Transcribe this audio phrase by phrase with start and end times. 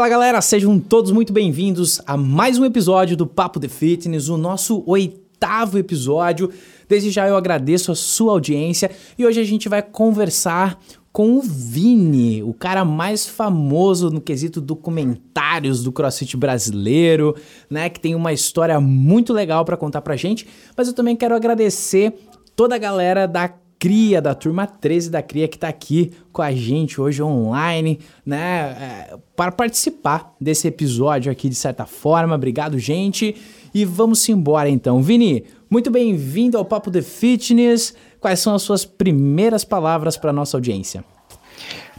[0.00, 4.38] Fala galera, sejam todos muito bem-vindos a mais um episódio do Papo de Fitness, o
[4.38, 6.50] nosso oitavo episódio.
[6.88, 10.80] Desde já eu agradeço a sua audiência e hoje a gente vai conversar
[11.12, 17.36] com o Vini, o cara mais famoso no quesito documentários do CrossFit brasileiro,
[17.68, 21.34] né, que tem uma história muito legal para contar pra gente, mas eu também quero
[21.34, 22.14] agradecer
[22.56, 26.52] toda a galera da Cria, da turma 13 da Cria, que está aqui com a
[26.52, 32.34] gente hoje online, né, é, para participar desse episódio aqui de certa forma.
[32.34, 33.34] Obrigado, gente.
[33.74, 35.02] E vamos embora então.
[35.02, 37.96] Vini, muito bem-vindo ao Papo de Fitness.
[38.20, 41.02] Quais são as suas primeiras palavras para nossa audiência?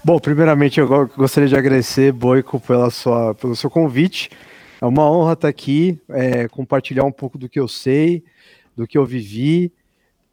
[0.05, 4.29] Bom, primeiramente eu gostaria de agradecer, Boico, pela sua, pelo seu convite.
[4.79, 8.23] É uma honra estar aqui, é, compartilhar um pouco do que eu sei,
[8.77, 9.71] do que eu vivi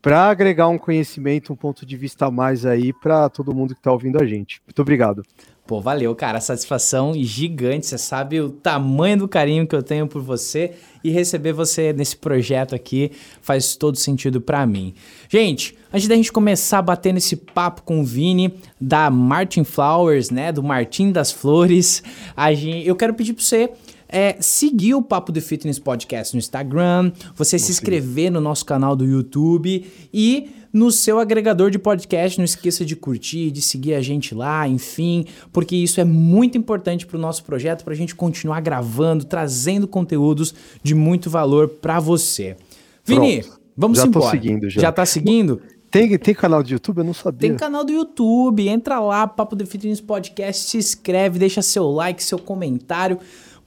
[0.00, 3.80] para agregar um conhecimento, um ponto de vista a mais aí para todo mundo que
[3.80, 4.60] está ouvindo a gente.
[4.66, 5.22] Muito obrigado.
[5.68, 6.40] Pô, valeu, cara.
[6.40, 7.84] Satisfação gigante.
[7.84, 10.72] Você sabe o tamanho do carinho que eu tenho por você
[11.04, 14.94] e receber você nesse projeto aqui faz todo sentido para mim.
[15.28, 20.30] Gente, antes da gente começar a bater nesse papo com o Vini da Martin Flowers,
[20.30, 22.02] né, do Martin das Flores,
[22.34, 23.70] a gente, eu quero pedir para você
[24.08, 28.96] é seguir o Papo de Fitness Podcast no Instagram, você se inscrever no nosso canal
[28.96, 32.38] do YouTube e no seu agregador de podcast.
[32.38, 37.06] Não esqueça de curtir, de seguir a gente lá, enfim, porque isso é muito importante
[37.06, 42.00] para o nosso projeto, para a gente continuar gravando, trazendo conteúdos de muito valor para
[42.00, 42.56] você.
[43.04, 43.60] Vini, Pronto.
[43.76, 44.24] vamos já embora.
[44.24, 44.80] Tô seguindo já.
[44.82, 45.60] Já tá seguindo?
[45.90, 46.98] Tem, tem canal do YouTube?
[46.98, 47.48] Eu não sabia.
[47.48, 52.22] Tem canal do YouTube, entra lá, Papo de Fitness Podcast, se inscreve, deixa seu like,
[52.22, 53.18] seu comentário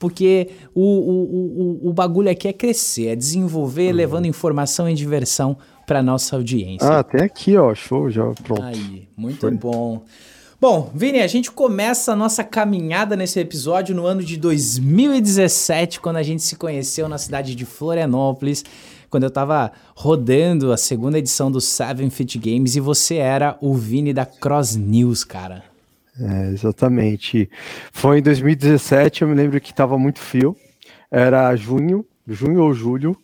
[0.01, 3.95] porque o, o, o, o bagulho aqui é crescer, é desenvolver, uhum.
[3.95, 6.87] levando informação e diversão para nossa audiência.
[6.89, 8.63] Ah, tem aqui, ó, show já, pronto.
[8.63, 9.51] Aí, muito Foi.
[9.51, 10.01] bom.
[10.59, 16.17] Bom, Vini, a gente começa a nossa caminhada nesse episódio no ano de 2017, quando
[16.17, 18.65] a gente se conheceu na cidade de Florianópolis,
[19.07, 23.75] quando eu tava rodando a segunda edição do Seven Fit Games e você era o
[23.75, 25.70] Vini da Cross News, cara.
[26.19, 27.49] É, exatamente.
[27.91, 30.55] Foi em 2017, eu me lembro que estava muito frio.
[31.09, 33.17] Era junho, junho ou julho,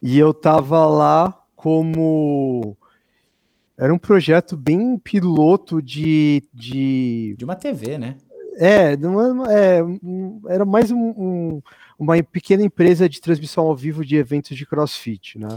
[0.00, 2.76] e eu estava lá como
[3.76, 8.16] era um projeto bem piloto de de, de uma TV, né?
[8.56, 8.98] É, é,
[9.50, 9.82] é
[10.48, 11.62] era mais um, um,
[11.98, 15.48] uma pequena empresa de transmissão ao vivo de eventos de CrossFit, né?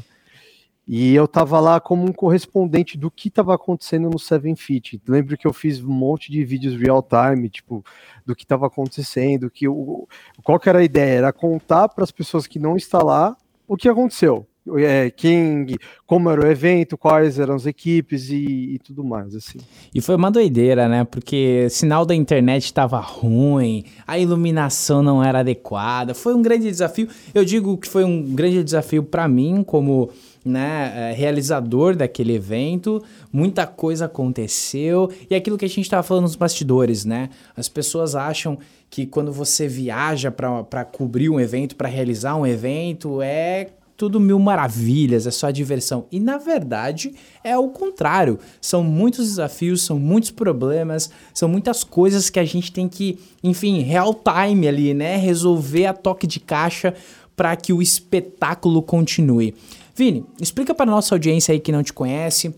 [0.93, 5.01] E eu estava lá como um correspondente do que estava acontecendo no Seven Fit.
[5.07, 7.81] Lembro que eu fiz um monte de vídeos real time, tipo,
[8.25, 10.05] do que estava acontecendo, que o,
[10.43, 11.19] qual que era a ideia?
[11.19, 14.45] Era contar para as pessoas que não estão lá o que aconteceu.
[14.77, 19.59] É, quem, como era o evento, quais eram as equipes e, e, tudo mais, assim.
[19.95, 21.05] E foi uma doideira, né?
[21.05, 26.13] Porque sinal da internet estava ruim, a iluminação não era adequada.
[26.13, 27.07] Foi um grande desafio.
[27.33, 30.11] Eu digo que foi um grande desafio para mim, como
[30.43, 36.23] né, é, realizador daquele evento, muita coisa aconteceu e aquilo que a gente estava falando
[36.23, 37.29] nos bastidores, né?
[37.55, 38.57] As pessoas acham
[38.89, 43.69] que quando você viaja para cobrir um evento, para realizar um evento, é
[44.01, 46.07] tudo mil maravilhas, é só diversão.
[46.11, 47.13] E na verdade
[47.43, 48.39] é o contrário.
[48.59, 53.81] São muitos desafios, são muitos problemas, são muitas coisas que a gente tem que, enfim,
[53.81, 55.17] real time ali, né?
[55.17, 56.95] Resolver a toque de caixa
[57.35, 59.53] para que o espetáculo continue.
[59.95, 62.55] Vini, explica para nossa audiência aí que não te conhece,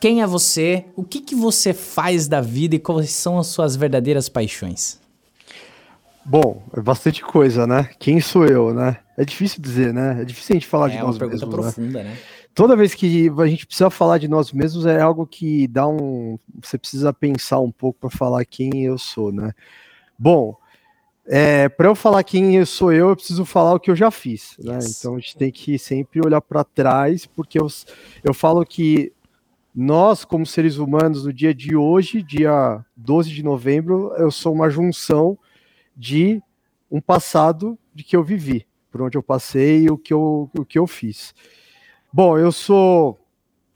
[0.00, 3.76] quem é você, o que, que você faz da vida e quais são as suas
[3.76, 5.00] verdadeiras paixões?
[6.24, 7.88] Bom, é bastante coisa, né?
[8.00, 8.98] Quem sou eu, né?
[9.16, 10.20] É difícil dizer, né?
[10.20, 11.20] É difícil a gente falar é de nós mesmos.
[11.20, 12.18] É uma pergunta profunda, né?
[12.52, 16.38] Toda vez que a gente precisa falar de nós mesmos é algo que dá um.
[16.62, 19.52] Você precisa pensar um pouco para falar quem eu sou, né?
[20.18, 20.56] Bom,
[21.26, 24.10] é, para eu falar quem eu sou eu, eu preciso falar o que eu já
[24.10, 24.56] fiz.
[24.58, 24.78] Né?
[24.82, 27.66] Então a gente tem que sempre olhar para trás, porque eu,
[28.22, 29.12] eu falo que
[29.74, 34.70] nós, como seres humanos, no dia de hoje, dia 12 de novembro, eu sou uma
[34.70, 35.38] junção
[35.94, 36.40] de
[36.90, 40.64] um passado de que eu vivi, por onde eu passei e o que eu, o
[40.64, 41.34] que eu fiz.
[42.12, 43.18] Bom, eu sou.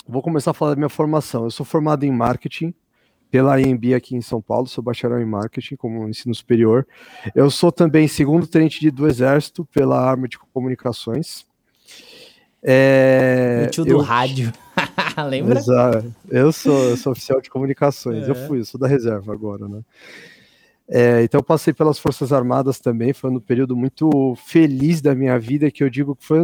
[0.08, 1.44] Vou começar a falar da minha formação.
[1.44, 2.73] Eu sou formado em marketing,
[3.30, 6.86] pela AMB aqui em São Paulo, sou bacharel em marketing como ensino superior.
[7.34, 11.46] Eu sou também segundo tenente do Exército pela Arma de Comunicações.
[12.62, 14.52] É, o tio do eu, rádio,
[15.28, 15.58] lembra?
[15.58, 16.14] Exato.
[16.28, 18.30] Eu sou, eu sou oficial de comunicações, é.
[18.30, 19.80] eu fui, eu sou da reserva agora, né?
[20.92, 25.38] É, então eu passei pelas Forças Armadas também, foi um período muito feliz da minha
[25.38, 26.40] vida, que eu digo que foi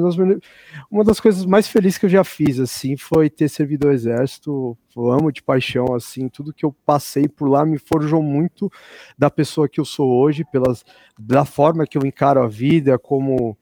[0.89, 4.79] uma das coisas mais felizes que eu já fiz, assim, foi ter servido ao Exército,
[4.97, 8.71] eu amo de paixão, assim, tudo que eu passei por lá me forjou muito
[9.19, 10.85] da pessoa que eu sou hoje, pelas,
[11.19, 13.59] da forma que eu encaro a vida, como,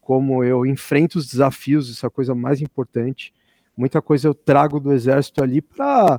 [0.00, 3.34] como eu enfrento os desafios, isso é coisa mais importante,
[3.76, 6.18] muita coisa eu trago do Exército ali para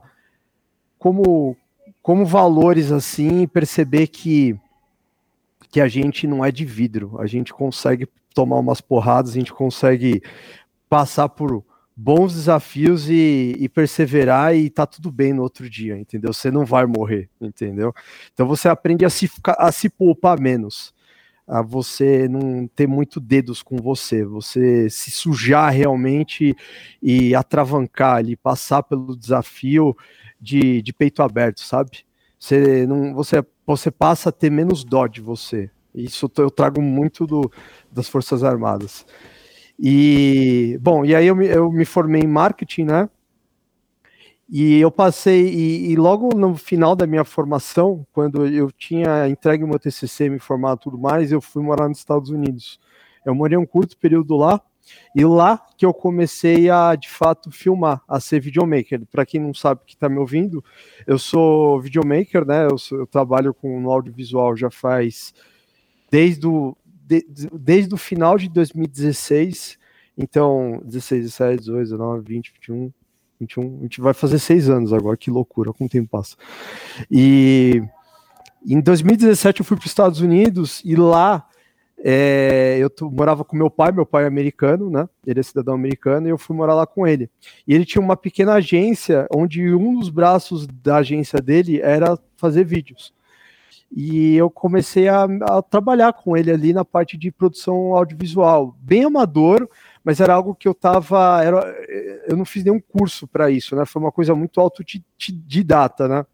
[1.00, 1.58] como
[2.04, 4.60] como valores assim, perceber que
[5.72, 9.52] que a gente não é de vidro, a gente consegue tomar umas porradas, a gente
[9.52, 10.22] consegue
[10.88, 11.66] passar por
[11.96, 16.32] bons desafios e, e, perseverar e tá tudo bem no outro dia, entendeu?
[16.32, 17.92] Você não vai morrer, entendeu?
[18.32, 19.28] Então você aprende a se,
[19.58, 20.94] a se poupar menos,
[21.48, 26.56] a você não ter muito dedos com você, você se sujar realmente
[27.02, 29.96] e atravancar ali, passar pelo desafio
[30.40, 32.06] de, de peito aberto, sabe?
[32.40, 35.70] Você, não, você, você passa a ter menos dó de você.
[35.94, 37.52] Isso eu trago muito do,
[37.92, 39.06] das Forças Armadas.
[39.80, 43.10] E, bom, e aí eu me, eu me formei em marketing, né?
[44.50, 49.64] E eu passei, e, e, logo no final da minha formação, quando eu tinha entregue
[49.64, 52.80] o meu TCC, me formado tudo mais, eu fui morar nos Estados Unidos.
[53.26, 54.62] Eu morei um curto período lá,
[55.16, 59.06] e lá que eu comecei a, de fato, filmar, a ser videomaker.
[59.12, 60.64] Para quem não sabe que está me ouvindo,
[61.08, 62.66] eu sou videomaker, né?
[62.70, 65.34] Eu, sou, eu trabalho com audiovisual já faz
[66.12, 69.80] desde o, de, desde o final de 2016.
[70.18, 72.94] Então, 16, 17, 18, 19, 20, 21,
[73.44, 73.80] 21.
[73.80, 76.36] A gente vai fazer seis anos agora, que loucura, como o tempo passa.
[77.10, 77.82] E
[78.66, 81.48] em 2017 eu fui para os Estados Unidos e lá
[82.06, 85.08] é, eu morava com meu pai, meu pai é americano, né?
[85.26, 87.30] Ele é cidadão americano, e eu fui morar lá com ele.
[87.66, 92.66] E ele tinha uma pequena agência, onde um dos braços da agência dele era fazer
[92.66, 93.14] vídeos.
[93.90, 99.06] E eu comecei a, a trabalhar com ele ali na parte de produção audiovisual, bem
[99.06, 99.70] amador,
[100.04, 101.42] mas era algo que eu tava.
[101.44, 101.62] Era,
[102.28, 103.86] eu não fiz nenhum curso para isso, né?
[103.86, 106.26] Foi uma coisa muito autodidata, né?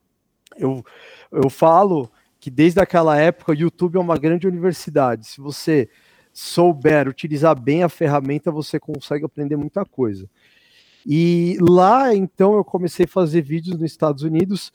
[0.57, 0.83] Eu,
[1.31, 5.27] eu falo que desde aquela época o YouTube é uma grande universidade.
[5.27, 5.89] Se você
[6.33, 10.29] souber utilizar bem a ferramenta, você consegue aprender muita coisa.
[11.05, 14.71] E lá, então, eu comecei a fazer vídeos nos Estados Unidos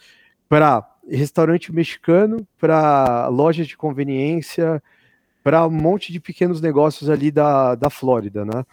[0.48, 4.82] para restaurante mexicano, para lojas de conveniência,
[5.42, 8.64] para um monte de pequenos negócios ali da, da Flórida, né?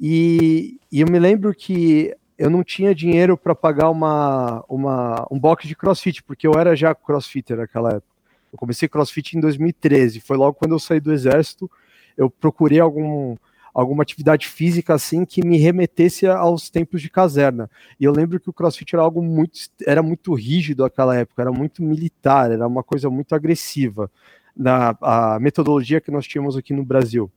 [0.00, 5.38] E, e eu me lembro que eu não tinha dinheiro para pagar uma, uma, um
[5.38, 8.14] box de crossfit, porque eu era já crossfitter naquela época.
[8.52, 11.70] Eu comecei crossfit em 2013, foi logo quando eu saí do exército.
[12.16, 13.36] Eu procurei algum,
[13.72, 17.68] alguma atividade física assim que me remetesse aos tempos de caserna.
[17.98, 21.50] E eu lembro que o CrossFit era algo muito era muito rígido naquela época, era
[21.50, 24.10] muito militar, era uma coisa muito agressiva
[24.56, 27.30] na a metodologia que nós tínhamos aqui no Brasil.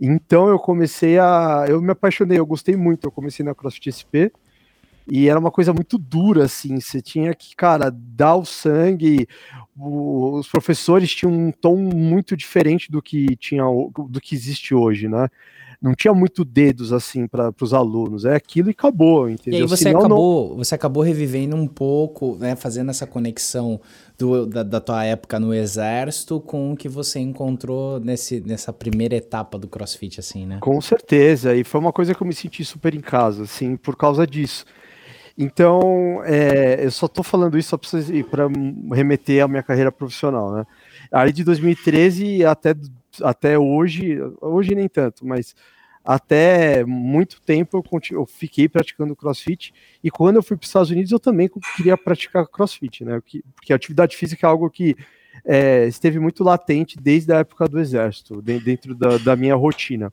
[0.00, 1.64] Então eu comecei a.
[1.68, 3.06] Eu me apaixonei, eu gostei muito.
[3.06, 4.32] Eu comecei na CrossFit SP
[5.08, 6.80] e era uma coisa muito dura, assim.
[6.80, 9.28] Você tinha que, cara, dar o sangue.
[9.76, 15.28] Os professores tinham um tom muito diferente do que tinha, do que existe hoje, né?
[15.80, 19.60] Não tinha muito dedos assim para os alunos, é aquilo e acabou, entendeu?
[19.60, 20.56] E aí você Senão, acabou, não...
[20.56, 23.80] você acabou revivendo um pouco, né, fazendo essa conexão
[24.18, 29.14] do, da, da, tua época no exército com o que você encontrou nesse, nessa primeira
[29.14, 30.58] etapa do CrossFit, assim, né?
[30.60, 33.96] Com certeza, e foi uma coisa que eu me senti super em casa, assim, por
[33.96, 34.64] causa disso.
[35.38, 37.78] Então, é, eu só estou falando isso
[38.30, 38.48] para
[38.94, 40.66] remeter à minha carreira profissional, né?
[41.12, 42.74] Aí de 2013 até,
[43.22, 45.54] até hoje, hoje nem tanto, mas
[46.06, 50.90] até muito tempo eu, eu fiquei praticando crossfit e quando eu fui para os Estados
[50.90, 53.20] Unidos eu também queria praticar crossfit, né?
[53.54, 54.96] Porque a atividade física é algo que
[55.44, 60.12] é, esteve muito latente desde a época do exército, dentro da, da minha rotina.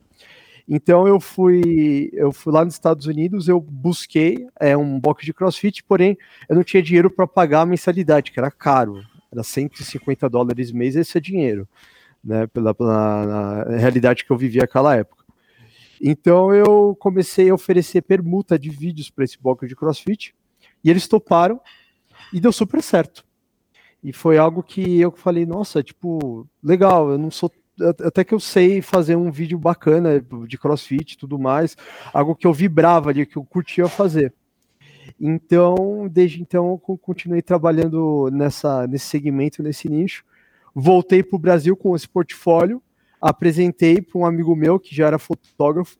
[0.68, 5.34] Então eu fui, eu fui lá nos Estados Unidos, eu busquei é, um box de
[5.34, 6.18] CrossFit, porém
[6.50, 10.96] eu não tinha dinheiro para pagar a mensalidade, que era caro, era 150 dólares mês,
[10.96, 11.68] esse é dinheiro,
[12.24, 12.48] né?
[12.48, 15.23] Pela, pela realidade que eu vivia naquela época.
[16.02, 20.36] Então eu comecei a oferecer permuta de vídeos para esse box de CrossFit
[20.84, 21.60] e eles toparam
[22.32, 23.26] e deu super certo.
[24.04, 27.52] E foi algo que eu falei, nossa, tipo, legal, eu não sou
[28.06, 31.76] até que eu sei fazer um vídeo bacana de crossfit e tudo mais,
[32.14, 34.34] algo que eu vibrava ali, que eu curtia fazer.
[35.20, 40.24] Então, desde então, eu continuei trabalhando nessa, nesse segmento, nesse nicho.
[40.74, 42.82] Voltei para o Brasil com esse portfólio,
[43.24, 45.98] apresentei para um amigo meu que já era fotógrafo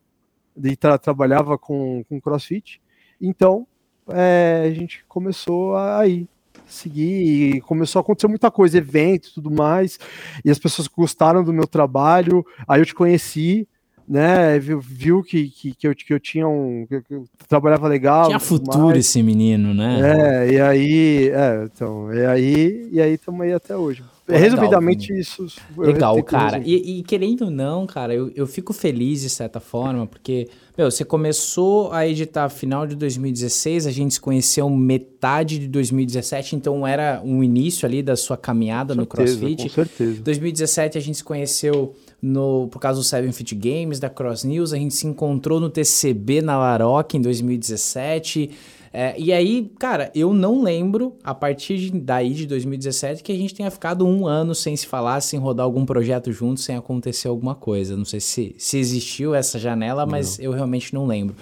[0.62, 2.82] e tra trabalhava com, com crossfit.
[3.20, 3.66] Então,
[4.10, 6.28] é, a gente começou a ir
[6.66, 10.00] segui e começou a acontecer muita coisa, eventos tudo mais,
[10.44, 13.68] e as pessoas gostaram do meu trabalho, aí eu te conheci,
[14.08, 18.28] né, viu, viu que, que, que, eu, que eu tinha um, que eu trabalhava legal.
[18.28, 19.00] Tinha futuro mais.
[19.00, 20.00] esse menino, né?
[20.02, 24.04] É, e aí, é, então, e aí, e aí estamos aí até hoje.
[24.34, 25.48] Legal, Resumidamente, isso.
[25.78, 26.62] Legal, cara.
[26.64, 30.90] E, e, querendo ou não, cara, eu, eu fico feliz de certa forma, porque, meu,
[30.90, 36.86] você começou a editar final de 2016, a gente se conheceu metade de 2017, então
[36.86, 39.64] era um início ali da sua caminhada certeza, no CrossFit.
[39.64, 40.22] Com certeza.
[40.22, 44.72] 2017 a gente se conheceu no, por causa do Seven Fit Games, da Cross News,
[44.72, 48.50] a gente se encontrou no TCB na Laroque em 2017.
[48.96, 53.36] É, e aí, cara, eu não lembro, a partir de, daí de 2017, que a
[53.36, 57.28] gente tenha ficado um ano sem se falar, sem rodar algum projeto junto, sem acontecer
[57.28, 57.98] alguma coisa.
[57.98, 60.46] Não sei se, se existiu essa janela, mas não.
[60.46, 61.36] eu realmente não lembro.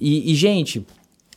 [0.00, 0.84] E, e, gente,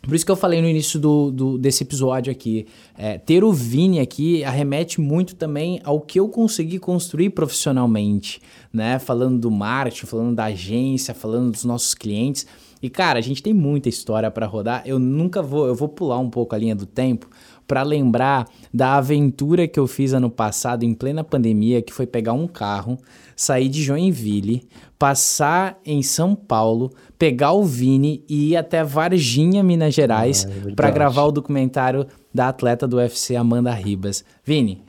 [0.02, 2.66] por isso que eu falei no início do, do desse episódio aqui,
[2.98, 8.42] é, ter o Vini aqui arremete muito também ao que eu consegui construir profissionalmente,
[8.74, 8.98] né?
[8.98, 12.48] Falando do marketing, falando da agência, falando dos nossos clientes.
[12.82, 14.82] E cara, a gente tem muita história para rodar.
[14.86, 17.30] Eu nunca vou, eu vou pular um pouco a linha do tempo
[17.68, 22.34] para lembrar da aventura que eu fiz ano passado em plena pandemia, que foi pegar
[22.34, 22.98] um carro,
[23.36, 24.68] sair de Joinville,
[25.00, 30.76] passar em São Paulo, pegar o Vini e ir até Varginha, Minas Gerais, ah, é
[30.76, 34.26] para gravar o documentário da atleta do UFC Amanda Ribas.
[34.44, 34.84] Vini,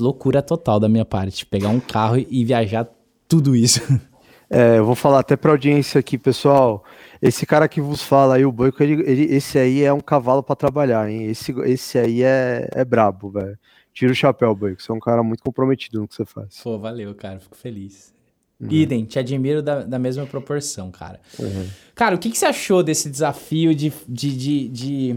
[0.00, 2.88] loucura total da minha parte, pegar um carro e viajar
[3.28, 3.80] tudo isso.
[4.48, 6.84] É, eu vou falar até para audiência aqui, pessoal.
[7.20, 10.42] Esse cara que vos fala aí, o Boico, ele, ele, esse aí é um cavalo
[10.42, 11.26] para trabalhar, hein?
[11.26, 13.58] Esse, esse aí é, é brabo, velho.
[13.92, 14.82] Tira o chapéu, Boico.
[14.82, 16.60] Você é um cara muito comprometido no que você faz.
[16.62, 17.40] Pô, valeu, cara.
[17.40, 18.14] Fico feliz.
[18.60, 18.68] Uhum.
[18.70, 21.20] Idem, te admiro da, da mesma proporção, cara.
[21.38, 21.66] Uhum.
[21.94, 25.16] Cara, o que, que você achou desse desafio de, de, de, de,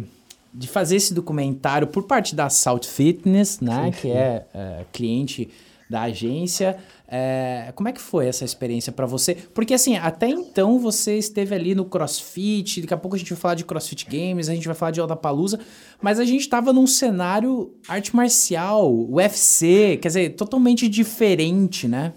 [0.54, 3.86] de fazer esse documentário por parte da Salt Fitness, né?
[3.86, 5.50] Sim, que é, é cliente
[5.90, 6.78] da agência.
[7.08, 9.34] É, como é que foi essa experiência para você?
[9.34, 13.40] Porque assim, até então você esteve ali no CrossFit, daqui a pouco a gente vai
[13.40, 15.60] falar de CrossFit Games, a gente vai falar de Palusa,
[16.00, 22.14] mas a gente estava num cenário arte marcial, UFC, quer dizer, totalmente diferente, né?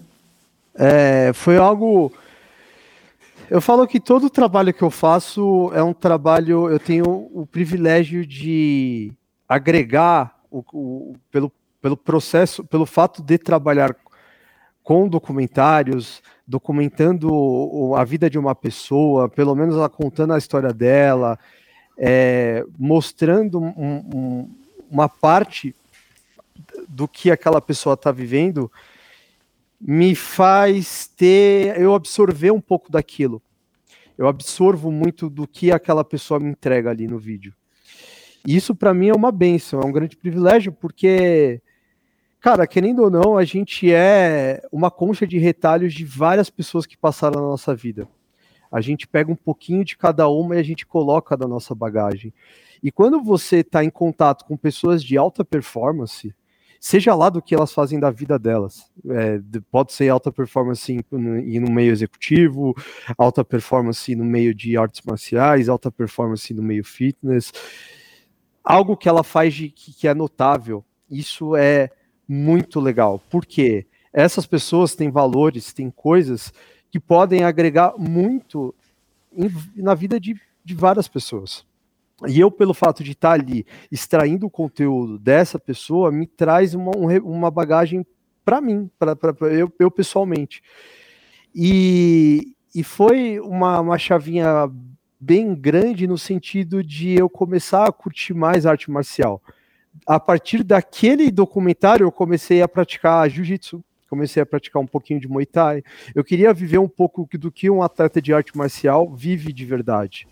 [0.75, 2.11] É, foi algo.
[3.49, 6.69] Eu falo que todo o trabalho que eu faço é um trabalho.
[6.69, 9.11] Eu tenho o privilégio de
[9.47, 11.51] agregar o, o, pelo,
[11.83, 13.93] pelo processo, pelo fato de trabalhar
[14.81, 21.37] com documentários, documentando a vida de uma pessoa, pelo menos ela contando a história dela,
[21.97, 24.55] é, mostrando um, um,
[24.89, 25.75] uma parte
[26.87, 28.71] do que aquela pessoa está vivendo,
[29.77, 33.41] me faz ter, eu absorver um pouco daquilo.
[34.17, 37.53] Eu absorvo muito do que aquela pessoa me entrega ali no vídeo.
[38.47, 41.61] E isso para mim é uma benção, é um grande privilégio, porque
[42.43, 46.97] Cara, querendo ou não, a gente é uma concha de retalhos de várias pessoas que
[46.97, 48.05] passaram na nossa vida.
[48.69, 52.33] A gente pega um pouquinho de cada uma e a gente coloca da nossa bagagem.
[52.83, 56.35] E quando você está em contato com pessoas de alta performance,
[56.81, 59.39] seja lá do que elas fazem da vida delas, é,
[59.71, 62.75] pode ser alta performance em, no meio executivo,
[63.17, 67.53] alta performance no meio de artes marciais, alta performance no meio fitness,
[68.61, 70.83] algo que ela faz de, que é notável.
[71.09, 71.89] Isso é
[72.27, 76.53] muito legal, porque essas pessoas têm valores, têm coisas
[76.91, 78.73] que podem agregar muito
[79.35, 81.65] em, na vida de, de várias pessoas.
[82.27, 86.91] E eu, pelo fato de estar ali extraindo o conteúdo dessa pessoa, me traz uma,
[87.23, 88.05] uma bagagem
[88.45, 89.17] para mim, para
[89.51, 90.61] eu, eu pessoalmente.
[91.53, 94.69] E, e foi uma, uma chavinha
[95.19, 99.41] bem grande no sentido de eu começar a curtir mais arte marcial
[100.05, 105.27] a partir daquele documentário, eu comecei a praticar jiu-jitsu, comecei a praticar um pouquinho de
[105.27, 105.83] Muay Thai.
[106.13, 110.27] Eu queria viver um pouco do que um atleta de arte marcial vive de verdade.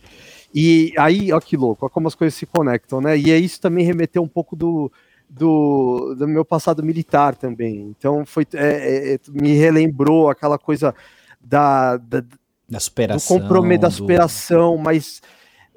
[0.54, 3.18] E aí, ó que louco, ó como as coisas se conectam, né?
[3.18, 4.92] E é isso também remeteu um pouco do,
[5.28, 7.94] do, do meu passado militar também.
[7.98, 10.94] Então, foi, é, é, me relembrou aquela coisa
[11.40, 12.24] da, da,
[12.70, 13.38] da superação.
[13.38, 14.84] Do comprometimento, da superação, do...
[14.84, 15.22] mas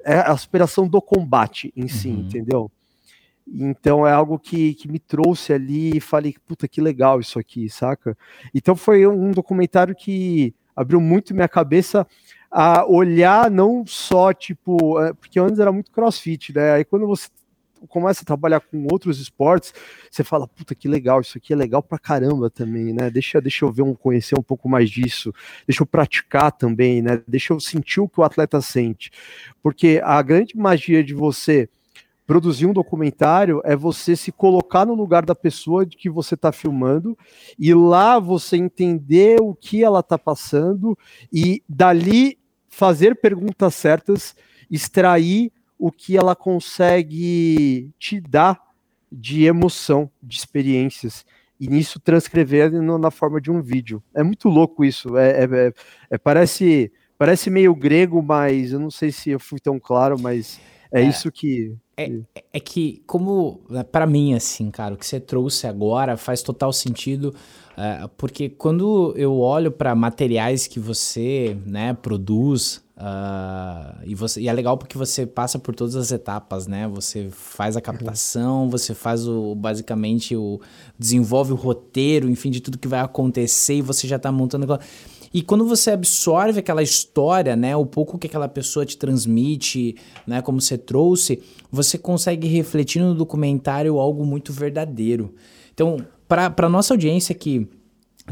[0.03, 2.19] é a superação do combate em si, uhum.
[2.19, 2.71] entendeu?
[3.47, 7.69] Então é algo que, que me trouxe ali e falei, puta, que legal isso aqui,
[7.69, 8.17] saca?
[8.53, 12.07] Então foi um documentário que abriu muito minha cabeça
[12.51, 16.73] a olhar não só, tipo, é, porque antes era muito crossfit, né?
[16.73, 17.27] Aí quando você
[17.87, 19.73] começa a trabalhar com outros esportes,
[20.09, 23.09] você fala, puta, que legal, isso aqui é legal pra caramba também, né?
[23.09, 25.33] Deixa, deixa eu ver, um, conhecer um pouco mais disso,
[25.67, 27.21] deixa eu praticar também, né?
[27.27, 29.11] Deixa eu sentir o que o atleta sente.
[29.61, 31.69] Porque a grande magia de você
[32.25, 36.51] produzir um documentário é você se colocar no lugar da pessoa de que você está
[36.51, 37.17] filmando
[37.57, 40.97] e lá você entender o que ela está passando
[41.31, 44.35] e dali fazer perguntas certas,
[44.69, 48.59] extrair o que ela consegue te dar
[49.11, 51.25] de emoção, de experiências
[51.59, 54.03] e nisso transcrever na forma de um vídeo.
[54.13, 55.17] É muito louco isso.
[55.17, 55.73] É, é, é,
[56.11, 60.59] é, parece parece meio grego, mas eu não sei se eu fui tão claro, mas
[60.91, 62.11] é, é isso que é,
[62.53, 66.71] é que como né, para mim assim, cara, o que você trouxe agora faz total
[66.73, 67.33] sentido.
[67.77, 74.47] Uh, porque quando eu olho para materiais que você né, produz, Uh, e, você, e
[74.47, 76.87] é legal porque você passa por todas as etapas, né?
[76.87, 78.69] Você faz a captação, uhum.
[78.69, 80.61] você faz o basicamente o
[80.97, 84.79] desenvolve o roteiro, enfim, de tudo que vai acontecer e você já tá montando.
[85.35, 90.41] E quando você absorve aquela história, né, o pouco que aquela pessoa te transmite, né,
[90.41, 95.35] como você trouxe, você consegue refletir no documentário algo muito verdadeiro.
[95.73, 97.67] Então, para nossa audiência que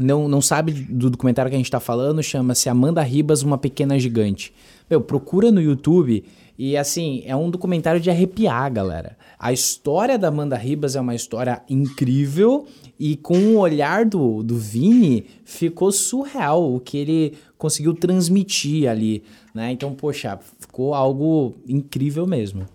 [0.00, 3.98] não, não sabe do documentário que a gente está falando, chama-se Amanda Ribas, Uma Pequena
[3.98, 4.54] Gigante.
[4.88, 6.24] Meu, procura no YouTube
[6.56, 9.18] e assim, é um documentário de arrepiar, galera.
[9.38, 12.64] A história da Amanda Ribas é uma história incrível
[12.98, 19.22] e com o olhar do, do Vini ficou surreal o que ele conseguiu transmitir ali,
[19.54, 19.72] né?
[19.72, 22.66] Então, poxa, ficou algo incrível mesmo.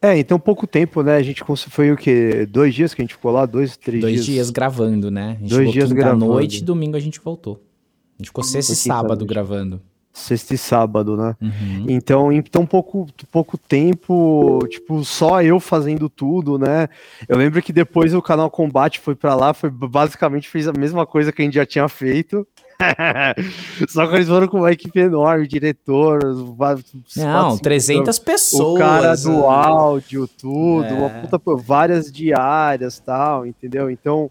[0.00, 1.16] É, então pouco tempo, né?
[1.16, 2.44] A gente foi o quê?
[2.46, 3.46] Dois dias que a gente ficou lá?
[3.46, 4.26] Dois, três Dois dias?
[4.26, 5.36] Dois dias gravando, né?
[5.38, 6.26] A gente Dois dias gravando.
[6.26, 7.62] noite e domingo a gente voltou.
[8.18, 9.80] A gente ficou sexta e sábado gravando.
[10.12, 11.34] Sexta e sábado, né?
[11.40, 11.86] Uhum.
[11.88, 16.88] Então, então pouco, pouco tempo, tipo, só eu fazendo tudo, né?
[17.26, 21.06] Eu lembro que depois o canal Combate foi para lá, foi basicamente fez a mesma
[21.06, 22.46] coisa que a gente já tinha feito.
[23.88, 26.20] Só que eles foram com uma equipe enorme, diretor.
[27.16, 28.74] Não, 300 pessoas.
[28.74, 29.46] O cara do né?
[29.46, 30.92] áudio, tudo, é.
[30.92, 33.90] uma puta, várias diárias tal, entendeu?
[33.90, 34.28] Então,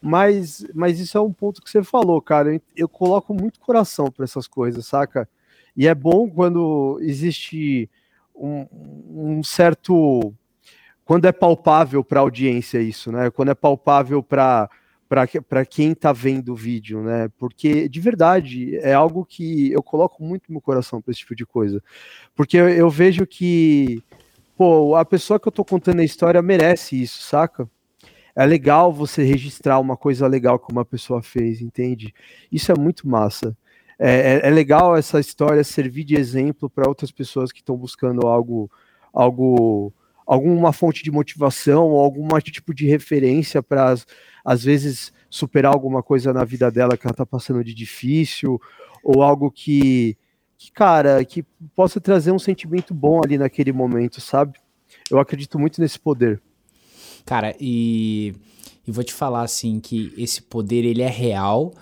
[0.00, 2.60] mas, mas isso é um ponto que você falou, cara.
[2.74, 5.28] Eu, coloco muito coração para essas coisas, saca?
[5.76, 7.88] E é bom quando existe
[8.34, 8.66] um,
[9.10, 10.34] um certo.
[11.04, 13.30] Quando é palpável para a audiência isso, né?
[13.30, 14.68] Quando é palpável para
[15.48, 17.28] para quem está vendo o vídeo, né?
[17.36, 21.34] Porque de verdade é algo que eu coloco muito no meu coração para esse tipo
[21.34, 21.82] de coisa,
[22.32, 24.04] porque eu, eu, vejo que
[24.56, 27.68] pô, a pessoa que eu estou contando a história merece isso, saca?
[28.34, 32.14] É legal você registrar uma coisa legal que uma pessoa fez, entende?
[32.50, 33.56] Isso é muito massa.
[33.98, 38.26] É, é, é legal essa história servir de exemplo para outras pessoas que estão buscando
[38.26, 38.70] algo,
[39.12, 39.92] algo,
[40.26, 43.94] alguma fonte de motivação algum tipo de referência para
[44.44, 48.60] às vezes superar alguma coisa na vida dela que ela tá passando de difícil,
[49.02, 50.16] ou algo que,
[50.56, 54.58] que, cara, que possa trazer um sentimento bom ali naquele momento, sabe?
[55.10, 56.40] Eu acredito muito nesse poder.
[57.24, 58.34] Cara, e,
[58.86, 61.72] e vou te falar assim que esse poder ele é real.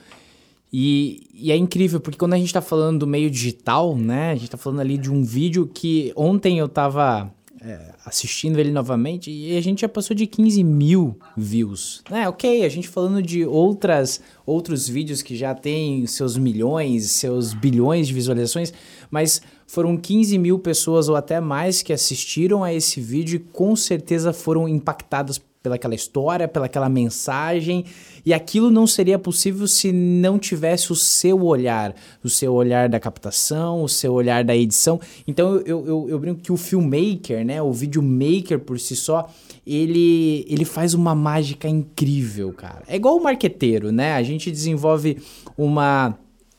[0.72, 4.32] E, e, é incrível, porque quando a gente tá falando do meio digital, né?
[4.32, 8.70] A gente tá falando ali de um vídeo que ontem eu tava é, assistindo ele
[8.70, 12.02] novamente e a gente já passou de 15 mil views.
[12.10, 12.28] Né?
[12.28, 18.06] Ok, a gente falando de outras outros vídeos que já têm seus milhões, seus bilhões
[18.06, 18.72] de visualizações,
[19.10, 23.76] mas foram 15 mil pessoas ou até mais que assistiram a esse vídeo e com
[23.76, 27.84] certeza foram impactadas pelaquela história, pelaquela mensagem,
[28.24, 32.98] e aquilo não seria possível se não tivesse o seu olhar, o seu olhar da
[32.98, 34.98] captação, o seu olhar da edição.
[35.26, 39.28] Então eu, eu, eu brinco que o filmmaker, né, o videomaker por si só,
[39.66, 42.82] ele, ele faz uma mágica incrível, cara.
[42.86, 44.14] É igual o marqueteiro, né?
[44.14, 45.18] A gente desenvolve
[45.58, 46.16] uma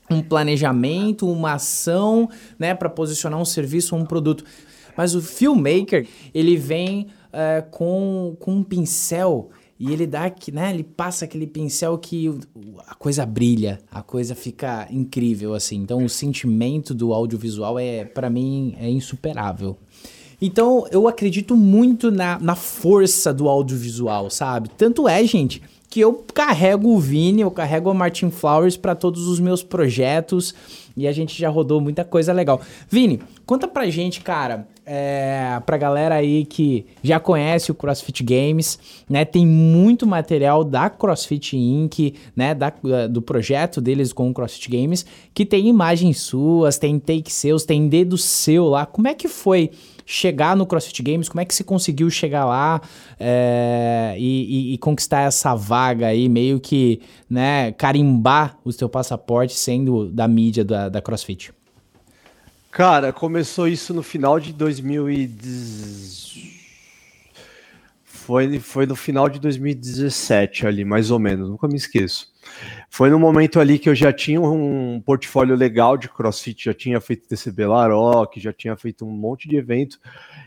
[0.10, 4.44] um planejamento, uma ação, né, para posicionar um serviço ou um produto.
[4.98, 10.72] Mas o filmmaker, ele vem uh, com, com um pincel e ele dá que, né,
[10.74, 12.30] ele passa aquele pincel que
[12.86, 15.78] a coisa brilha, a coisa fica incrível assim.
[15.78, 19.78] Então o sentimento do audiovisual é para mim é insuperável.
[20.42, 24.70] Então eu acredito muito na, na força do audiovisual, sabe?
[24.70, 29.28] Tanto é, gente, que eu carrego o Vini, eu carrego a Martin Flowers para todos
[29.28, 30.54] os meus projetos
[30.96, 32.62] e a gente já rodou muita coisa legal.
[32.88, 38.78] Vini, conta pra gente, cara, é, pra galera aí que já conhece o CrossFit Games,
[39.10, 39.24] né?
[39.24, 42.54] Tem muito material da CrossFit Inc., né?
[42.54, 42.72] Da,
[43.10, 47.88] do projeto deles com o CrossFit Games, que tem imagens suas, tem take seus, tem
[47.88, 48.86] dedo seu lá.
[48.86, 49.72] Como é que foi?
[50.12, 52.82] Chegar no CrossFit Games, como é que você conseguiu chegar lá
[53.20, 59.54] é, e, e, e, conquistar essa vaga aí, meio que, né, carimbar o seu passaporte
[59.54, 61.54] sendo da mídia da, da CrossFit?
[62.72, 66.59] Cara, começou isso no final de 2018.
[68.30, 72.32] Foi, foi no final de 2017 ali, mais ou menos, nunca me esqueço.
[72.88, 77.02] Foi no momento ali que eu já tinha um portfólio legal de CrossFit, já tinha
[77.02, 80.00] feito TCB Laroque, já tinha feito um monte de evento.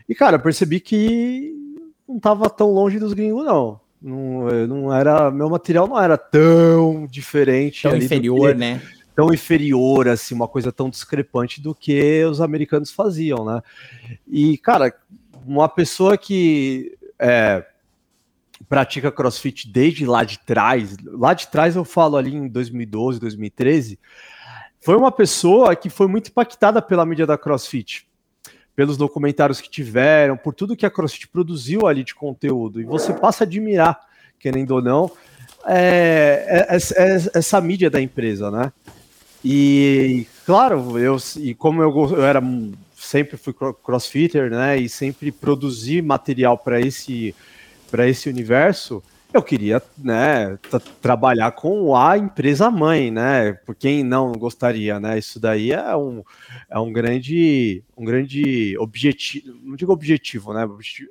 [0.07, 1.53] E, cara, percebi que
[2.07, 3.81] não estava tão longe dos gringos, não.
[4.01, 7.81] Não, não era, meu material não era tão diferente.
[7.81, 8.81] Tão inferior, que, né?
[9.13, 13.61] Tão inferior, assim, uma coisa tão discrepante do que os americanos faziam, né?
[14.25, 14.95] E, cara,
[15.45, 17.65] uma pessoa que é,
[18.67, 23.99] pratica crossfit desde lá de trás, lá de trás eu falo ali em 2012, 2013,
[24.81, 28.07] foi uma pessoa que foi muito impactada pela mídia da crossfit
[28.75, 32.81] pelos documentários que tiveram, por tudo que a CrossFit produziu ali de conteúdo.
[32.81, 33.99] E você passa a admirar,
[34.39, 35.11] querendo ou não,
[35.65, 38.71] é, é, é, essa mídia da empresa, né?
[39.45, 42.41] E claro, eu e como eu, eu era
[42.95, 44.77] sempre fui crossfitter, né?
[44.77, 47.35] E sempre produzi material para esse
[47.93, 50.59] para esse universo eu queria né,
[51.01, 53.53] trabalhar com a empresa mãe, né?
[53.65, 55.17] Por quem não gostaria, né?
[55.17, 56.23] Isso daí é um,
[56.69, 60.69] é um grande um grande objetivo, não digo objetivo, né?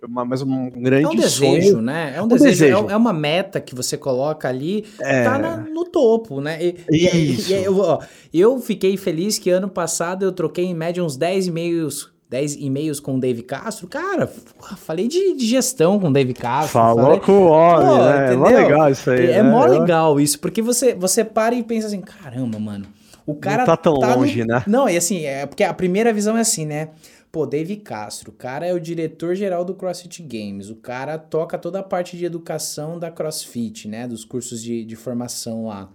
[0.09, 1.83] Mas um grande é um desejo, sonho.
[1.83, 2.15] né?
[2.15, 2.89] É um, um desejo, desejo.
[2.89, 5.25] É, é, uma meta que você coloca ali, é...
[5.25, 6.59] tá na, no topo, né?
[6.63, 7.53] E, Isso.
[7.53, 7.99] E, e, eu, ó,
[8.33, 12.99] eu fiquei feliz que ano passado eu troquei em média uns 10 e-mails 10 e-mails
[12.99, 16.73] com o Dave Castro, cara, porra, falei de, de, gestão com o Dave Castro.
[16.73, 18.33] Falou falei, com o homem, né?
[18.33, 19.27] É mó legal isso aí.
[19.27, 22.87] É, é mó legal isso, porque você, você para e pensa assim, caramba, mano,
[23.27, 23.59] o cara...
[23.59, 24.47] Não tá tão tá longe, no...
[24.47, 24.65] né?
[24.67, 26.89] Não, e assim, é porque a primeira visão é assim, né?
[27.31, 31.81] Pô, Dave Castro, o cara é o diretor-geral do CrossFit Games, o cara toca toda
[31.81, 34.09] a parte de educação da CrossFit, né?
[34.09, 35.91] Dos cursos de, de formação lá.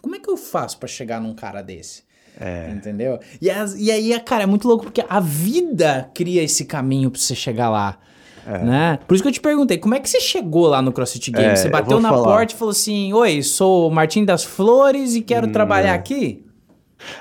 [0.00, 2.05] Como é que eu faço para chegar num cara desse?
[2.38, 2.70] É.
[2.70, 3.18] Entendeu?
[3.40, 7.20] E, as, e aí, cara, é muito louco porque a vida cria esse caminho pra
[7.20, 7.98] você chegar lá.
[8.46, 8.58] É.
[8.58, 8.98] Né?
[9.08, 11.50] Por isso que eu te perguntei, como é que você chegou lá no CrossFit Games?
[11.50, 12.24] É, você bateu na falar.
[12.24, 15.52] porta e falou assim: Oi, sou o Martim das Flores e quero Não.
[15.52, 16.44] trabalhar aqui?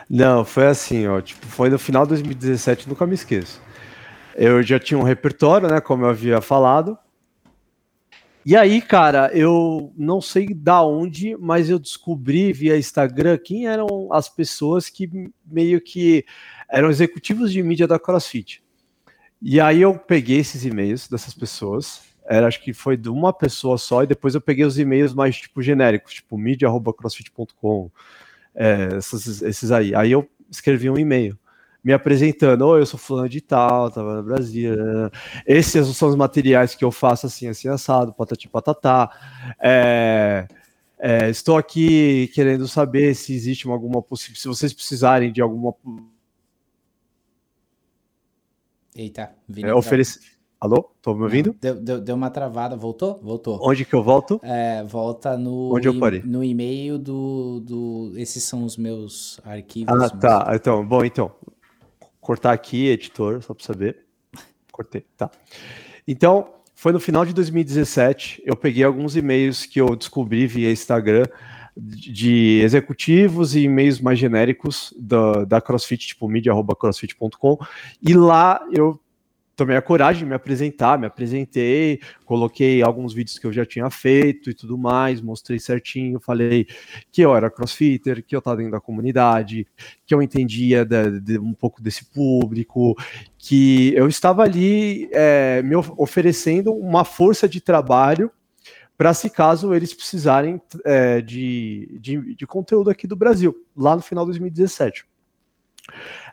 [0.09, 1.19] Não, foi assim, ó.
[1.21, 3.61] Tipo, foi no final de 2017, nunca me esqueço.
[4.35, 5.79] Eu já tinha um repertório, né?
[5.81, 6.97] Como eu havia falado.
[8.45, 14.13] E aí, cara, eu não sei da onde, mas eu descobri via Instagram quem eram
[14.13, 15.09] as pessoas que
[15.43, 16.23] meio que
[16.69, 18.63] eram executivos de mídia da CrossFit.
[19.41, 23.79] E aí eu peguei esses e-mails dessas pessoas, era, acho que foi de uma pessoa
[23.79, 27.89] só, e depois eu peguei os e-mails mais tipo genéricos, tipo media.crossfit.com,
[28.53, 29.95] é, esses, esses aí.
[29.95, 31.35] Aí eu escrevi um e-mail
[31.85, 34.75] me apresentando, oh, eu sou fulano de tal, tava no Brasil.
[34.75, 35.11] Né?
[35.45, 39.11] Esses são os materiais que eu faço assim, assim, assado, patati patatá.
[39.61, 40.47] É,
[40.97, 45.75] é, estou aqui querendo saber se existe alguma possibilidade, se vocês precisarem de alguma.
[48.95, 50.21] Eita, é, oferecer.
[50.59, 50.89] Alô?
[51.03, 51.55] Tô me ouvindo?
[51.61, 53.19] Deu, deu, deu, uma travada, voltou?
[53.21, 53.59] Voltou.
[53.61, 54.39] Onde que eu volto?
[54.41, 56.23] É, volta no, Onde eu parei?
[56.25, 58.13] no e-mail do, do.
[58.15, 59.93] Esses são os meus arquivos.
[59.93, 60.51] Ah, tá.
[60.55, 61.31] Então, bom, então
[62.25, 63.99] cortar aqui, editor, só para saber.
[64.71, 65.29] Cortei, tá.
[66.07, 71.25] Então, foi no final de 2017, eu peguei alguns e-mails que eu descobri via Instagram
[71.77, 77.57] de executivos e e-mails mais genéricos da, da CrossFit, tipo media.crossfit.com,
[78.01, 78.99] e lá eu
[79.55, 83.89] tomei a coragem de me apresentar, me apresentei, coloquei alguns vídeos que eu já tinha
[83.89, 86.67] feito e tudo mais, mostrei certinho, falei
[87.11, 89.65] que eu era crossfitter, que eu estava dentro da comunidade,
[90.05, 92.95] que eu entendia de, de um pouco desse público,
[93.37, 98.29] que eu estava ali é, me oferecendo uma força de trabalho
[98.97, 104.01] para se caso eles precisarem é, de, de, de conteúdo aqui do Brasil, lá no
[104.01, 105.05] final de 2017.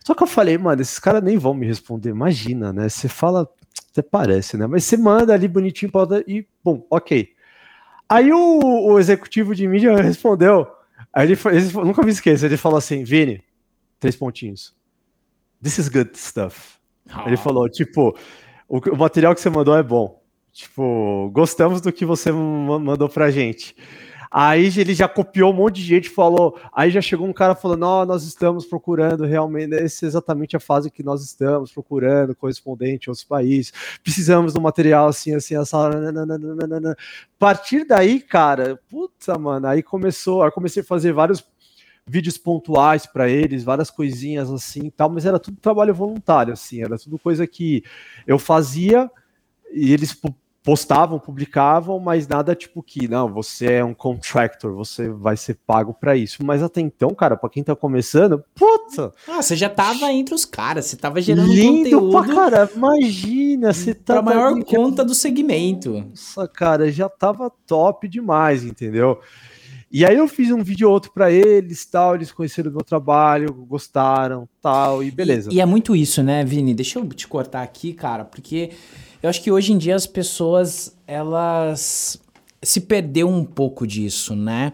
[0.04, 2.10] Só que eu falei, mano, esses caras nem vão me responder.
[2.10, 2.88] Imagina, né?
[2.88, 3.48] Você fala,
[3.90, 4.66] até parece, né?
[4.66, 5.90] Mas você manda ali bonitinho
[6.26, 7.28] e, bom, ok.
[8.08, 10.66] Aí o, o executivo de mídia respondeu.
[11.12, 13.42] Aí ele, ele nunca me esqueça, ele falou assim: Vini,
[14.00, 14.74] três pontinhos.
[15.62, 16.78] This is good stuff.
[17.14, 17.26] Oh.
[17.26, 18.16] Ele falou, tipo,
[18.68, 20.20] o, o material que você mandou é bom.
[20.52, 23.74] Tipo, gostamos do que você mandou pra gente.
[24.32, 26.58] Aí ele já copiou um monte de gente, falou.
[26.72, 30.60] Aí já chegou um cara falando: Ó, nós estamos procurando realmente, essa é exatamente a
[30.60, 33.72] fase que nós estamos procurando, correspondente a outros países.
[34.02, 35.86] Precisamos um material assim, assim, essa.
[35.86, 36.96] A
[37.38, 41.44] partir daí, cara, puta, mano, aí começou, aí comecei a fazer vários
[42.06, 46.98] vídeos pontuais para eles, várias coisinhas assim tal, mas era tudo trabalho voluntário, assim, era
[46.98, 47.84] tudo coisa que
[48.26, 49.10] eu fazia
[49.72, 50.18] e eles
[50.62, 55.92] postavam, publicavam, mas nada tipo que, não, você é um contractor, você vai ser pago
[55.92, 56.44] para isso.
[56.44, 59.12] Mas até então, cara, para quem tá começando, puta!
[59.28, 62.26] Ah, você já tava entre os caras, você tava gerando lindo conteúdo.
[62.26, 66.04] Pra cara, imagina, você tá pra maior conta do segmento.
[66.08, 69.18] Nossa, cara, já tava top demais, entendeu?
[69.90, 72.82] E aí eu fiz um vídeo ou outro para eles, tal, eles conheceram o meu
[72.82, 75.50] trabalho, gostaram, tal, e beleza.
[75.52, 76.72] E, e, é muito isso, né, Vini?
[76.72, 78.70] Deixa eu te cortar aqui, cara, porque
[79.22, 82.20] eu acho que hoje em dia as pessoas, elas
[82.62, 84.72] se perdeu um pouco disso, né?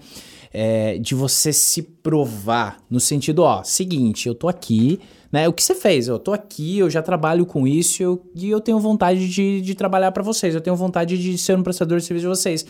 [0.52, 4.98] É, de você se provar, no sentido, ó, seguinte, eu tô aqui,
[5.30, 5.46] né?
[5.46, 6.08] O que você fez?
[6.08, 9.74] Eu tô aqui, eu já trabalho com isso eu, e eu tenho vontade de, de
[9.74, 12.66] trabalhar para vocês, eu tenho vontade de ser um prestador de serviço de vocês.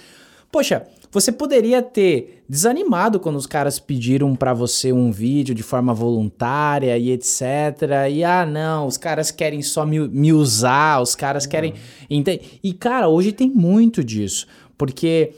[0.51, 5.94] Poxa, você poderia ter desanimado quando os caras pediram para você um vídeo de forma
[5.94, 7.42] voluntária e etc.
[8.11, 11.51] E ah, não, os caras querem só me, me usar, os caras uhum.
[11.51, 11.75] querem.
[12.62, 15.33] E cara, hoje tem muito disso, porque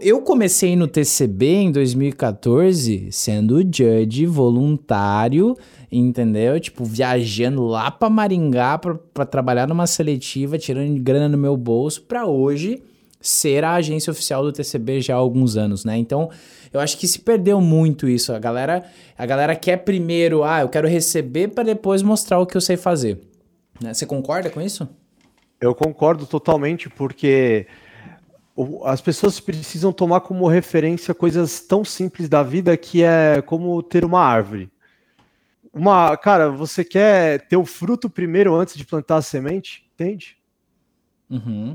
[0.00, 5.56] eu comecei no TCB em 2014 sendo judge voluntário,
[5.92, 6.58] entendeu?
[6.58, 12.26] Tipo, viajando lá para Maringá para trabalhar numa seletiva, tirando grana no meu bolso, para
[12.26, 12.82] hoje
[13.28, 15.96] ser a agência oficial do TCB já há alguns anos, né?
[15.96, 16.30] Então,
[16.72, 18.32] eu acho que se perdeu muito isso.
[18.32, 18.84] A galera,
[19.16, 22.76] a galera quer primeiro, ah, eu quero receber para depois mostrar o que eu sei
[22.76, 23.20] fazer.
[23.80, 23.94] Né?
[23.94, 24.88] Você concorda com isso?
[25.60, 27.66] Eu concordo totalmente, porque
[28.84, 34.04] as pessoas precisam tomar como referência coisas tão simples da vida que é como ter
[34.04, 34.70] uma árvore.
[35.72, 40.36] Uma, cara, você quer ter o fruto primeiro antes de plantar a semente, entende?
[41.30, 41.74] Uhum.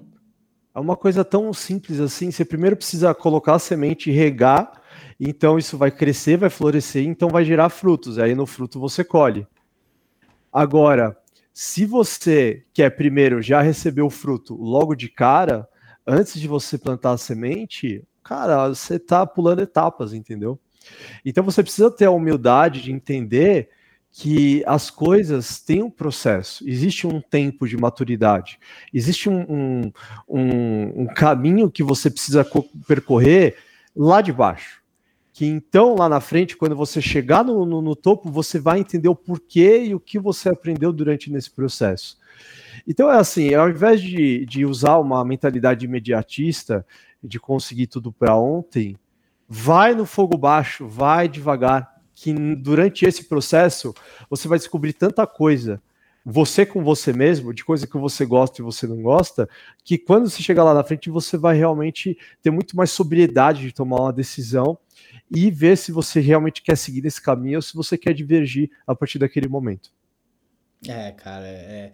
[0.79, 2.31] É uma coisa tão simples assim.
[2.31, 4.81] Você primeiro precisa colocar a semente e regar,
[5.19, 8.17] então isso vai crescer, vai florescer, então vai gerar frutos.
[8.17, 9.45] Aí no fruto você colhe.
[10.53, 11.17] Agora,
[11.53, 15.67] se você quer primeiro já receber o fruto logo de cara,
[16.07, 20.57] antes de você plantar a semente, cara, você está pulando etapas, entendeu?
[21.25, 23.69] Então você precisa ter a humildade de entender
[24.19, 28.59] que as coisas têm um processo, existe um tempo de maturidade,
[28.93, 29.93] existe um,
[30.27, 32.45] um, um, caminho que você precisa
[32.85, 33.55] percorrer
[33.95, 34.81] lá de baixo.
[35.31, 39.07] Que então, lá na frente, quando você chegar no, no, no topo, você vai entender
[39.07, 42.17] o porquê e o que você aprendeu durante nesse processo.
[42.85, 46.85] Então é assim, ao invés de, de usar uma mentalidade imediatista,
[47.23, 48.97] de conseguir tudo para ontem,
[49.47, 53.93] vai no fogo baixo, vai devagar, que durante esse processo
[54.29, 55.81] você vai descobrir tanta coisa,
[56.25, 59.47] você com você mesmo, de coisa que você gosta e você não gosta,
[59.85, 63.71] que quando você chegar lá na frente você vai realmente ter muito mais sobriedade de
[63.71, 64.77] tomar uma decisão
[65.33, 68.93] e ver se você realmente quer seguir nesse caminho ou se você quer divergir a
[68.93, 69.89] partir daquele momento.
[70.85, 71.93] É, cara, é...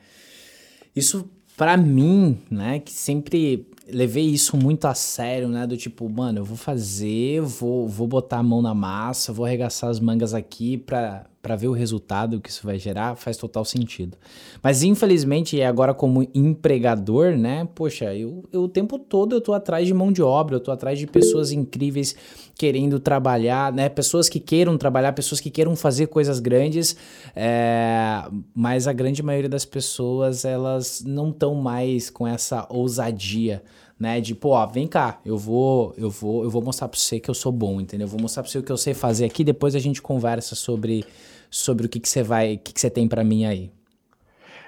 [0.96, 5.66] isso para mim, né, que sempre levei isso muito a sério, né?
[5.68, 9.90] Do tipo, mano, eu vou fazer, vou, vou botar a mão na massa, vou arregaçar
[9.90, 14.18] as mangas aqui pra, pra ver o resultado que isso vai gerar, faz total sentido.
[14.64, 17.68] Mas infelizmente, agora como empregador, né?
[17.76, 20.72] Poxa, eu, eu o tempo todo eu tô atrás de mão de obra, eu tô
[20.72, 22.16] atrás de pessoas incríveis
[22.56, 23.90] querendo trabalhar, né?
[23.90, 26.98] Pessoas que queiram trabalhar, pessoas que queiram fazer coisas grandes,
[27.36, 28.24] é...
[28.56, 33.62] mas a grande maioria das pessoas, elas não estão mais com essa ousadia
[34.00, 34.20] né?
[34.20, 37.30] De, pô, ó, vem cá, eu vou, eu vou, eu vou mostrar para você que
[37.30, 38.06] eu sou bom, entendeu?
[38.06, 40.56] Eu vou mostrar para você o que eu sei fazer aqui, depois a gente conversa
[40.56, 41.06] sobre,
[41.56, 43.72] sobre o que, que você vai, o que, que você tem para mim aí.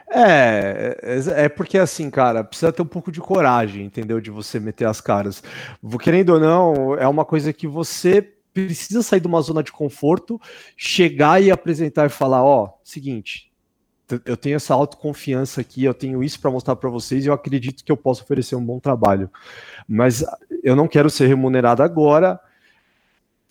[0.10, 4.22] É, é, é porque assim, cara, precisa ter um pouco de coragem, entendeu?
[4.22, 5.44] De você meter as caras.
[6.02, 8.22] Querendo ou não, é uma coisa que você
[8.54, 10.40] precisa sair de uma zona de conforto,
[10.78, 13.52] chegar e apresentar e falar, ó, seguinte,
[14.26, 17.84] eu tenho essa autoconfiança aqui, eu tenho isso para mostrar para vocês e eu acredito
[17.84, 19.30] que eu posso oferecer um bom trabalho.
[19.86, 20.24] Mas
[20.64, 22.40] eu não quero ser remunerado agora.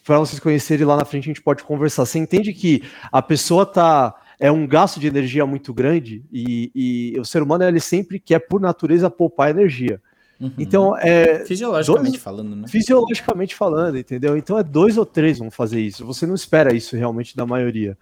[0.06, 2.06] Para vocês conhecerem lá na frente, a gente pode conversar.
[2.06, 6.70] Você entende que a pessoa tá é um gasto de energia muito grande e,
[7.14, 10.00] e o ser humano ele sempre quer por natureza poupar energia.
[10.38, 10.52] Uhum.
[10.58, 12.68] Então é fisiologicamente dois, falando, né?
[12.68, 14.36] Fisiologicamente falando, entendeu?
[14.36, 16.04] Então é dois ou três vão fazer isso.
[16.04, 17.96] Você não espera isso realmente da maioria.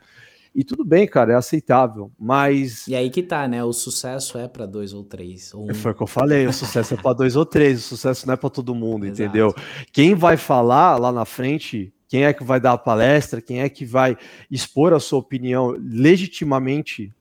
[0.54, 2.86] E tudo bem, cara, é aceitável, mas.
[2.86, 3.64] E aí que tá, né?
[3.64, 5.52] O sucesso é para dois ou três.
[5.52, 5.74] Ou um...
[5.74, 8.34] Foi o que eu falei, o sucesso é para dois ou três, o sucesso não
[8.34, 9.22] é para todo mundo, Exato.
[9.22, 9.54] entendeu?
[9.92, 13.68] Quem vai falar lá na frente, quem é que vai dar a palestra, quem é
[13.68, 14.16] que vai
[14.48, 17.12] expor a sua opinião legitimamente,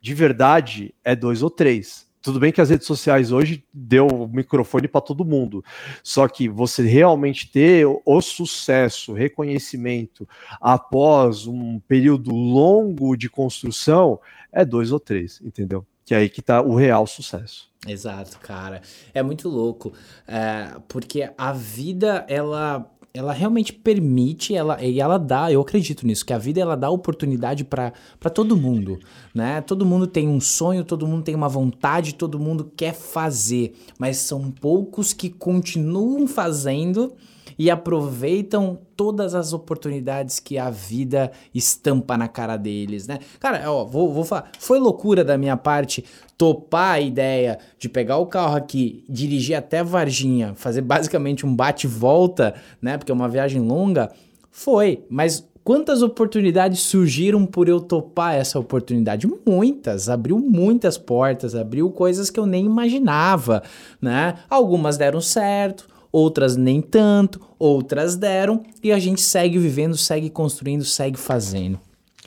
[0.00, 2.03] de verdade, é dois ou três.
[2.24, 5.62] Tudo bem que as redes sociais hoje deu microfone para todo mundo,
[6.02, 10.26] só que você realmente ter o sucesso, reconhecimento
[10.58, 14.18] após um período longo de construção
[14.50, 15.86] é dois ou três, entendeu?
[16.04, 17.72] que é aí que tá o real sucesso.
[17.86, 18.82] Exato, cara.
[19.12, 19.92] É muito louco,
[20.26, 26.26] é, porque a vida, ela ela realmente permite, ela, e ela dá, eu acredito nisso,
[26.26, 27.92] que a vida ela dá oportunidade para
[28.34, 28.98] todo mundo,
[29.32, 29.60] né?
[29.60, 34.16] Todo mundo tem um sonho, todo mundo tem uma vontade, todo mundo quer fazer, mas
[34.16, 37.14] são poucos que continuam fazendo
[37.58, 43.18] e aproveitam todas as oportunidades que a vida estampa na cara deles, né?
[43.40, 46.04] Cara, ó, vou, vou falar, foi loucura da minha parte
[46.36, 52.54] topar a ideia de pegar o carro aqui, dirigir até Varginha, fazer basicamente um bate-volta,
[52.80, 52.98] né?
[52.98, 54.10] Porque é uma viagem longa.
[54.50, 59.28] Foi, mas quantas oportunidades surgiram por eu topar essa oportunidade?
[59.46, 63.62] Muitas, abriu muitas portas, abriu coisas que eu nem imaginava,
[64.00, 64.34] né?
[64.50, 70.84] Algumas deram certo, outras nem tanto, outras deram, e a gente segue vivendo, segue construindo,
[70.84, 71.80] segue fazendo.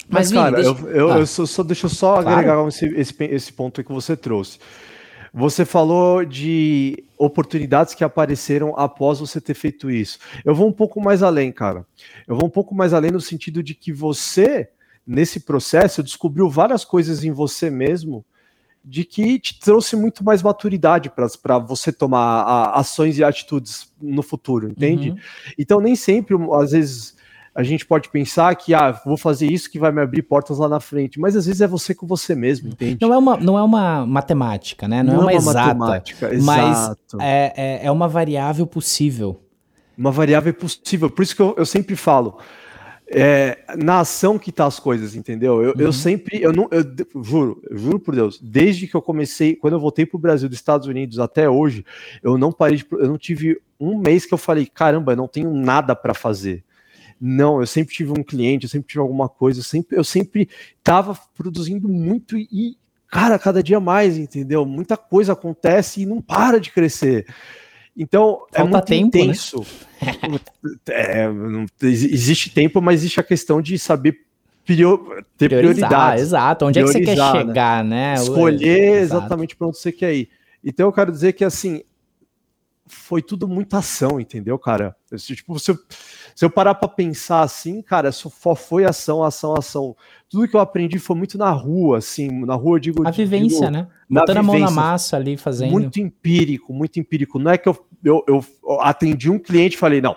[0.09, 0.69] Mas, Mas Vini, cara, deixa...
[0.69, 1.19] eu, eu, ah.
[1.19, 2.29] eu só, só, deixa eu só claro.
[2.29, 4.59] agregar esse, esse, esse ponto que você trouxe.
[5.33, 10.19] Você falou de oportunidades que apareceram após você ter feito isso.
[10.43, 11.85] Eu vou um pouco mais além, cara.
[12.27, 14.67] Eu vou um pouco mais além no sentido de que você,
[15.05, 18.25] nesse processo, descobriu várias coisas em você mesmo
[18.89, 21.11] de que te trouxe muito mais maturidade
[21.43, 25.09] para você tomar a, ações e atitudes no futuro, entende?
[25.09, 25.17] Uhum.
[25.59, 27.17] Então, nem sempre, às vezes,
[27.53, 30.69] a gente pode pensar que, ah, vou fazer isso que vai me abrir portas lá
[30.69, 32.97] na frente, mas às vezes é você com você mesmo, entende?
[33.01, 35.03] Não é uma, não é uma matemática, né?
[35.03, 39.41] Não, não é uma, é uma exata, matemática, mas é, é, é, uma variável possível.
[39.97, 42.37] Uma variável possível, por isso que eu, eu sempre falo,
[43.09, 45.61] é, na ação que tá as coisas, entendeu?
[45.61, 45.81] Eu, uhum.
[45.81, 46.83] eu sempre, eu não, eu,
[47.23, 50.57] juro, eu juro por Deus, desde que eu comecei, quando eu voltei pro Brasil dos
[50.57, 51.85] Estados Unidos até hoje,
[52.21, 55.27] eu não parei de, eu não tive um mês que eu falei, caramba, eu não
[55.27, 56.63] tenho nada para fazer.
[57.19, 60.49] Não, eu sempre tive um cliente, eu sempre tive alguma coisa, eu sempre, eu sempre
[60.83, 64.65] tava produzindo muito e, cara, cada dia mais, entendeu?
[64.65, 67.25] Muita coisa acontece e não para de crescer.
[67.97, 69.23] Então, é Falta é muito tempo, né?
[69.23, 69.65] intenso.
[70.01, 70.39] Né?
[70.89, 74.19] é, não, existe tempo, mas existe a questão de saber
[74.63, 76.21] prior, ter prioridade.
[76.21, 77.31] Exato, onde é que você quer né?
[77.31, 78.13] chegar, né?
[78.13, 80.29] Escolher exatamente para onde você quer ir.
[80.63, 81.81] Então, eu quero dizer que, assim,
[82.85, 84.95] foi tudo muita ação, entendeu, cara?
[85.17, 85.79] Tipo, eu,
[86.37, 89.95] se eu parar para pensar assim, cara, só foi ação, ação, ação.
[90.29, 93.07] Tudo que eu aprendi foi muito na rua, assim, na rua eu digo...
[93.07, 93.87] A vivência, digo, né?
[94.07, 95.71] Botando a mão na massa ali, fazendo...
[95.71, 97.39] Muito empírico, muito empírico.
[97.39, 98.45] Não é que eu, eu, eu
[98.81, 100.15] atendi um cliente e falei, não,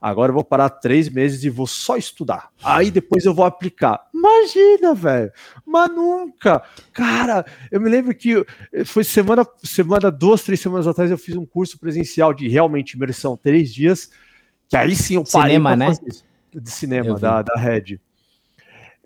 [0.00, 2.48] Agora eu vou parar três meses e vou só estudar.
[2.64, 4.00] Aí depois eu vou aplicar.
[4.14, 5.30] Imagina, velho.
[5.66, 6.62] Mas nunca.
[6.90, 8.42] Cara, eu me lembro que
[8.86, 13.36] foi semana, semana, duas, três semanas atrás, eu fiz um curso presencial de realmente imersão,
[13.36, 14.10] três dias.
[14.70, 15.56] Que aí sim eu parei.
[15.56, 15.92] Cinema, né?
[16.54, 18.00] De cinema, da, da Red.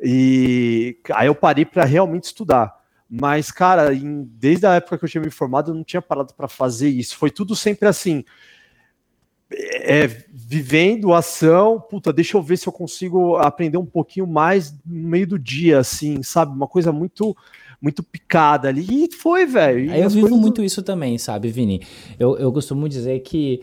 [0.01, 2.81] E aí eu parei para realmente estudar.
[3.11, 6.33] Mas, cara, em, desde a época que eu tinha me formado, eu não tinha parado
[6.35, 7.17] para fazer isso.
[7.17, 8.25] Foi tudo sempre assim
[9.53, 15.09] é, vivendo ação, puta, deixa eu ver se eu consigo aprender um pouquinho mais no
[15.09, 16.53] meio do dia, assim, sabe?
[16.53, 17.37] Uma coisa muito
[17.81, 19.05] muito picada ali.
[19.05, 19.93] E foi, velho.
[19.95, 20.41] Eu vivo coisas...
[20.41, 21.83] muito isso também, sabe, Vini?
[22.19, 23.61] Eu, eu costumo dizer que,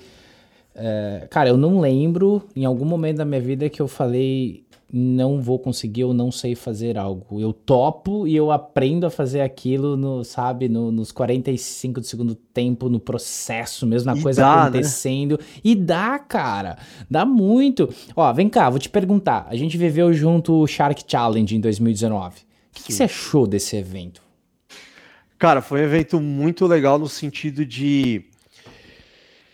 [0.76, 5.42] é, cara, eu não lembro em algum momento da minha vida que eu falei não
[5.42, 7.40] vou conseguir ou não sei fazer algo.
[7.40, 12.36] Eu topo e eu aprendo a fazer aquilo, no, sabe, no, nos 45 do segundo
[12.36, 14.62] tempo, no processo, mesmo a coisa dá, né?
[14.64, 15.40] acontecendo.
[15.40, 15.46] Né?
[15.64, 16.78] E dá, cara.
[17.10, 17.88] Dá muito.
[18.16, 19.48] Ó, vem cá, vou te perguntar.
[19.50, 22.40] A gente viveu junto o Shark Challenge em 2019.
[22.40, 22.42] O
[22.74, 24.22] que, que você achou desse evento?
[25.40, 28.26] Cara, foi um evento muito legal no sentido de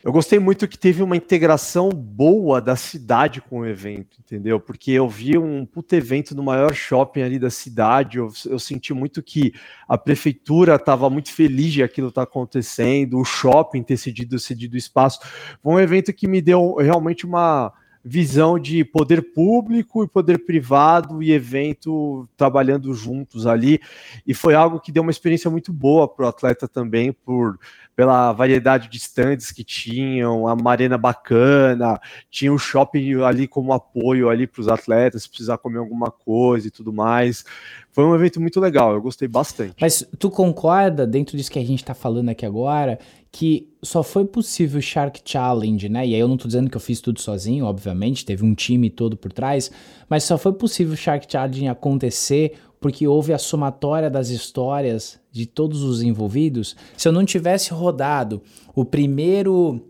[0.07, 4.57] eu gostei muito que teve uma integração boa da cidade com o evento, entendeu?
[4.57, 8.93] Porque eu vi um puto evento no maior shopping ali da cidade, eu, eu senti
[8.93, 9.51] muito que
[9.85, 14.77] a prefeitura estava muito feliz de aquilo estar tá acontecendo, o shopping ter cedido, cedido
[14.77, 15.19] espaço.
[15.61, 21.21] Foi um evento que me deu realmente uma visão de poder público e poder privado
[21.21, 23.81] e evento trabalhando juntos ali.
[24.25, 27.59] E foi algo que deu uma experiência muito boa para o atleta também, por
[27.97, 34.29] pela variedade de stands que tinham, uma arena bacana, tinha um shopping ali como apoio
[34.29, 37.43] ali para os atletas, se precisar comer alguma coisa e tudo mais.
[37.91, 39.73] Foi um evento muito legal, eu gostei bastante.
[39.81, 42.99] Mas tu concorda, dentro disso que a gente está falando aqui agora,
[43.31, 46.05] que só foi possível o Shark Challenge, né?
[46.05, 48.91] E aí eu não estou dizendo que eu fiz tudo sozinho, obviamente, teve um time
[48.91, 49.71] todo por trás,
[50.07, 55.45] mas só foi possível o Shark Challenge acontecer porque houve a somatória das histórias de
[55.45, 56.75] todos os envolvidos.
[56.95, 58.41] Se eu não tivesse rodado
[58.75, 59.81] o primeiro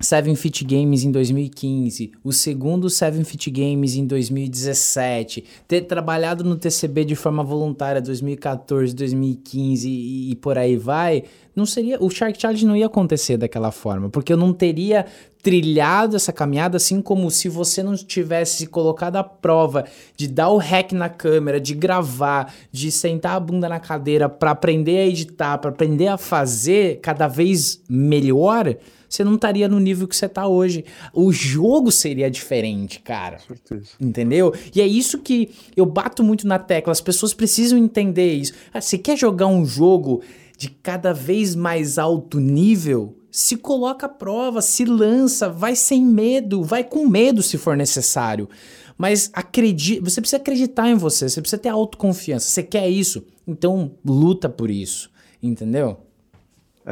[0.00, 6.56] Seven Fit Games em 2015, o segundo Seven Fit Games em 2017, ter trabalhado no
[6.56, 11.24] TCB de forma voluntária 2014, 2015 e, e, por aí vai,
[11.54, 15.04] não seria o Shark Challenge não ia acontecer daquela forma, porque eu não teria
[15.42, 19.84] trilhado essa caminhada assim como se você não tivesse colocado a prova
[20.16, 24.52] de dar o hack na câmera, de gravar, de sentar a bunda na cadeira para
[24.52, 28.76] aprender a editar, para aprender a fazer cada vez melhor
[29.10, 30.84] você não estaria no nível que você está hoje.
[31.12, 33.38] O jogo seria diferente, cara.
[33.38, 33.90] Com certeza.
[34.00, 34.54] Entendeu?
[34.72, 36.92] E é isso que eu bato muito na tecla.
[36.92, 38.52] As pessoas precisam entender isso.
[38.72, 40.22] Ah, você quer jogar um jogo
[40.56, 43.16] de cada vez mais alto nível?
[43.32, 48.48] Se coloca à prova, se lança, vai sem medo, vai com medo se for necessário.
[48.96, 52.48] Mas acredite, você precisa acreditar em você, você precisa ter autoconfiança.
[52.48, 53.24] Você quer isso?
[53.46, 55.10] Então luta por isso,
[55.42, 55.98] entendeu?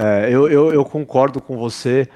[0.01, 2.09] É, eu, eu, eu, concordo com você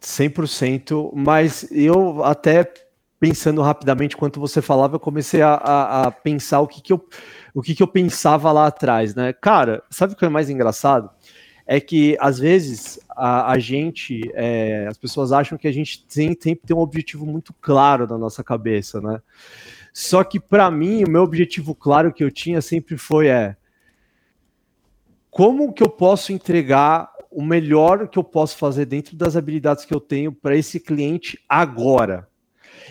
[0.00, 2.72] 100%, mas eu até
[3.20, 7.06] pensando rapidamente enquanto você falava, eu comecei a, a, a pensar o que, que eu
[7.54, 9.30] o que, que eu pensava lá atrás, né?
[9.34, 11.10] Cara, sabe o que é mais engraçado?
[11.66, 16.34] É que às vezes a, a gente, é, as pessoas acham que a gente tem,
[16.34, 19.20] tem que ter um objetivo muito claro na nossa cabeça, né?
[19.92, 23.54] Só que para mim, o meu objetivo claro que eu tinha sempre foi é
[25.32, 29.94] como que eu posso entregar o melhor que eu posso fazer dentro das habilidades que
[29.94, 32.28] eu tenho para esse cliente agora.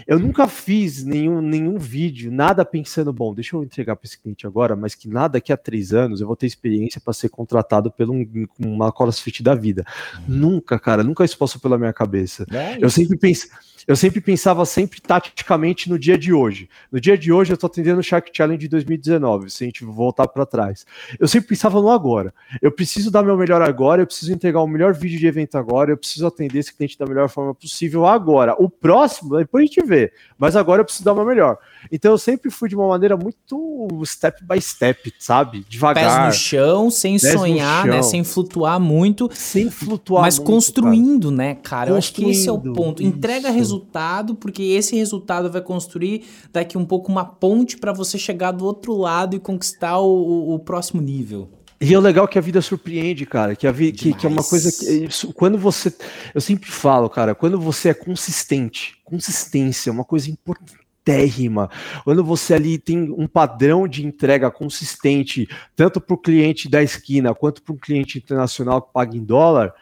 [0.07, 4.45] Eu nunca fiz nenhum, nenhum vídeo, nada pensando, bom, deixa eu entregar para esse cliente
[4.47, 7.91] agora, mas que nada daqui a três anos eu vou ter experiência para ser contratado
[7.91, 8.25] por um,
[8.59, 9.85] uma CrossFit da vida.
[10.15, 10.35] Uhum.
[10.35, 12.45] Nunca, cara, nunca isso passou pela minha cabeça.
[12.51, 13.49] É eu sempre pensei
[13.87, 16.69] eu sempre pensava sempre taticamente no dia de hoje.
[16.91, 19.83] No dia de hoje eu estou atendendo o Shark Challenge de 2019, se a gente
[19.83, 20.85] voltar para trás.
[21.19, 22.33] Eu sempre pensava no agora.
[22.61, 25.91] Eu preciso dar meu melhor agora, eu preciso entregar o melhor vídeo de evento agora,
[25.91, 28.55] eu preciso atender esse cliente da melhor forma possível agora.
[28.59, 31.57] O próximo, depois a gente vê, mas agora eu preciso dar meu melhor.
[31.91, 35.65] Então eu sempre fui de uma maneira muito step by step, sabe?
[35.67, 36.03] Devagar.
[36.03, 38.01] Pés no chão, sem sonhar, né?
[38.03, 39.29] Sem flutuar muito.
[39.33, 41.35] Sem flutuar Mas muito, construindo, cara.
[41.35, 41.89] né, cara?
[41.91, 43.01] Eu acho que esse é o ponto.
[43.01, 43.57] Entrega isso.
[43.57, 48.65] resultado, porque esse resultado vai construir daqui um pouco uma ponte para você chegar do
[48.65, 51.49] outro lado e conquistar o, o, o próximo nível.
[51.81, 53.55] E é legal que a vida surpreende, cara.
[53.55, 55.33] Que, a vi, que, que, é uma coisa que.
[55.33, 55.91] Quando você.
[56.33, 61.67] Eu sempre falo, cara, quando você é consistente, consistência é uma coisa importante térrima,
[62.03, 67.33] quando você ali tem um padrão de entrega consistente, tanto para o cliente da esquina
[67.33, 69.73] quanto para um cliente internacional que paga em dólar,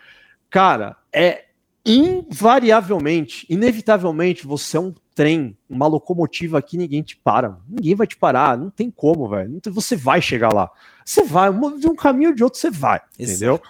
[0.50, 1.48] cara, é
[1.86, 7.58] invariavelmente, inevitavelmente, você é um trem, uma locomotiva que ninguém te para.
[7.68, 9.60] Ninguém vai te parar, não tem como, velho.
[9.66, 10.72] Você vai chegar lá.
[11.04, 13.36] Você vai, de um caminho ou de outro você vai, Exato.
[13.36, 13.62] entendeu?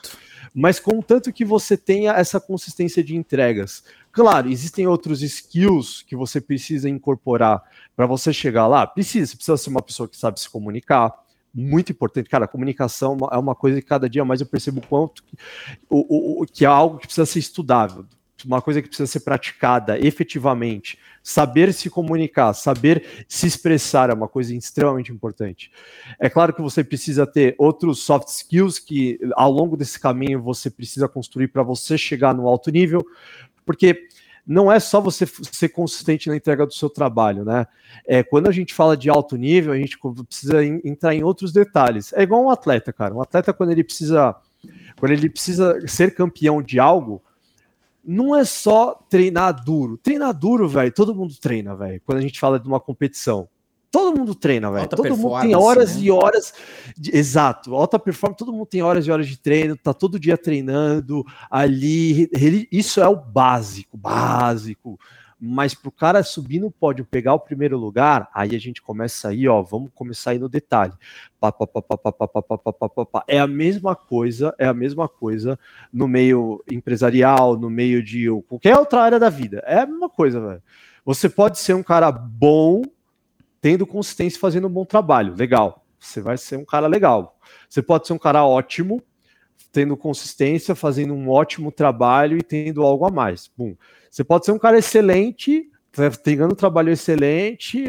[0.54, 6.42] Mas contanto que você tenha essa consistência de entregas, Claro, existem outros skills que você
[6.42, 7.64] precisa incorporar
[7.96, 8.88] para você chegar lá.
[8.88, 11.14] Precisa, você precisa ser uma pessoa que sabe se comunicar.
[11.54, 12.48] Muito importante, cara.
[12.48, 15.38] Comunicação é uma coisa que cada dia mais eu percebo quanto que,
[15.90, 18.06] o, o, que é algo que precisa ser estudável,
[18.46, 20.98] uma coisa que precisa ser praticada efetivamente.
[21.22, 25.72] Saber se comunicar, saber se expressar é uma coisa extremamente importante.
[26.20, 30.70] É claro que você precisa ter outros soft skills que ao longo desse caminho você
[30.70, 33.06] precisa construir para você chegar no alto nível,
[33.66, 34.08] porque
[34.50, 37.68] não é só você ser consistente na entrega do seu trabalho, né?
[38.08, 39.96] É, quando a gente fala de alto nível, a gente
[40.28, 42.12] precisa entrar em outros detalhes.
[42.14, 43.14] É igual um atleta, cara.
[43.14, 44.36] Um atleta, quando ele precisa,
[44.98, 47.22] quando ele precisa ser campeão de algo,
[48.04, 49.98] não é só treinar duro.
[49.98, 52.02] Treinar duro, velho, todo mundo treina, velho.
[52.06, 53.48] Quando a gente fala de uma competição.
[53.92, 54.88] Todo mundo treina, velho.
[54.88, 56.04] Todo mundo tem horas né?
[56.04, 56.54] e horas.
[56.96, 57.16] De...
[57.16, 61.26] Exato, alta performance, todo mundo tem horas e horas de treino, tá todo dia treinando
[61.50, 62.30] ali.
[62.72, 65.00] Isso é o básico, básico.
[65.42, 69.48] Mas pro cara subir no pódio, pegar o primeiro lugar, aí a gente começa aí,
[69.48, 70.92] ó, vamos começar aí no detalhe.
[73.28, 75.58] É a mesma coisa, é a mesma coisa
[75.94, 79.64] no meio empresarial, no meio de qualquer outra área da vida.
[79.66, 80.64] É a mesma coisa, velho.
[81.06, 82.82] Você pode ser um cara bom
[83.62, 85.36] tendo consistência e fazendo um bom trabalho.
[85.36, 85.86] Legal.
[86.00, 87.38] Você vai ser um cara legal.
[87.70, 89.02] Você pode ser um cara ótimo,
[89.72, 93.50] tendo consistência, fazendo um ótimo trabalho e tendo algo a mais.
[93.56, 93.76] Bom,
[94.10, 95.70] você pode ser um cara excelente,
[96.24, 97.86] tendo um trabalho excelente,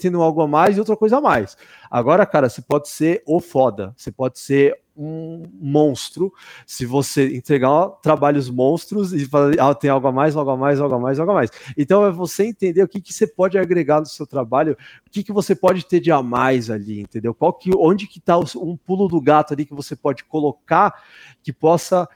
[0.00, 1.56] tendo algo a mais e outra coisa a mais.
[1.90, 6.32] Agora, cara, você pode ser o foda, você pode ser um monstro
[6.66, 9.26] se você entregar trabalhos monstros e
[9.58, 11.50] ah, tem algo a mais, algo a mais, algo a mais, algo a mais.
[11.76, 14.76] Então é você entender o que, que você pode agregar no seu trabalho,
[15.06, 17.34] o que, que você pode ter de a mais ali, entendeu?
[17.34, 21.02] Qual que, onde que está um pulo do gato ali que você pode colocar
[21.42, 22.08] que possa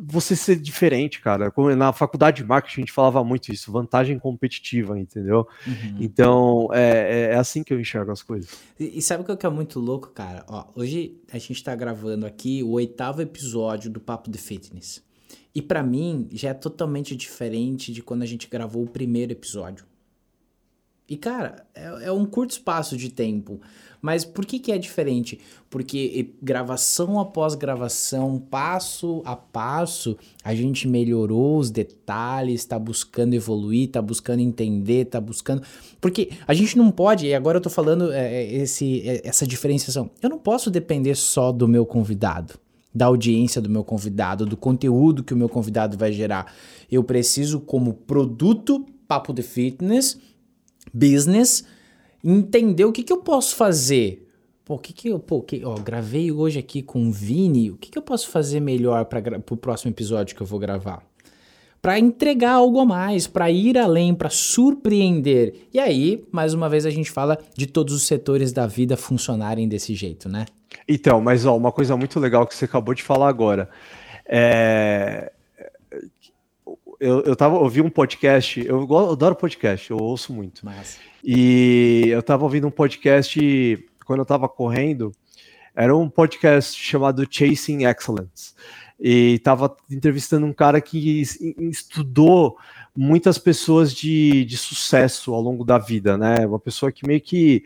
[0.00, 1.52] você ser diferente, cara.
[1.76, 5.46] Na faculdade de marketing a gente falava muito isso, vantagem competitiva, entendeu?
[5.66, 5.96] Uhum.
[6.00, 8.50] Então é, é, é, assim que eu enxergo as coisas.
[8.78, 10.44] E, e sabe o que é muito louco, cara?
[10.48, 15.02] Ó, hoje a gente tá gravando aqui o oitavo episódio do Papo de Fitness.
[15.54, 19.84] E para mim já é totalmente diferente de quando a gente gravou o primeiro episódio.
[21.08, 23.60] E cara, é, é um curto espaço de tempo.
[24.02, 25.38] Mas por que, que é diferente?
[25.70, 33.86] Porque gravação após gravação, passo a passo, a gente melhorou os detalhes, está buscando evoluir,
[33.86, 35.62] está buscando entender, está buscando.
[36.00, 39.46] Porque a gente não pode, e agora eu tô falando é, é esse, é, essa
[39.46, 42.58] diferenciação, eu não posso depender só do meu convidado
[42.94, 46.52] da audiência do meu convidado, do conteúdo que o meu convidado vai gerar.
[46.90, 50.18] Eu preciso, como produto Papo de Fitness,
[50.92, 51.64] business,
[52.22, 54.28] entender o que, que eu posso fazer.
[54.64, 57.76] Pô, o que que eu, pô, que, ó, gravei hoje aqui com o Vini, o
[57.76, 59.20] que, que eu posso fazer melhor para
[59.50, 61.02] o próximo episódio que eu vou gravar?
[61.80, 65.66] Para entregar algo a mais, para ir além, para surpreender.
[65.74, 69.66] E aí, mais uma vez, a gente fala de todos os setores da vida funcionarem
[69.66, 70.46] desse jeito, né?
[70.86, 73.68] Então, mas ó, uma coisa muito legal que você acabou de falar agora.
[74.24, 75.32] É...
[77.02, 80.64] Eu, eu tava ouvi um podcast, eu, eu adoro podcast, eu ouço muito.
[81.24, 85.10] E eu tava ouvindo um podcast quando eu tava correndo,
[85.74, 88.54] era um podcast chamado Chasing Excellence.
[89.00, 91.20] E tava entrevistando um cara que
[91.58, 92.56] estudou
[92.94, 96.46] muitas pessoas de, de sucesso ao longo da vida, né?
[96.46, 97.64] Uma pessoa que meio que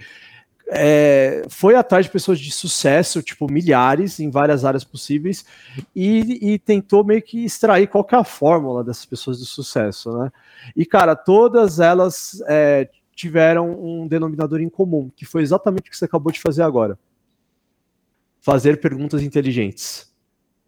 [0.68, 5.44] é, foi atrás de pessoas de sucesso, tipo milhares, em várias áreas possíveis,
[5.94, 10.10] e, e, tentou meio que extrair qual que é a fórmula dessas pessoas de sucesso,
[10.18, 10.32] né?
[10.74, 15.96] E, cara, todas elas é, tiveram um denominador em comum, que foi exatamente o que
[15.96, 16.98] você acabou de fazer agora.
[18.40, 20.12] Fazer perguntas inteligentes.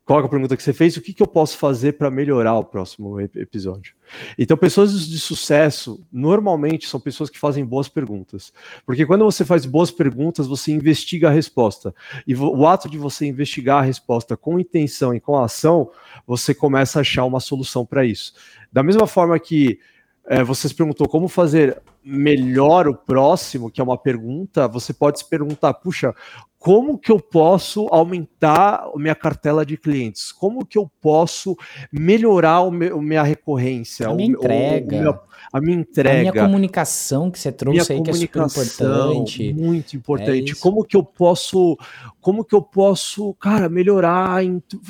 [0.09, 0.97] Qual é a pergunta que você fez?
[0.97, 3.95] O que, que eu posso fazer para melhorar o próximo episódio?
[4.39, 8.51] Então, pessoas de sucesso normalmente são pessoas que fazem boas perguntas.
[8.87, 11.95] Porque quando você faz boas perguntas, você investiga a resposta.
[12.27, 15.91] E o ato de você investigar a resposta com intenção e com ação,
[16.27, 18.33] você começa a achar uma solução para isso.
[18.73, 19.79] Da mesma forma que
[20.27, 25.19] é, você se perguntou como fazer melhor o próximo, que é uma pergunta, você pode
[25.19, 26.15] se perguntar, puxa,
[26.59, 30.33] como que eu posso aumentar minha cartela de clientes?
[30.33, 31.57] Como que eu posso
[31.93, 34.09] melhorar o meu, a minha recorrência?
[34.09, 34.97] A minha o, entrega.
[34.97, 35.19] O, meu,
[35.53, 36.31] a minha entrega.
[36.31, 39.53] A minha comunicação que você trouxe aí, que é super importante.
[39.53, 40.53] Muito importante.
[40.53, 41.79] É como que eu posso,
[42.21, 44.43] como que eu posso, cara, melhorar,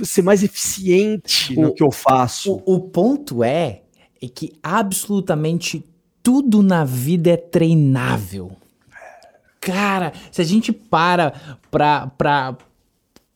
[0.02, 2.62] ser mais eficiente o, no que eu faço?
[2.64, 3.82] O, o ponto é,
[4.22, 5.84] é que absolutamente
[6.22, 8.52] tudo na vida é treinável.
[9.60, 11.32] Cara, se a gente para
[11.70, 12.56] pra, pra,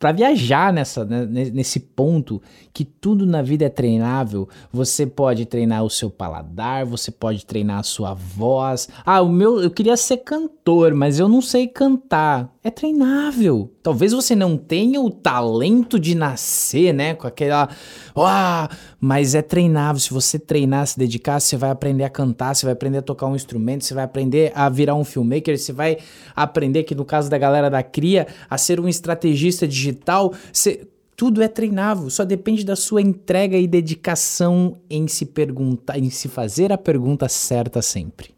[0.02, 2.42] para viajar nessa, né, nesse ponto
[2.72, 7.78] que tudo na vida é treinável, você pode treinar o seu paladar, você pode treinar
[7.78, 8.88] a sua voz.
[9.06, 12.52] Ah, o meu, eu queria ser cantor, mas eu não sei cantar.
[12.64, 13.70] É treinável.
[13.80, 17.68] Talvez você não tenha o talento de nascer, né, com aquela,
[18.16, 18.68] ah,
[19.04, 20.00] mas é treinável.
[20.00, 23.26] Se você treinar, se dedicar, você vai aprender a cantar, você vai aprender a tocar
[23.26, 25.98] um instrumento, você vai aprender a virar um filmmaker, você vai
[26.34, 30.86] aprender que no caso da galera da cria, a ser um estrategista digital digital, cê,
[31.16, 36.28] tudo é treinável, só depende da sua entrega e dedicação em se perguntar, em se
[36.28, 38.34] fazer a pergunta certa sempre.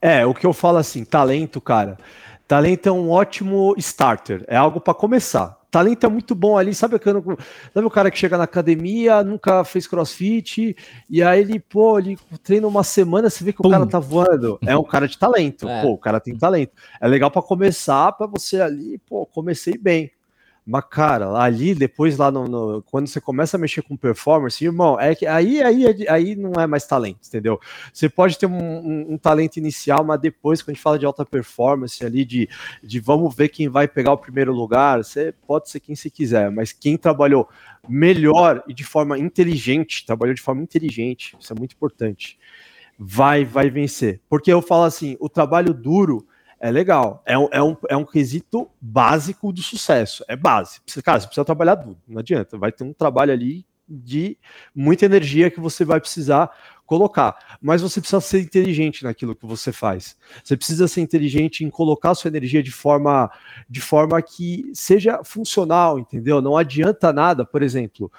[0.00, 1.96] É, o que eu falo assim, talento, cara.
[2.46, 5.57] Talento é um ótimo starter, é algo para começar.
[5.70, 9.86] Talento é muito bom ali, sabe, sabe o cara que chega na academia, nunca fez
[9.86, 10.74] crossfit,
[11.10, 13.68] e aí ele, pô, ele treina uma semana, você vê que Pum.
[13.68, 14.58] o cara tá voando.
[14.64, 15.82] É um cara de talento, é.
[15.82, 16.72] pô, o cara tem talento.
[16.98, 20.10] É legal para começar, para você ali, pô, comecei bem.
[20.70, 25.00] Mas, cara, ali, depois lá no, no, Quando você começa a mexer com performance, irmão,
[25.00, 27.58] é que aí, aí, aí não é mais talento, entendeu?
[27.90, 31.06] Você pode ter um, um, um, talento inicial, mas depois, quando a gente fala de
[31.06, 32.50] alta performance ali, de,
[32.82, 36.50] de vamos ver quem vai pegar o primeiro lugar, você pode ser quem você quiser,
[36.50, 37.48] mas quem trabalhou
[37.88, 42.38] melhor e de forma inteligente, trabalhou de forma inteligente, isso é muito importante,
[42.98, 44.20] vai, vai vencer.
[44.28, 46.26] Porque eu falo assim, o trabalho duro
[46.60, 47.22] é legal.
[47.24, 50.24] É um, é, um, é um quesito básico do sucesso.
[50.28, 50.80] É base.
[51.04, 51.98] Cara, você precisa trabalhar duro.
[52.06, 52.58] Não adianta.
[52.58, 54.36] Vai ter um trabalho ali de
[54.74, 56.50] muita energia que você vai precisar
[56.84, 57.58] colocar.
[57.60, 60.16] Mas você precisa ser inteligente naquilo que você faz.
[60.42, 63.30] Você precisa ser inteligente em colocar sua energia de forma,
[63.68, 66.42] de forma que seja funcional, entendeu?
[66.42, 68.10] Não adianta nada, por exemplo.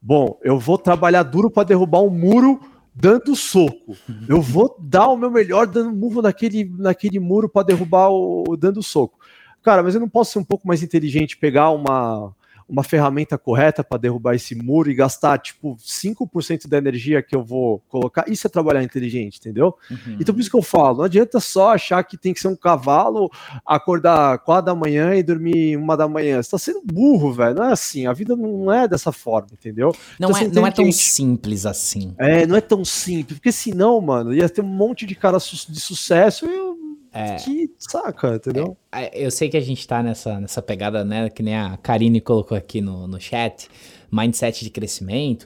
[0.00, 2.60] Bom, eu vou trabalhar duro para derrubar um muro
[2.96, 3.94] dando soco.
[4.26, 8.82] Eu vou dar o meu melhor dando murro naquele, naquele muro para derrubar o dando
[8.82, 9.18] soco.
[9.62, 12.34] Cara, mas eu não posso ser um pouco mais inteligente, pegar uma
[12.68, 17.42] uma ferramenta correta para derrubar esse muro e gastar, tipo, 5% da energia que eu
[17.42, 18.24] vou colocar.
[18.28, 19.76] Isso é trabalhar inteligente, entendeu?
[19.90, 20.16] Uhum.
[20.20, 22.56] Então, por isso que eu falo, não adianta só achar que tem que ser um
[22.56, 23.30] cavalo,
[23.64, 26.42] acordar 4 da manhã e dormir uma da manhã.
[26.42, 27.54] Você tá sendo burro, velho.
[27.54, 28.06] Não é assim.
[28.06, 29.94] A vida não é dessa forma, entendeu?
[30.18, 32.14] Não, então, é, não é tão simples assim.
[32.18, 33.38] É, não é tão simples.
[33.38, 36.85] Porque senão, mano, ia ter um monte de cara de sucesso e eu
[37.16, 38.76] é, que saca, entendeu?
[38.92, 41.30] É, é, eu sei que a gente tá nessa, nessa pegada, né?
[41.30, 43.68] Que nem a Karine colocou aqui no, no chat,
[44.10, 45.44] mindset de crescimento.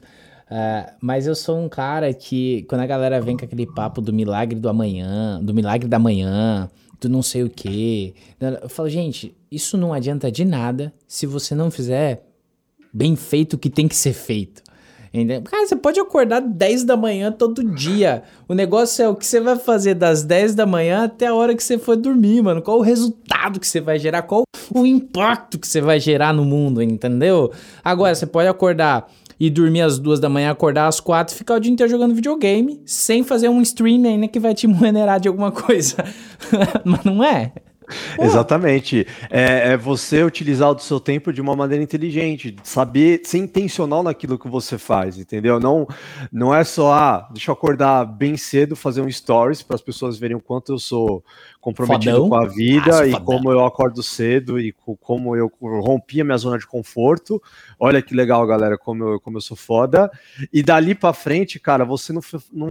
[0.50, 4.12] Uh, mas eu sou um cara que, quando a galera vem com aquele papo do
[4.12, 6.68] milagre do amanhã, do milagre da manhã,
[7.00, 11.54] do não sei o quê, eu falo, gente, isso não adianta de nada se você
[11.54, 12.26] não fizer
[12.92, 14.62] bem feito o que tem que ser feito.
[15.44, 18.22] Cara, você pode acordar 10 da manhã todo dia.
[18.48, 21.54] O negócio é o que você vai fazer das 10 da manhã até a hora
[21.54, 22.62] que você for dormir, mano.
[22.62, 24.22] Qual o resultado que você vai gerar?
[24.22, 27.50] Qual o impacto que você vai gerar no mundo, entendeu?
[27.82, 31.60] Agora, você pode acordar e dormir às duas da manhã, acordar às quatro, ficar o
[31.60, 35.50] dia inteiro jogando videogame, sem fazer um stream ainda que vai te remunerar de alguma
[35.50, 35.96] coisa.
[36.84, 37.52] Mas não é.
[38.18, 39.06] Exatamente.
[39.30, 44.38] É, é, você utilizar o seu tempo de uma maneira inteligente, saber ser intencional naquilo
[44.38, 45.60] que você faz, entendeu?
[45.60, 45.86] Não,
[46.32, 50.18] não é só, ah, deixa eu acordar bem cedo, fazer um stories para as pessoas
[50.18, 51.24] verem o quanto eu sou
[51.60, 52.28] comprometido fodão.
[52.28, 53.24] com a vida ah, e fodão.
[53.24, 57.42] como eu acordo cedo e como eu rompi a minha zona de conforto.
[57.78, 60.10] Olha que legal, galera, como eu, como eu sou foda.
[60.52, 62.20] E dali para frente, cara, você não,
[62.52, 62.70] não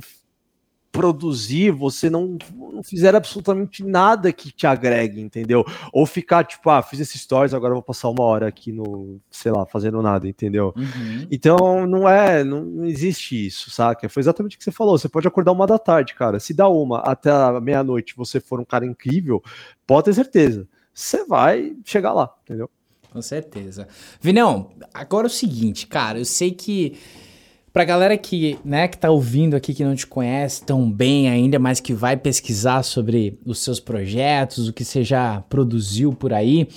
[0.91, 5.63] produzir, você não, não fizer absolutamente nada que te agregue, entendeu?
[5.93, 9.51] Ou ficar tipo, ah, fiz esses stories, agora vou passar uma hora aqui no, sei
[9.51, 10.73] lá, fazendo nada, entendeu?
[10.75, 11.27] Uhum.
[11.29, 14.09] Então não é, não, não, existe isso, saca?
[14.09, 14.97] Foi exatamente o que você falou.
[14.97, 16.39] Você pode acordar uma da tarde, cara.
[16.39, 17.29] Se dá uma até
[17.61, 19.43] meia-noite você for um cara incrível,
[19.85, 20.67] pode ter certeza.
[20.93, 22.69] Você vai chegar lá, entendeu?
[23.11, 23.87] Com certeza.
[24.19, 26.97] Vinão, agora é o seguinte, cara, eu sei que
[27.71, 31.59] Pra galera que, né, que tá ouvindo aqui que não te conhece tão bem ainda,
[31.59, 36.67] mas que vai pesquisar sobre os seus projetos, o que você já produziu por aí.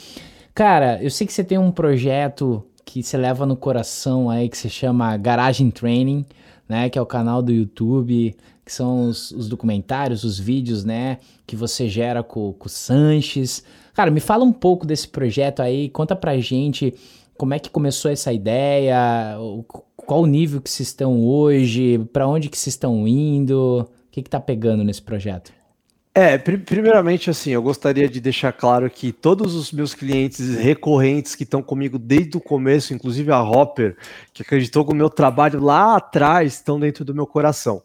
[0.55, 4.59] Cara, eu sei que você tem um projeto que você leva no coração aí, que
[4.59, 6.27] se chama Garagem Training,
[6.69, 11.19] né, que é o canal do YouTube, que são os, os documentários, os vídeos, né,
[11.47, 13.65] que você gera com, com o Sanches.
[13.95, 16.95] Cara, me fala um pouco desse projeto aí, conta pra gente
[17.43, 19.37] como é que começou essa ideia,
[19.97, 24.23] qual o nível que vocês estão hoje, para onde que vocês estão indo, o que
[24.23, 25.53] que tá pegando nesse projeto?
[26.15, 31.35] É, pr primeiramente assim, eu gostaria de deixar claro que todos os meus clientes recorrentes
[31.35, 33.97] que estão comigo desde o começo, inclusive a Hopper,
[34.33, 37.83] que acreditou que o meu trabalho lá atrás, estão dentro do meu coração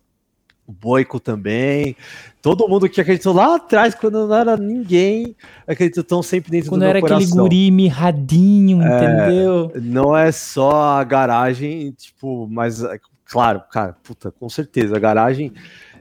[0.67, 1.95] o Boico também.
[2.41, 5.33] Todo mundo que acreditou lá atrás, quando não era ninguém,
[5.65, 7.07] acreditou tão sempre dentro quando do meu coração.
[7.07, 9.71] Quando era aquele guri mirradinho, é, entendeu?
[9.81, 12.83] Não é só a garagem, tipo, mas,
[13.25, 15.53] claro, cara, puta, com certeza, a garagem,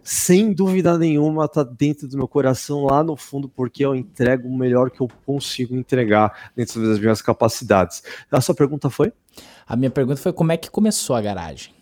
[0.03, 4.57] sem dúvida nenhuma, tá dentro do meu coração lá no fundo, porque eu entrego o
[4.57, 8.03] melhor que eu consigo entregar dentro das minhas capacidades.
[8.31, 9.12] A sua pergunta foi?
[9.64, 11.76] A minha pergunta foi como é que começou a garagem?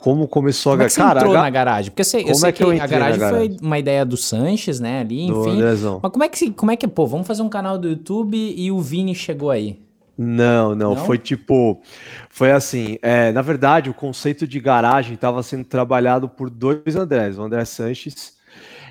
[0.00, 1.04] Como começou como a é garagem.
[1.04, 1.90] Cara, entrou na garagem?
[1.90, 4.16] Porque eu sei, eu sei é que, que a garagem, garagem, foi uma ideia do
[4.16, 5.00] Sanches, né?
[5.00, 5.58] Ali, enfim.
[6.02, 8.72] Mas como é que como é que, pô, vamos fazer um canal do YouTube e
[8.72, 9.78] o Vini chegou aí?
[10.16, 11.04] Não, não, não?
[11.06, 11.80] foi tipo.
[12.28, 12.98] Foi assim.
[13.02, 17.64] É, na verdade, o conceito de garagem estava sendo trabalhado por dois Andrés, o André
[17.64, 18.34] Sanches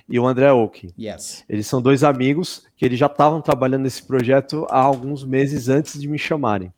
[0.07, 0.91] e o André Oak.
[0.99, 1.43] Yes.
[1.47, 5.99] Eles são dois amigos que eles já estavam trabalhando nesse projeto há alguns meses antes
[5.99, 6.74] de me chamarem.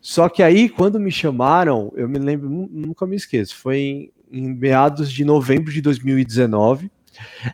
[0.00, 4.54] Só que aí, quando me chamaram, eu me lembro, nunca me esqueço, foi em, em
[4.54, 6.90] meados de novembro de 2019,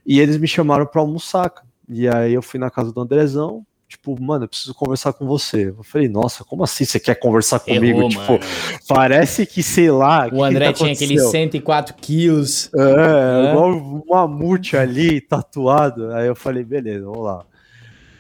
[0.07, 1.53] e eles me chamaram para almoçar.
[1.89, 5.69] E aí eu fui na casa do Andrezão, tipo, mano, eu preciso conversar com você.
[5.69, 7.99] Eu falei, nossa, como assim você quer conversar comigo?
[7.99, 8.41] Errou, tipo, mano.
[8.89, 10.29] parece que, sei lá.
[10.33, 12.71] O André que tinha aqueles 104 quilos.
[12.75, 16.13] É, é, igual um mamute ali, tatuado.
[16.13, 17.45] Aí eu falei, beleza, vamos lá.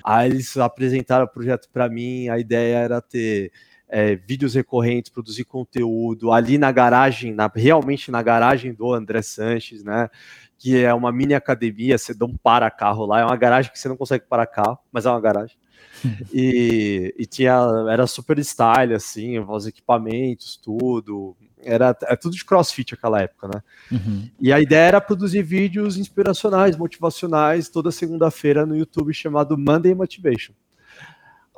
[0.02, 3.50] Aí eles apresentaram o projeto para mim, a ideia era ter
[3.88, 9.84] é, vídeos recorrentes, produzir conteúdo ali na garagem, na, realmente na garagem do André Sanches,
[9.84, 10.08] né?
[10.58, 13.88] Que é uma mini academia, você não para carro lá, é uma garagem que você
[13.88, 15.56] não consegue parar carro, mas é uma garagem.
[16.32, 17.56] e, e tinha,
[17.90, 21.36] era super style, assim, os equipamentos, tudo.
[21.62, 23.62] Era é tudo de crossfit aquela época, né?
[23.90, 24.28] Uhum.
[24.38, 30.52] E a ideia era produzir vídeos inspiracionais, motivacionais, toda segunda-feira no YouTube chamado Monday Motivation.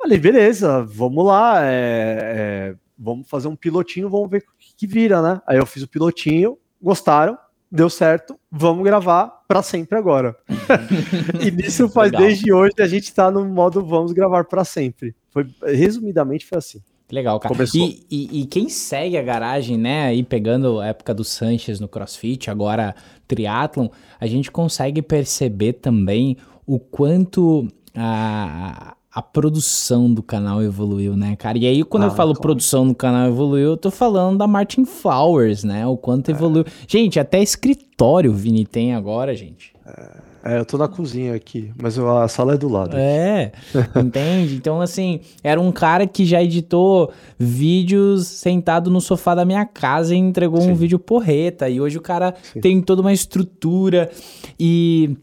[0.07, 4.87] Falei, beleza, vamos lá, é, é, vamos fazer um pilotinho, vamos ver o que, que
[4.87, 5.41] vira, né?
[5.45, 7.37] Aí eu fiz o pilotinho, gostaram,
[7.69, 10.33] deu certo, vamos gravar para sempre agora.
[11.45, 12.25] e nisso faz Legal.
[12.25, 15.13] desde hoje a gente tá no modo vamos gravar para sempre.
[15.29, 16.79] Foi resumidamente foi assim.
[17.11, 17.53] Legal, cara.
[17.75, 21.87] E, e, e, quem segue a garagem, né, aí pegando a época do Sanches no
[21.89, 22.95] CrossFit, agora
[23.27, 23.89] triatlon,
[24.21, 31.57] a gente consegue perceber também o quanto a, a produção do canal evoluiu, né, cara?
[31.57, 32.41] E aí, quando ah, eu falo claro.
[32.43, 35.87] produção do canal evoluiu, eu tô falando da Martin Flowers, né?
[35.87, 36.35] O quanto é.
[36.35, 36.63] evoluiu.
[36.87, 39.73] Gente, até escritório o Vini tem agora, gente.
[39.87, 40.59] É.
[40.59, 42.95] Eu tô na cozinha aqui, mas a sala é do lado.
[42.95, 43.51] É,
[43.99, 44.53] entende?
[44.53, 50.13] Então, assim, era um cara que já editou vídeos sentado no sofá da minha casa
[50.13, 50.73] e entregou Sim.
[50.73, 51.67] um vídeo porreta.
[51.67, 52.61] E hoje o cara Sim.
[52.61, 54.11] tem toda uma estrutura
[54.59, 55.17] e,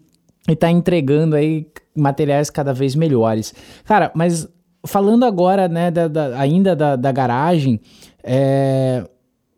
[0.48, 3.54] e tá entregando aí materiais cada vez melhores.
[3.84, 4.48] Cara, mas
[4.86, 7.80] falando agora, né, da, da ainda da, da garagem,
[8.22, 9.08] é,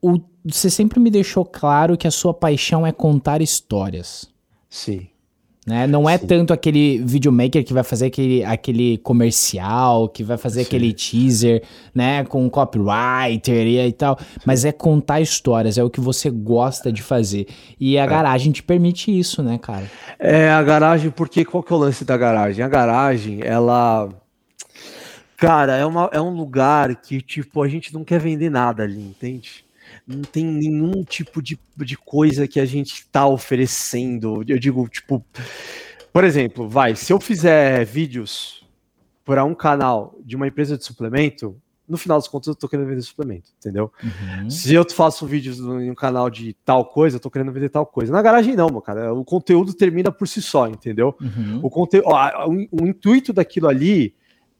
[0.00, 4.28] o, você sempre me deixou claro que a sua paixão é contar histórias.
[4.68, 5.08] Sim.
[5.66, 5.84] Né?
[5.88, 6.26] Não é Sim.
[6.28, 10.66] tanto aquele videomaker que vai fazer aquele, aquele comercial, que vai fazer Sim.
[10.68, 11.62] aquele teaser,
[11.92, 16.92] né, com copywriter e, e tal, mas é contar histórias, é o que você gosta
[16.92, 17.48] de fazer.
[17.80, 18.06] E a é.
[18.06, 19.90] garagem te permite isso, né, cara?
[20.20, 22.64] É, a garagem, porque qual que é o lance da garagem?
[22.64, 24.08] A garagem, ela
[25.36, 29.02] Cara, é, uma, é um lugar que, tipo, a gente não quer vender nada ali,
[29.02, 29.65] entende?
[30.06, 34.44] Não tem nenhum tipo de, de coisa que a gente está oferecendo.
[34.46, 35.24] Eu digo, tipo,
[36.12, 38.64] por exemplo, vai, se eu fizer vídeos
[39.24, 42.86] para um canal de uma empresa de suplemento, no final dos contos eu tô querendo
[42.86, 43.92] vender suplemento, entendeu?
[44.02, 44.50] Uhum.
[44.50, 47.86] Se eu faço vídeos em um canal de tal coisa, eu tô querendo vender tal
[47.86, 48.12] coisa.
[48.12, 51.16] Na garagem não, meu cara, o conteúdo termina por si só, entendeu?
[51.20, 51.60] Uhum.
[51.62, 54.14] O conteúdo, o, o intuito daquilo ali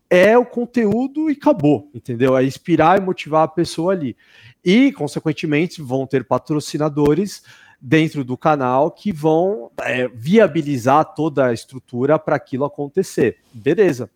[0.09, 2.37] é o conteúdo e acabou, entendeu?
[2.37, 4.17] É inspirar e motivar a pessoa ali.
[4.65, 7.43] E, consequentemente, vão ter patrocinadores
[7.81, 13.39] dentro do canal que vão é, viabilizar toda a estrutura para aquilo acontecer.
[13.53, 14.11] Beleza.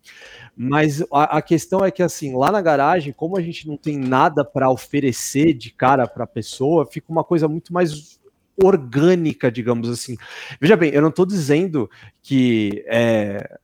[0.55, 3.97] Mas a, a, questão é que, assim, lá na garagem, como a gente não tem
[3.97, 8.19] nada para oferecer de cara para a pessoa, fica uma coisa muito mais
[8.61, 10.17] orgânica, digamos assim.
[10.59, 11.89] Veja bem, eu não estou dizendo
[12.21, 13.57] que é,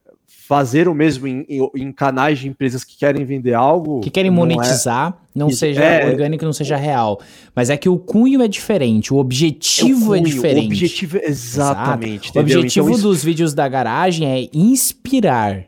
[0.47, 1.45] fazer o mesmo em,
[1.75, 3.99] em, canais de empresas que querem vender algo.
[3.99, 7.19] Que querem monetizar, não, é, não seja é, orgânico, não seja real.
[7.53, 10.63] Mas é que o cunho é diferente, o objetivo é, o cunho, é diferente.
[10.63, 12.31] O objetivo, exatamente.
[12.33, 15.65] O objetivo então, dos vídeos da garagem é inspirar.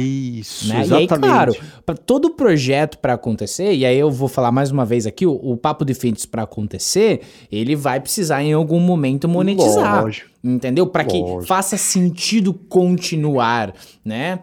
[0.00, 0.82] Isso, né?
[0.82, 1.10] exatamente.
[1.10, 4.84] E aí, claro, para todo projeto para acontecer, e aí eu vou falar mais uma
[4.84, 9.28] vez aqui, o, o Papo de Fentes para acontecer, ele vai precisar em algum momento
[9.28, 10.02] monetizar.
[10.02, 10.30] Lógico.
[10.42, 10.86] Entendeu?
[10.86, 13.74] Para que faça sentido continuar,
[14.04, 14.40] né?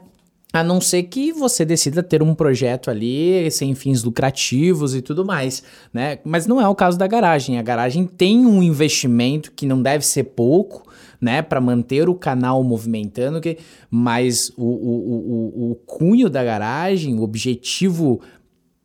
[0.54, 5.26] A não ser que você decida ter um projeto ali sem fins lucrativos e tudo
[5.26, 6.20] mais, né?
[6.24, 7.58] Mas não é o caso da garagem.
[7.58, 10.88] A garagem tem um investimento que não deve ser pouco,
[11.20, 13.58] né, para manter o canal movimentando, que,
[13.90, 18.22] mas o, o, o, o cunho da garagem, o objetivo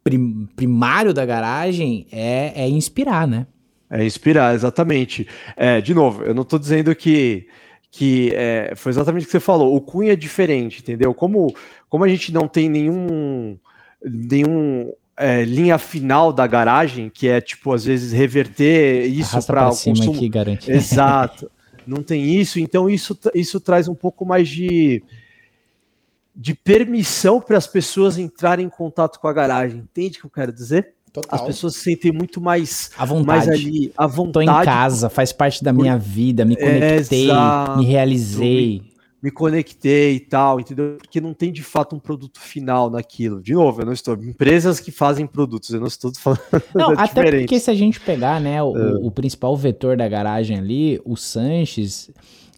[0.03, 3.47] prim, primário da garagem é, é inspirar, né?
[3.91, 5.27] É inspirar, exatamente.
[5.57, 7.47] É, de novo, eu não estou dizendo que
[7.91, 9.75] que é, foi exatamente o que você falou.
[9.75, 11.15] O cunho é diferente, entendeu?
[11.15, 11.55] Como,
[11.89, 13.59] como a gente não tem nenhum
[14.03, 19.77] nenhum é, linha final da garagem, que é tipo às vezes reverter isso para o
[19.77, 20.15] consumo.
[20.15, 20.71] Aqui, garante.
[20.71, 21.51] Exato.
[21.87, 25.03] não tem isso, então isso, isso traz um pouco mais de,
[26.37, 29.81] de permissão para as pessoas entrarem em contato com a garagem.
[29.81, 30.95] Entende o que eu quero dizer?
[31.13, 31.41] Total.
[31.41, 33.27] As pessoas se sentem muito mais, à vontade.
[33.27, 34.33] mais ali, à vontade.
[34.33, 38.83] Tô em casa, faz parte da minha vida, me conectei, é, me realizei
[39.23, 40.97] me conectei e tal, entendeu?
[40.97, 43.43] Porque não tem de fato um produto final naquilo.
[43.43, 44.15] De novo, eu não estou.
[44.15, 46.41] Empresas que fazem produtos, eu não estou falando.
[46.75, 47.41] Não, até diferente.
[47.43, 48.93] porque se a gente pegar, né, o, é.
[49.03, 52.11] o, principal vetor da garagem ali, o Sanches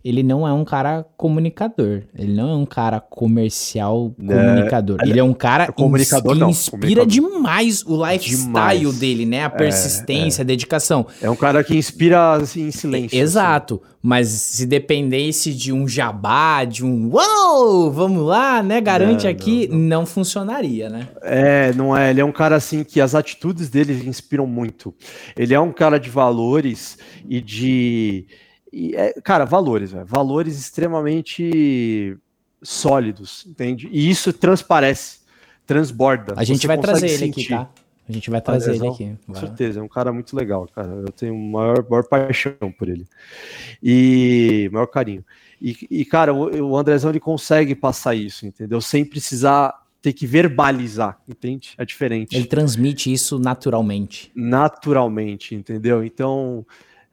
[0.03, 2.03] ele não é um cara comunicador.
[2.17, 4.97] Ele não é um cara comercial comunicador.
[5.01, 8.99] É, ele é um cara é comunicador, que inspira demais o lifestyle demais.
[8.99, 9.45] dele, né?
[9.45, 11.07] A persistência, é, a dedicação.
[11.21, 13.09] É um cara que inspira assim, em silêncio.
[13.09, 13.19] Assim.
[13.19, 13.75] Exato.
[13.75, 13.95] Assim.
[14.03, 18.81] Mas se dependesse de um jabá, de um uou, vamos lá, né?
[18.81, 19.89] Garante aqui, não, não.
[19.89, 21.09] não funcionaria, né?
[21.23, 22.09] É, não é.
[22.09, 24.95] Ele é um cara assim que as atitudes dele inspiram muito.
[25.37, 26.97] Ele é um cara de valores
[27.29, 28.27] e de
[28.73, 32.16] e é, cara, valores, véio, valores extremamente
[32.62, 33.89] sólidos, entende?
[33.91, 35.21] E isso transparece,
[35.66, 36.35] transborda.
[36.37, 37.68] A gente vai trazer ele aqui, tá?
[38.09, 39.16] A gente vai trazer ele aqui.
[39.27, 40.89] Com certeza, é um cara muito legal, cara.
[40.89, 43.07] Eu tenho maior, maior paixão por ele.
[43.83, 45.25] E maior carinho.
[45.62, 48.81] E, e cara, o, o Andrezão ele consegue passar isso, entendeu?
[48.81, 51.75] Sem precisar ter que verbalizar, entende?
[51.77, 52.35] É diferente.
[52.35, 54.33] Ele transmite isso naturalmente.
[54.35, 56.03] Naturalmente, entendeu?
[56.03, 56.66] Então,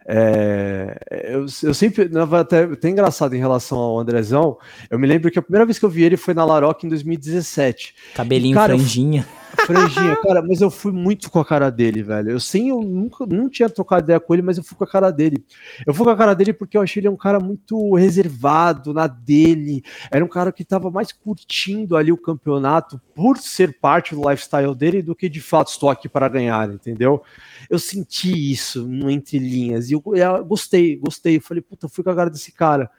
[0.09, 0.97] é,
[1.33, 4.57] eu, eu, sempre, até, até engraçado em relação ao Andrezão,
[4.89, 6.89] eu me lembro que a primeira vez que eu vi ele foi na Laroque em
[6.89, 7.93] 2017.
[8.15, 9.27] Cabelinho e, cara, franjinha.
[9.65, 12.31] Franjinha, cara, mas eu fui muito com a cara dele, velho.
[12.31, 14.87] Eu sim, eu nunca não tinha trocado ideia com ele, mas eu fui com a
[14.87, 15.43] cara dele.
[15.85, 19.07] Eu fui com a cara dele porque eu achei ele um cara muito reservado na
[19.07, 19.83] dele.
[20.11, 24.75] Era um cara que tava mais curtindo ali o campeonato por ser parte do lifestyle
[24.75, 27.21] dele do que de fato estou aqui para ganhar, entendeu?
[27.69, 31.37] Eu senti isso entre linhas e eu, eu gostei, gostei.
[31.37, 32.89] Eu falei, puta, eu fui com a cara desse cara.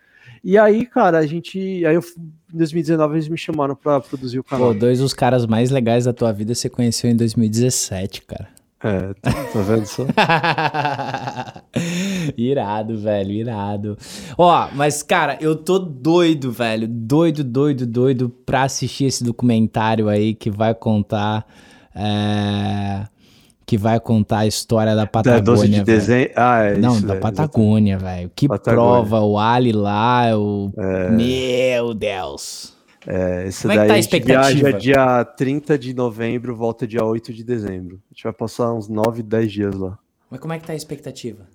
[0.43, 1.85] E aí, cara, a gente.
[1.85, 2.03] Aí eu,
[2.53, 4.69] em 2019 eles me chamaram pra produzir o canal.
[4.69, 8.49] Pô, dois dos caras mais legais da tua vida você conheceu em 2017, cara.
[8.81, 10.07] É, tá, tá vendo só?
[12.39, 13.99] irado, velho, irado.
[14.37, 20.33] Ó, mas cara, eu tô doido, velho, doido, doido, doido pra assistir esse documentário aí
[20.33, 21.45] que vai contar.
[21.93, 23.05] É
[23.69, 25.43] que vai contar a história da Patagônia.
[25.43, 26.33] Da 12 de dezembro.
[26.37, 28.31] Ah, é Não, isso, da é, Patagônia, velho.
[28.35, 29.05] Que Patagônia.
[29.05, 30.73] prova, o Ali lá, o.
[30.75, 31.11] É...
[31.11, 32.75] Meu Deus.
[33.07, 34.71] É, esse Como daí é que tá a, a expectativa?
[34.71, 38.01] viaja dia 30 de novembro, volta dia 8 de dezembro.
[38.11, 39.99] A gente vai passar uns 9, 10 dias lá.
[40.31, 41.47] Mas como é que tá a expectativa?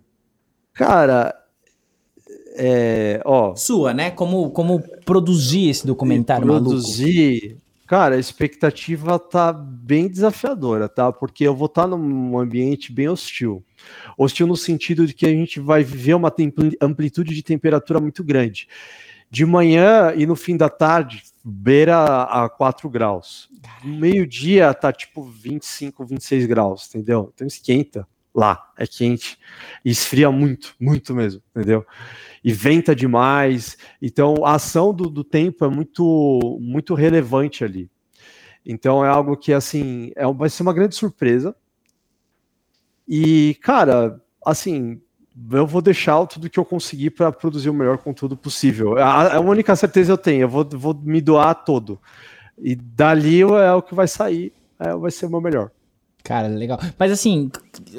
[0.72, 1.34] Cara,
[2.56, 3.56] é, ó.
[3.56, 4.12] Sua, né?
[4.12, 7.63] Como, como produzir esse documentário produzir, maluco?
[7.94, 11.12] Cara, a expectativa tá bem desafiadora, tá?
[11.12, 13.64] Porque eu vou estar tá num ambiente bem hostil.
[14.18, 16.34] Hostil no sentido de que a gente vai viver uma
[16.82, 18.68] amplitude de temperatura muito grande.
[19.30, 23.48] De manhã e no fim da tarde, beira a 4 graus.
[23.84, 27.32] Meio-dia tá tipo 25, 26 graus, entendeu?
[27.32, 29.38] Então esquenta lá, é quente.
[29.84, 31.86] E esfria muito, muito mesmo, entendeu?
[32.44, 33.78] e venta demais.
[34.02, 37.90] Então, a ação do, do tempo é muito, muito relevante ali.
[38.66, 41.56] Então, é algo que, assim, é, vai ser uma grande surpresa.
[43.08, 45.02] E, cara, assim,
[45.52, 48.98] eu vou deixar tudo que eu conseguir para produzir o melhor conteúdo possível.
[48.98, 52.00] A, a, única certeza eu tenho, eu vou, vou me doar todo.
[52.58, 55.72] E dali é o que vai sair, é, vai ser o meu melhor.
[56.24, 56.80] Cara, legal.
[56.98, 57.52] Mas assim,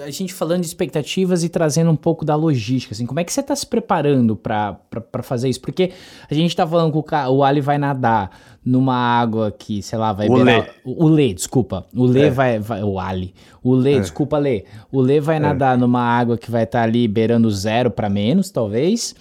[0.02, 3.30] a gente falando de expectativas e trazendo um pouco da logística, assim, como é que
[3.30, 4.78] você está se preparando para
[5.22, 5.60] fazer isso?
[5.60, 5.92] Porque
[6.30, 8.30] a gente está falando que o, o Ali vai nadar
[8.64, 10.26] numa água que, sei lá, vai...
[10.26, 10.64] O Lê.
[10.82, 11.84] O, o Lê, desculpa.
[11.94, 12.30] O Lê é.
[12.30, 12.82] vai, vai...
[12.82, 13.34] O Ali.
[13.62, 14.00] O Lê, é.
[14.00, 14.64] desculpa, Lê.
[14.90, 15.40] O Lê vai é.
[15.40, 19.14] nadar numa água que vai estar tá ali beirando zero para menos, talvez.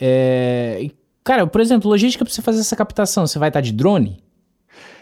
[0.00, 0.88] É...
[1.24, 4.24] Cara, por exemplo, logística para você fazer essa captação, você vai estar tá de drone?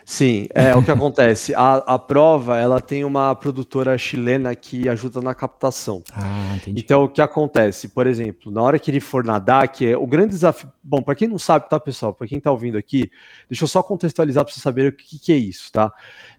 [0.04, 1.54] Sim, é o que acontece.
[1.54, 6.02] A, a prova ela tem uma produtora chilena que ajuda na captação.
[6.12, 6.80] Ah, entendi.
[6.80, 10.06] Então o que acontece, por exemplo, na hora que ele for nadar, que é o
[10.06, 10.70] grande desafio.
[10.82, 12.12] Bom, para quem não sabe, tá, pessoal?
[12.12, 13.10] Para quem tá ouvindo aqui,
[13.48, 15.90] deixa eu só contextualizar para você saber o que, que é isso, tá?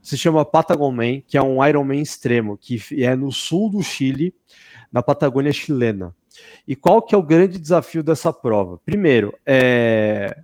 [0.01, 0.95] Se chama Patagon
[1.27, 4.33] que é um Ironman extremo, que é no sul do Chile,
[4.91, 6.15] na Patagônia chilena.
[6.67, 8.79] E qual que é o grande desafio dessa prova?
[8.85, 10.37] Primeiro, é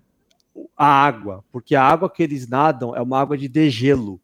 [0.76, 4.20] a água, porque a água que eles nadam é uma água de degelo.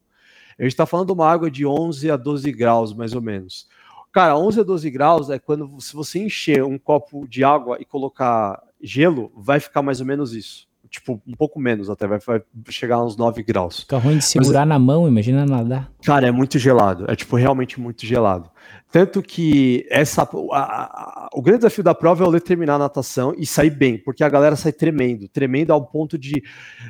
[0.58, 3.66] A gente está falando de uma água de 11 a 12 graus, mais ou menos.
[4.12, 7.84] Cara, 11 a 12 graus é quando, se você encher um copo de água e
[7.84, 10.67] colocar gelo, vai ficar mais ou menos isso.
[10.90, 13.80] Tipo, um pouco menos até, vai, vai chegar a uns 9 graus.
[13.80, 15.90] Fica ruim de segurar Mas, na mão, imagina nadar.
[16.02, 18.50] Cara, é muito gelado, é tipo realmente muito gelado.
[18.90, 22.78] Tanto que essa, a, a, o grande desafio da prova é o ler terminar a
[22.78, 26.42] natação e sair bem, porque a galera sai tremendo, tremendo ao ponto de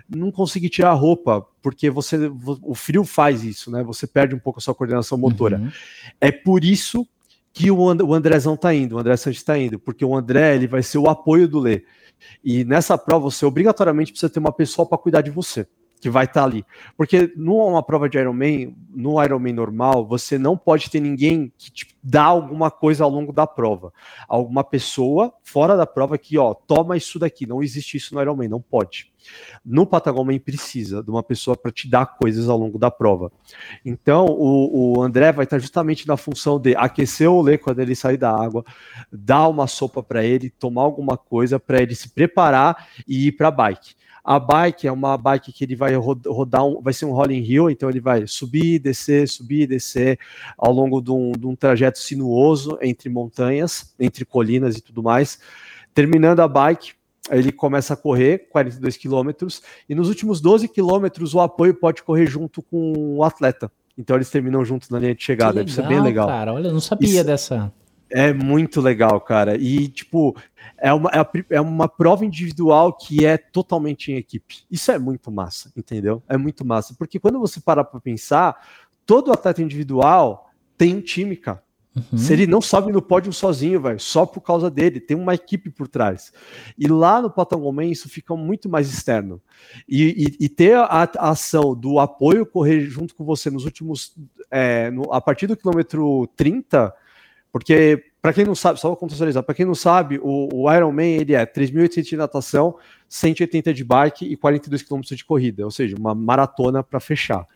[0.09, 2.31] não conseguir tirar a roupa, porque você
[2.63, 3.83] o frio faz isso, né?
[3.83, 5.59] Você perde um pouco a sua coordenação motora.
[5.59, 5.71] Uhum.
[6.21, 7.05] É por isso
[7.53, 10.55] que o, And, o Andrezão tá indo, o André Santos tá indo, porque o André
[10.55, 11.83] ele vai ser o apoio do Lê.
[12.43, 15.67] E nessa prova você obrigatoriamente precisa ter uma pessoa para cuidar de você
[16.01, 16.65] que vai estar tá ali.
[16.97, 21.87] Porque numa prova de Ironman, no Ironman normal, você não pode ter ninguém que te
[22.03, 23.93] dá alguma coisa ao longo da prova.
[24.29, 27.47] Alguma pessoa fora da prova que, ó, toma isso daqui.
[27.47, 29.13] Não existe isso no Ironman, não pode.
[29.65, 33.31] No Patagoman precisa de uma pessoa para te dar coisas ao longo da prova.
[33.85, 37.95] Então, o, o André vai estar justamente na função de aquecer o Lê quando ele
[37.95, 38.65] sair da água,
[39.13, 43.49] dar uma sopa para ele, tomar alguma coisa para ele se preparar e ir para
[43.49, 43.95] a bike.
[44.25, 47.71] A bike é uma bike que ele vai rodar, um, vai ser um rolling hill,
[47.71, 50.19] então ele vai subir, descer, subir, descer
[50.57, 55.39] ao longo de um, de um trajeto sinuoso entre montanhas, entre colinas e tudo mais.
[55.95, 56.93] Terminando a bike,
[57.31, 62.27] ele começa a correr 42 quilômetros e nos últimos 12 quilômetros o apoio pode correr
[62.27, 63.71] junto com o atleta.
[63.97, 65.61] Então eles terminam juntos na linha de chegada.
[65.61, 66.29] Legal, Isso é bem legal.
[66.29, 67.73] Cara, olha, eu não sabia Isso dessa.
[68.11, 69.57] É muito legal, cara.
[69.57, 70.37] E, tipo,
[70.79, 74.63] é uma, é, é uma prova individual que é totalmente em equipe.
[74.71, 76.23] Isso é muito massa, entendeu?
[76.29, 76.95] É muito massa.
[76.99, 78.57] Porque quando você parar para pensar,
[79.05, 81.63] todo atleta individual tem um time, cara.
[82.13, 82.19] Uhum.
[82.19, 85.71] Se ele não sobe no pódio sozinho, velho, só por causa dele, tem uma equipe
[85.71, 86.33] por trás.
[86.79, 89.41] E lá no Patagomen isso fica muito mais externo.
[89.89, 94.15] E, e, e ter a, a, ação do apoio correr junto com você nos últimos.
[94.51, 96.95] É, no, a partir do quilômetro 30,
[97.53, 101.17] porque para quem não sabe, só vou contextualizar, para quem não sabe, o, o Ironman
[101.17, 102.77] ele é 3.800 de natação,
[103.09, 107.47] 180 de bike e 42 km de corrida, ou seja, uma maratona para fechar.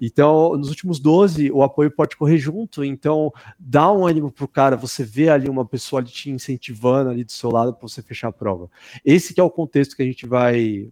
[0.00, 4.76] Então, nos últimos 12, o apoio pode correr junto, então dá um ânimo pro cara,
[4.76, 8.28] você vê ali uma pessoa ali te incentivando ali do seu lado para você fechar
[8.28, 8.70] a prova.
[9.04, 10.88] Esse que é o contexto que a gente vai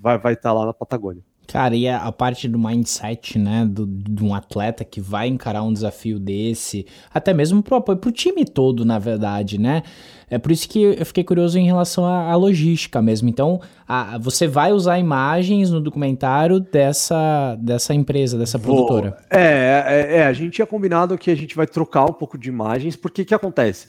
[0.00, 1.22] vai vai estar tá lá na Patagônia.
[1.50, 5.62] Cara, e a, a, parte do mindset, né, do, de um atleta que vai encarar
[5.62, 9.82] um desafio desse, até mesmo pro apoio, pro time todo, na verdade, né?
[10.30, 13.30] É por isso que eu fiquei curioso em relação à, à logística mesmo.
[13.30, 18.84] Então, a, você vai usar imagens no documentário dessa, dessa empresa, dessa Vou.
[18.84, 19.16] produtora?
[19.30, 22.50] É, é, é, a gente tinha combinado que a gente vai trocar um pouco de
[22.50, 23.86] imagens, porque que acontece?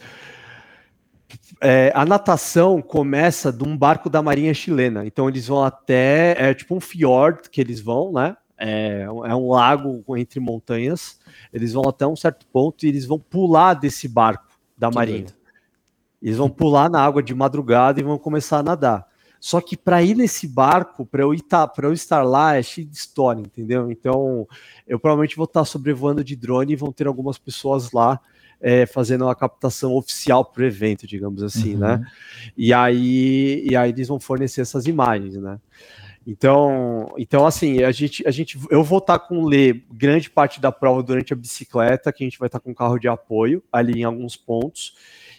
[1.61, 5.05] É, a natação começa de um barco da Marinha Chilena.
[5.05, 8.35] Então eles vão até é tipo um fiord que eles vão, né?
[8.57, 11.19] É, é um lago entre montanhas.
[11.53, 15.17] Eles vão até um certo ponto e eles vão pular desse barco da que Marinha.
[15.19, 15.33] Doido.
[16.21, 19.07] Eles vão pular na água de madrugada e vão começar a nadar.
[19.39, 23.39] Só que para ir nesse barco, para eu, eu estar lá, é cheio de história,
[23.39, 23.89] entendeu?
[23.89, 24.45] Então,
[24.85, 28.19] eu provavelmente vou estar sobrevoando de drone e vão ter algumas pessoas lá
[28.61, 31.93] é, fazendo a captação oficial para o evento, digamos assim, né?
[31.93, 31.99] uhum.
[31.99, 32.11] né?
[32.57, 35.59] E aí, e aí eles vão fornecer essas imagens, né?
[36.27, 40.59] Então, então assim, a gente, a gente, eu vou estar com o Lê grande parte
[40.59, 44.01] da prova durante a bicicleta, que a gente vai estar com carro de apoio ali
[44.01, 44.95] em alguns pontos,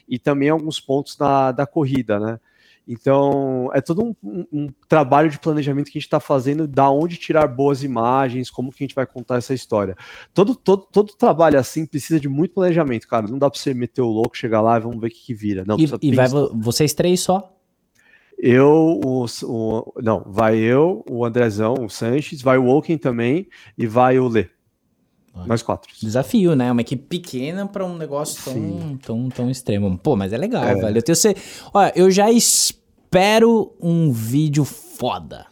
[0.08, 2.40] e também alguns pontos na, da corrida, né?
[2.86, 6.90] Então, é todo um, um, um, trabalho de planejamento que a gente está fazendo, da
[6.90, 9.96] onde tirar boas imagens, como que a gente vai contar essa história.
[10.34, 13.28] Todo, todo, todo trabalho assim precisa de muito planejamento, cara.
[13.28, 15.34] Não dá para você meter o louco, chegar lá e vamos ver o que, que
[15.34, 15.64] vira.
[15.66, 17.56] Não, e, e vai vocês três só?
[18.42, 23.86] Eu, o, o, não, vai eu, o Andrezão, o Sanches, vai o Woken também e
[23.86, 24.48] vai o Lê.
[25.34, 25.92] Mais quatro.
[26.00, 26.70] Desafio, né?
[26.70, 29.96] Uma equipe pequena para um negócio tão, tão, tão extremo.
[29.98, 30.74] Pô, mas é legal, é.
[30.74, 30.98] velho.
[30.98, 31.36] Eu tenho ser.
[31.72, 35.46] Olha, eu já espero um vídeo foda.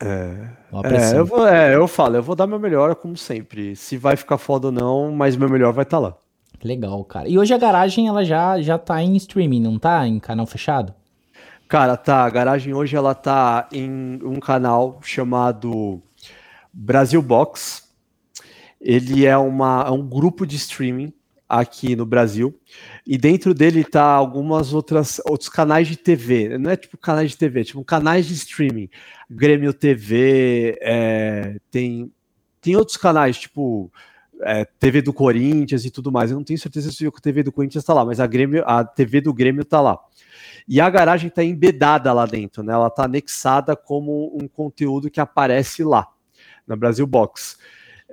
[0.00, 0.62] É.
[0.84, 3.76] É eu, vou, é, eu falo, eu vou dar meu melhor, como sempre.
[3.76, 6.16] Se vai ficar foda ou não, mas meu melhor vai estar tá lá.
[6.64, 7.28] Legal, cara.
[7.28, 10.06] E hoje a garagem, ela já, já tá em streaming, não tá?
[10.06, 10.94] Em canal fechado?
[11.68, 12.24] Cara, tá.
[12.24, 16.00] A garagem hoje, ela tá em um canal chamado
[16.72, 17.81] Brasil Box.
[18.82, 21.12] Ele é, uma, é um grupo de streaming
[21.48, 22.58] aqui no Brasil.
[23.06, 26.58] E dentro dele tá algumas outras outros canais de TV.
[26.58, 28.88] Não é tipo canais de TV, é tipo canais de streaming.
[29.30, 32.10] Grêmio TV, é, tem,
[32.60, 33.92] tem outros canais, tipo
[34.42, 36.30] é, TV do Corinthians e tudo mais.
[36.30, 38.84] Eu não tenho certeza se a TV do Corinthians está lá, mas a, Grêmio, a
[38.84, 39.98] TV do Grêmio está lá.
[40.66, 42.72] E a garagem está embedada lá dentro, né?
[42.72, 46.06] Ela está anexada como um conteúdo que aparece lá,
[46.66, 47.56] na Brasil Box.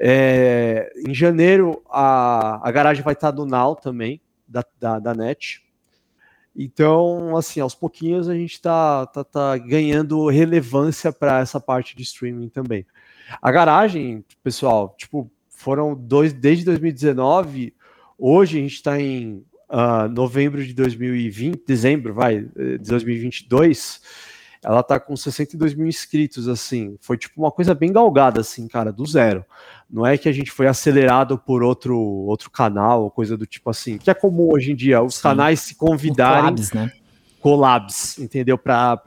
[0.02, 5.62] É, em janeiro, a, a garagem vai estar no Now também, da, da, da NET.
[6.56, 12.04] Então, assim, aos pouquinhos a gente está tá, tá ganhando relevância para essa parte de
[12.04, 12.86] streaming também.
[13.41, 17.74] A garagem, pessoal, tipo, foram dois desde 2019.
[18.18, 24.02] Hoje a gente está em uh, novembro de 2020, dezembro, vai, de 2022
[24.64, 26.97] ela tá com 62 mil inscritos, assim.
[27.00, 29.45] Foi tipo uma coisa bem galgada, assim, cara, do zero.
[29.90, 33.70] Não é que a gente foi acelerado por outro, outro canal, ou coisa do tipo
[33.70, 35.24] assim, que é comum hoje em dia, os Sim.
[35.24, 36.42] canais se convidarem.
[36.42, 36.92] Collabs, né?
[37.40, 38.58] Collabs, entendeu?
[38.58, 39.02] Para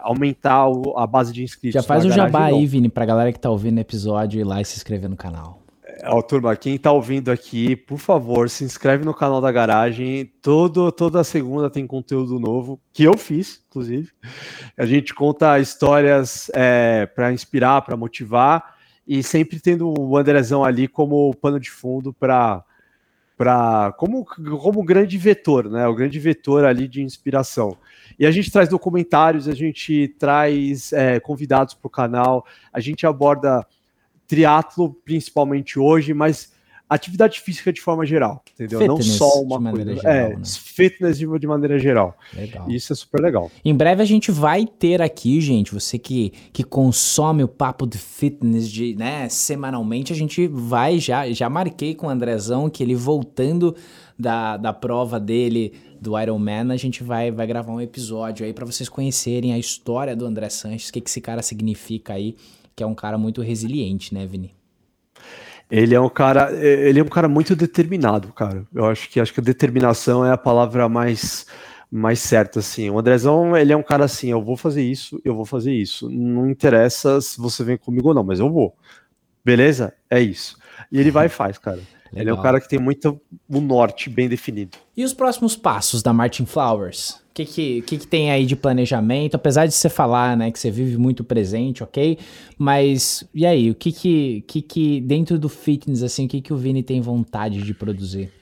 [0.00, 0.64] aumentar
[0.96, 1.74] a base de inscritos.
[1.74, 4.60] Já faz o jabá aí, Vini, pra galera que tá ouvindo o episódio ir lá
[4.60, 5.62] e se inscrever no canal.
[6.04, 10.26] Ó, turma, quem está ouvindo aqui, por favor, se inscreve no canal da Garagem.
[10.40, 14.10] Todo, toda segunda tem conteúdo novo, que eu fiz, inclusive.
[14.76, 18.77] A gente conta histórias é, para inspirar, para motivar,
[19.08, 22.62] e sempre tendo o Andrezão ali como pano de fundo para.
[23.38, 25.86] Pra, como, como grande vetor, né?
[25.86, 27.78] O grande vetor ali de inspiração.
[28.18, 33.06] E a gente traz documentários, a gente traz é, convidados para o canal, a gente
[33.06, 33.64] aborda
[34.26, 36.52] triatlo principalmente hoje, mas
[36.88, 38.78] atividade física de forma geral, entendeu?
[38.78, 39.94] Fitness, não só uma coisa.
[39.94, 40.42] Geral, é, né?
[40.44, 42.16] fitness de, de, maneira geral.
[42.34, 42.70] Legal.
[42.70, 43.50] Isso é super legal.
[43.64, 47.98] Em breve a gente vai ter aqui, gente, você que, que consome o papo de
[47.98, 52.94] fitness de, né, semanalmente, a gente vai já, já marquei com o Andrezão que ele
[52.94, 53.76] voltando
[54.18, 58.64] da, da prova dele do Ironman, a gente vai, vai gravar um episódio aí para
[58.64, 62.36] vocês conhecerem a história do André Sanches, o que, que esse cara significa aí
[62.74, 64.54] que é um cara muito resiliente, né, Vini?
[65.70, 68.64] Ele é um cara, ele é um cara muito determinado, cara.
[68.74, 71.46] Eu acho que acho que a determinação é a palavra mais
[71.90, 72.90] mais certa assim.
[72.90, 76.10] O Andrezão, ele é um cara assim, eu vou fazer isso, eu vou fazer isso.
[76.10, 78.76] Não interessa se você vem comigo ou não, mas eu vou.
[79.44, 79.94] Beleza?
[80.10, 80.56] É isso.
[80.92, 81.80] E ele vai e faz, cara.
[82.12, 82.22] Legal.
[82.22, 84.78] Ele é um cara que tem muito o norte bem definido.
[84.96, 87.10] E os próximos passos da Martin Flowers?
[87.10, 89.36] O que, que, que, que, tem aí de planejamento?
[89.36, 92.18] Apesar de você falar né, que você vive muito presente, ok?
[92.58, 96.52] Mas e aí, o que que, que, que dentro do fitness, assim, o que, que
[96.52, 98.32] o Vini tem vontade de produzir?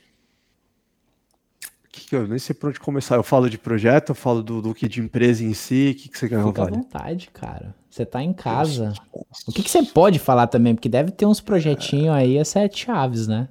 [2.00, 3.16] Que eu nem sei por onde começar.
[3.16, 6.08] Eu falo de projeto, eu falo do, do que de empresa em si, o que,
[6.08, 7.74] que você quer Fica à vontade, cara.
[7.90, 8.92] Você tá em casa.
[9.46, 10.74] O que, que você pode falar também?
[10.74, 13.48] Porque deve ter uns projetinhos aí a sete chaves, né?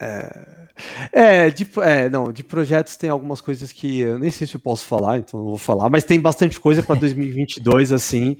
[0.00, 0.66] É,
[1.12, 4.60] é, de, é, não, de projetos tem algumas coisas que eu nem sei se eu
[4.60, 8.36] posso falar, então não vou falar, mas tem bastante coisa para 2022, assim,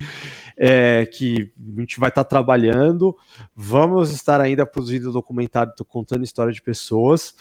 [0.56, 3.16] é, que a gente vai estar tá trabalhando.
[3.54, 7.34] Vamos estar ainda produzindo documentário, tô contando história de pessoas.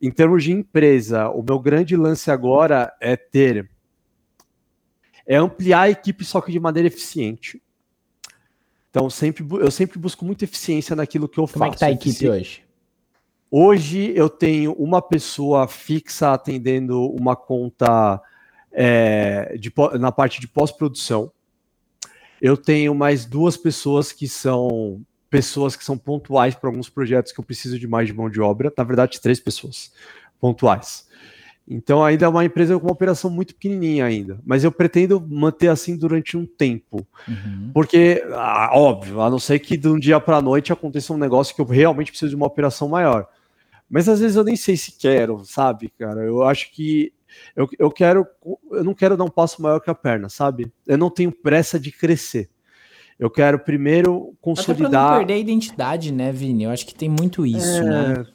[0.00, 3.68] Em termos de empresa, o meu grande lance agora é ter
[5.26, 7.62] é ampliar a equipe só que de maneira eficiente.
[8.88, 11.58] Então, sempre, eu sempre busco muita eficiência naquilo que eu Como faço.
[11.58, 12.64] Como é que tá a equipe hoje?
[13.50, 18.20] Hoje eu tenho uma pessoa fixa atendendo uma conta
[18.72, 21.30] é, de, na parte de pós-produção.
[22.40, 27.40] Eu tenho mais duas pessoas que são pessoas que são pontuais para alguns projetos que
[27.40, 28.72] eu preciso de mais de mão de obra.
[28.76, 29.92] Na verdade, três pessoas
[30.40, 31.08] pontuais.
[31.70, 35.68] Então ainda é uma empresa com uma operação muito pequenininha ainda, mas eu pretendo manter
[35.68, 37.70] assim durante um tempo, uhum.
[37.74, 41.18] porque ah, óbvio, a não ser que de um dia para a noite aconteça um
[41.18, 43.28] negócio que eu realmente preciso de uma operação maior.
[43.90, 46.22] Mas às vezes eu nem sei se quero, sabe, cara?
[46.22, 47.12] Eu acho que
[47.54, 48.26] eu, eu quero,
[48.72, 50.72] eu não quero dar um passo maior que a perna, sabe?
[50.86, 52.48] Eu não tenho pressa de crescer.
[53.18, 54.88] Eu quero primeiro consolidar.
[54.88, 56.64] Até não perder a identidade, né, Vini?
[56.64, 57.84] Eu acho que tem muito isso, é...
[57.84, 58.26] né?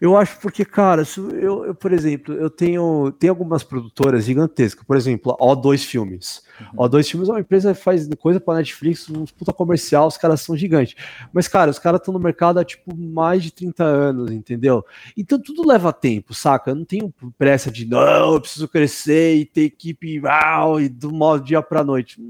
[0.00, 1.02] Eu acho porque, cara,
[1.40, 6.42] eu, eu, por exemplo, eu tenho, tenho algumas produtoras gigantescas, por exemplo, O2 Filmes.
[6.60, 6.86] Uhum.
[6.86, 10.40] O2 Filmes é uma empresa que faz coisa para Netflix, um puta comercial, os caras
[10.40, 10.94] são gigantes.
[11.32, 14.84] Mas, cara, os caras estão no mercado há, tipo, mais de 30 anos, entendeu?
[15.16, 16.70] Então tudo leva tempo, saca?
[16.70, 21.10] Eu não tenho pressa de, não, eu preciso crescer e ter equipe, uau, e do
[21.10, 22.20] modo dia pra noite.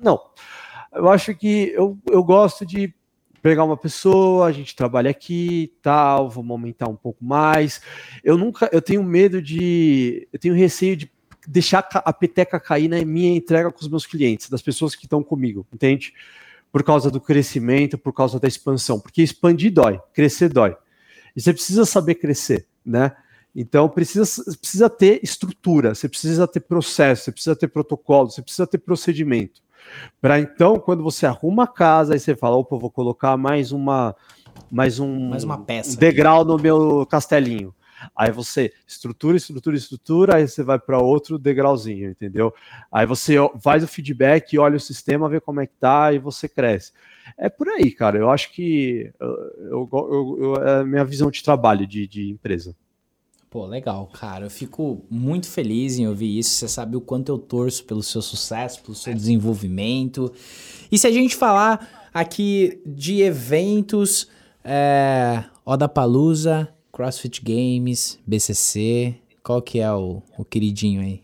[0.00, 0.20] Não.
[0.96, 2.92] Eu acho que eu, eu gosto de
[3.42, 7.80] pegar uma pessoa, a gente trabalha aqui, tal, vamos aumentar um pouco mais.
[8.24, 11.12] Eu nunca, eu tenho medo de, eu tenho receio de
[11.46, 15.22] deixar a peteca cair na minha entrega com os meus clientes, das pessoas que estão
[15.22, 16.12] comigo, entende?
[16.72, 20.76] Por causa do crescimento, por causa da expansão, porque expandir dói, crescer dói.
[21.36, 23.12] E você precisa saber crescer, né?
[23.54, 24.24] Então precisa,
[24.60, 29.62] precisa ter estrutura, você precisa ter processo, você precisa ter protocolo, você precisa ter procedimento.
[30.20, 34.14] Para então, quando você arruma a casa, aí você fala, opa, vou colocar mais uma
[34.70, 36.48] mais um, mais uma peça um degrau aqui.
[36.48, 37.74] no meu castelinho.
[38.14, 42.52] Aí você estrutura, estrutura, estrutura, aí você vai para outro degrauzinho, entendeu?
[42.92, 46.48] Aí você faz o feedback, olha o sistema, vê como é que tá e você
[46.48, 46.92] cresce.
[47.38, 48.18] É por aí, cara.
[48.18, 52.76] Eu acho que eu, eu, eu, é a minha visão de trabalho de, de empresa.
[53.48, 54.46] Pô, legal, cara.
[54.46, 56.50] Eu fico muito feliz em ouvir isso.
[56.50, 60.32] Você sabe o quanto eu torço pelo seu sucesso, pelo seu desenvolvimento.
[60.90, 64.28] E se a gente falar aqui de eventos,
[64.64, 65.44] é,
[65.94, 71.22] Palusa, CrossFit Games, BCC, qual que é o, o queridinho aí?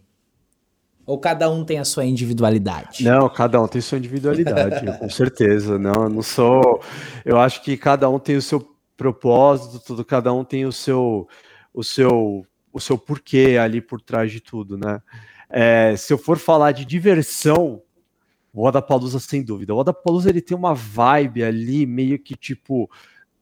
[1.05, 3.03] Ou cada um tem a sua individualidade?
[3.03, 5.77] Não, cada um tem sua individualidade, com certeza.
[5.77, 6.81] Não, não sou.
[7.25, 8.65] Eu acho que cada um tem o seu
[8.97, 11.27] propósito, tudo, cada um tem o seu
[11.73, 15.01] o seu, o seu porquê ali por trás de tudo, né?
[15.49, 17.83] É, se eu for falar de diversão,
[18.53, 19.75] o Odapalooza sem dúvida.
[19.75, 22.91] O Odapalooza ele tem uma vibe ali meio que tipo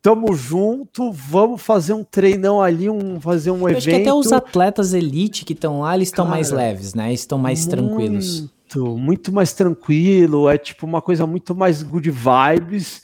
[0.02, 3.78] tamo junto, vamos fazer um treinão ali, um fazer um eu evento.
[3.78, 7.12] Acho que até os atletas elite que estão lá, eles estão mais leves, né?
[7.12, 8.50] Estão mais muito, tranquilos.
[8.76, 13.02] Muito mais tranquilo, é tipo uma coisa muito mais good vibes.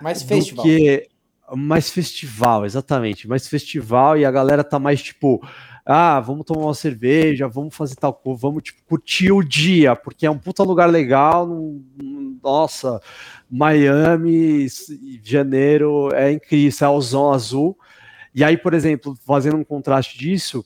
[0.00, 0.64] Mais festival.
[0.64, 1.08] Que
[1.54, 5.40] mais festival, exatamente, mais festival e a galera tá mais tipo,
[5.84, 10.26] ah, vamos tomar uma cerveja, vamos fazer tal coisa, vamos tipo curtir o dia, porque
[10.26, 11.48] é um puta lugar legal,
[12.42, 13.00] nossa,
[13.50, 14.66] Miami,
[15.22, 17.78] janeiro é incrível, é o Azul.
[18.34, 20.64] E aí, por exemplo, fazendo um contraste disso,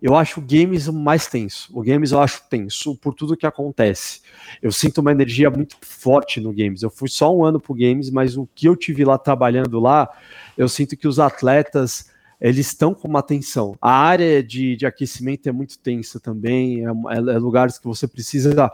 [0.00, 1.70] eu acho o games mais tenso.
[1.72, 4.20] O games eu acho tenso por tudo que acontece.
[4.62, 6.82] Eu sinto uma energia muito forte no games.
[6.82, 10.08] Eu fui só um ano pro games, mas o que eu tive lá trabalhando lá,
[10.56, 12.10] eu sinto que os atletas
[12.40, 13.76] eles estão com uma tensão.
[13.80, 16.86] A área de, de aquecimento é muito tensa também.
[16.86, 18.70] É, é, é lugares que você precisa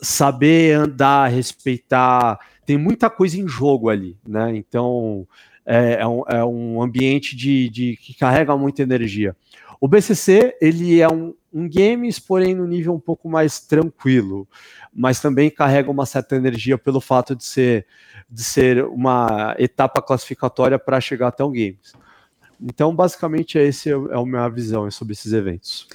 [0.00, 4.56] saber andar, respeitar, tem muita coisa em jogo ali, né?
[4.56, 5.26] Então
[5.64, 9.36] é, é, um, é um, ambiente de, de, que carrega muita energia.
[9.80, 14.48] O BCC ele é um, um games, porém no nível um pouco mais tranquilo,
[14.92, 17.86] mas também carrega uma certa energia pelo fato de ser
[18.28, 21.92] de ser uma etapa classificatória para chegar até o games.
[22.60, 25.86] Então, basicamente, esse é, é a minha visão sobre esses eventos.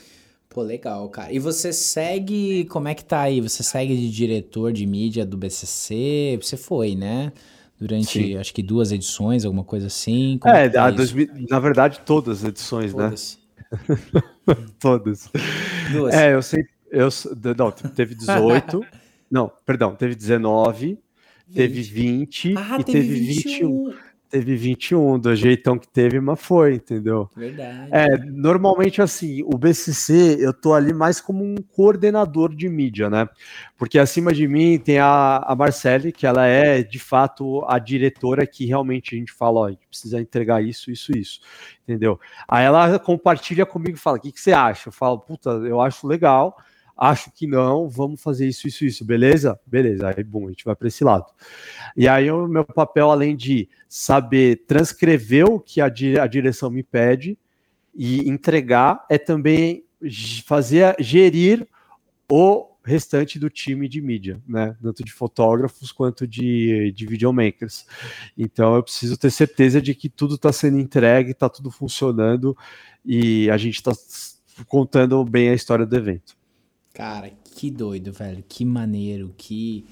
[0.50, 1.32] Pô, legal, cara.
[1.32, 3.42] E você segue, como é que tá aí?
[3.42, 6.38] Você segue de diretor de mídia do BCC?
[6.42, 7.32] Você foi, né?
[7.80, 8.38] Durante, Sim.
[8.38, 10.38] acho que duas edições, alguma coisa assim.
[10.40, 13.12] Como é, é tá 2000, na verdade, todas as edições, né?
[14.80, 15.30] todas.
[15.92, 16.14] Duas.
[16.14, 17.10] É, eu sei, eu,
[17.58, 18.86] não, teve 18,
[19.32, 21.00] não, perdão, teve 19,
[21.48, 21.56] 20.
[21.56, 23.86] teve 20 ah, e teve 21.
[23.90, 27.30] 21 teve 21, do jeitão que teve, mas foi, entendeu?
[27.36, 27.90] Verdade.
[27.92, 33.28] É, normalmente assim, o BCC, eu tô ali mais como um coordenador de mídia, né?
[33.78, 38.48] Porque acima de mim tem a, a Marcele, que ela é, de fato, a diretora
[38.48, 41.42] que realmente a gente fala, ó, a gente precisa entregar isso, isso, isso,
[41.84, 42.18] entendeu?
[42.48, 44.88] Aí ela compartilha comigo e fala, o que, que você acha?
[44.88, 46.58] Eu falo, puta, eu acho legal,
[47.02, 49.60] acho que não, vamos fazer isso, isso, isso, beleza?
[49.66, 51.26] Beleza, aí, bom, a gente vai para esse lado.
[51.98, 56.84] E aí, o meu papel, além de saber transcrever o que a, a direção me
[56.84, 57.40] pede
[57.96, 59.84] e entregar, é também
[60.46, 61.68] fazer, gerir
[62.32, 64.76] o restante do time de mídia, né?
[64.80, 67.86] Tanto de fotógrafos quanto de, de videomakers.
[68.38, 72.56] Então eu preciso ter certeza de que tudo está sendo entregue, está tudo funcionando
[73.04, 73.92] e a gente está
[74.68, 76.41] contando bem a história do evento.
[76.94, 78.44] Cara, que doido, velho.
[78.48, 79.86] Que maneiro, que.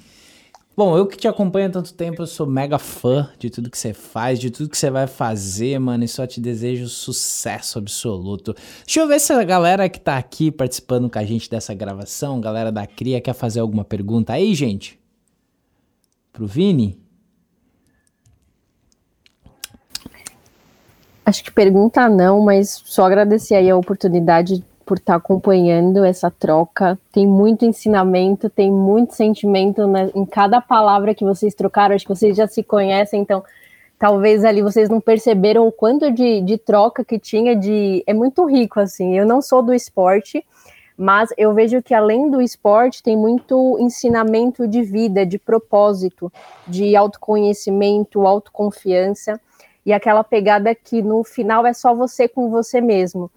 [0.76, 3.78] Bom, eu que te acompanho há tanto tempo, eu sou mega fã de tudo que
[3.78, 8.56] você faz, de tudo que você vai fazer, mano, e só te desejo sucesso absoluto.
[8.86, 12.40] Deixa eu ver se a galera que tá aqui participando com a gente dessa gravação,
[12.40, 14.98] galera da Cria, quer fazer alguma pergunta aí, gente?
[16.32, 16.98] Pro Vini?
[21.26, 26.32] Acho que pergunta não, mas só agradecer aí a oportunidade por estar tá acompanhando essa
[26.32, 26.98] troca.
[27.12, 31.94] Tem muito ensinamento, tem muito sentimento né, em cada palavra que vocês trocaram.
[31.94, 33.44] Acho que vocês já se conhecem, então
[34.00, 37.56] talvez ali vocês não perceberam o quanto de, de troca que tinha.
[37.56, 39.16] De é muito rico assim.
[39.16, 40.44] Eu não sou do esporte,
[40.98, 46.34] mas eu vejo que além do esporte tem muito ensinamento de vida, de propósito,
[46.68, 49.40] de autoconhecimento, autoconfiança
[49.86, 53.30] e aquela pegada que no final é só você com você mesmo.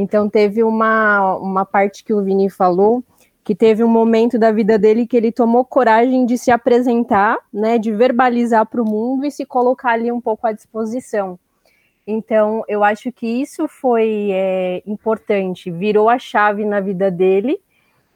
[0.00, 3.02] Então teve uma, uma parte que o Vini falou
[3.42, 7.78] que teve um momento da vida dele que ele tomou coragem de se apresentar, né,
[7.78, 11.36] de verbalizar para o mundo e se colocar ali um pouco à disposição.
[12.06, 17.58] Então, eu acho que isso foi é, importante, virou a chave na vida dele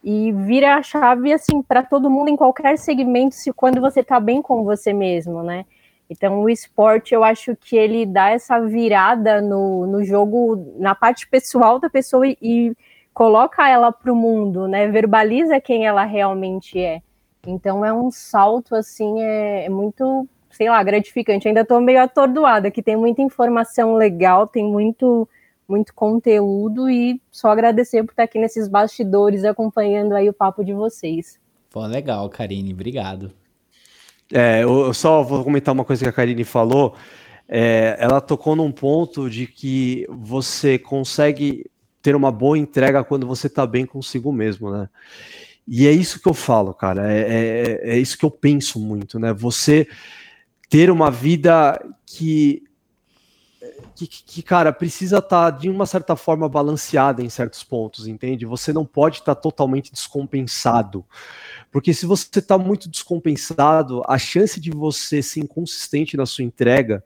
[0.05, 4.21] e vira a chave assim para todo mundo em qualquer segmento, se quando você está
[4.21, 5.65] bem com você mesmo, né?
[6.09, 11.27] Então, o esporte, eu acho que ele dá essa virada no, no jogo, na parte
[11.27, 12.77] pessoal da pessoa e, e
[13.15, 14.89] coloca ela para o mundo, né?
[14.89, 17.01] Verbaliza quem ela realmente é.
[17.47, 21.49] Então, é um salto, assim, é, é muito, sei lá, gratificante.
[21.49, 25.29] Ainda estou meio atordoada, que tem muita informação legal, tem muito
[25.69, 30.74] muito conteúdo e só agradecer por estar aqui nesses bastidores acompanhando aí o papo de
[30.74, 31.41] vocês.
[31.70, 33.33] Pô, legal, Karine, obrigado.
[34.33, 36.97] É, eu só vou comentar uma coisa que a Karine falou.
[37.47, 43.47] É, ela tocou num ponto de que você consegue ter uma boa entrega quando você
[43.47, 44.89] está bem consigo mesmo, né?
[45.69, 47.13] E é isso que eu falo, cara.
[47.13, 49.33] É, é, é, isso que eu penso muito, né?
[49.33, 49.87] Você
[50.69, 52.65] ter uma vida que,
[53.95, 58.47] que, que cara, precisa estar tá, de uma certa forma balanceada em certos pontos, entende?
[58.47, 61.05] Você não pode estar tá totalmente descompensado.
[61.73, 67.03] Porque se você está muito descompensado, a chance de você ser inconsistente na sua entrega,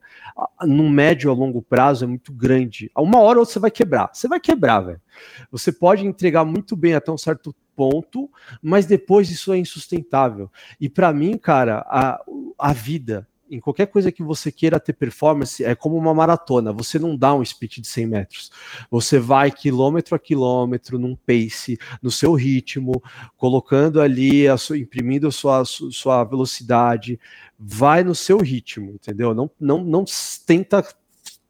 [0.61, 2.91] no médio a longo prazo, é muito grande.
[2.93, 4.09] A uma hora você vai quebrar.
[4.13, 5.01] Você vai quebrar, velho.
[5.49, 8.29] Você pode entregar muito bem até um certo ponto,
[8.61, 10.51] mas depois isso é insustentável.
[10.81, 12.21] E para mim, cara, a,
[12.59, 16.71] a vida, em qualquer coisa que você queira ter performance, é como uma maratona.
[16.73, 18.51] Você não dá um speed de 100 metros.
[18.89, 23.01] Você vai quilômetro a quilômetro, num pace, no seu ritmo,
[23.35, 27.19] colocando ali, a sua, imprimindo a sua, sua velocidade.
[27.57, 29.33] Vai no seu ritmo, entendeu?
[29.33, 30.05] Não, não, não
[30.45, 30.85] tenta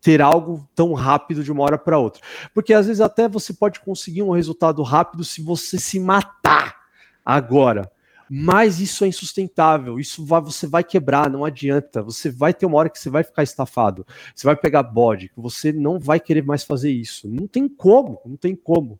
[0.01, 2.21] ter algo tão rápido de uma hora para outra.
[2.53, 6.77] Porque às vezes até você pode conseguir um resultado rápido se você se matar
[7.25, 7.91] agora
[8.29, 12.77] mas isso é insustentável, isso vai, você vai quebrar, não adianta, você vai ter uma
[12.77, 14.05] hora que você vai ficar estafado,
[14.35, 18.35] você vai pegar bode, você não vai querer mais fazer isso, não tem como, não
[18.35, 18.99] tem como.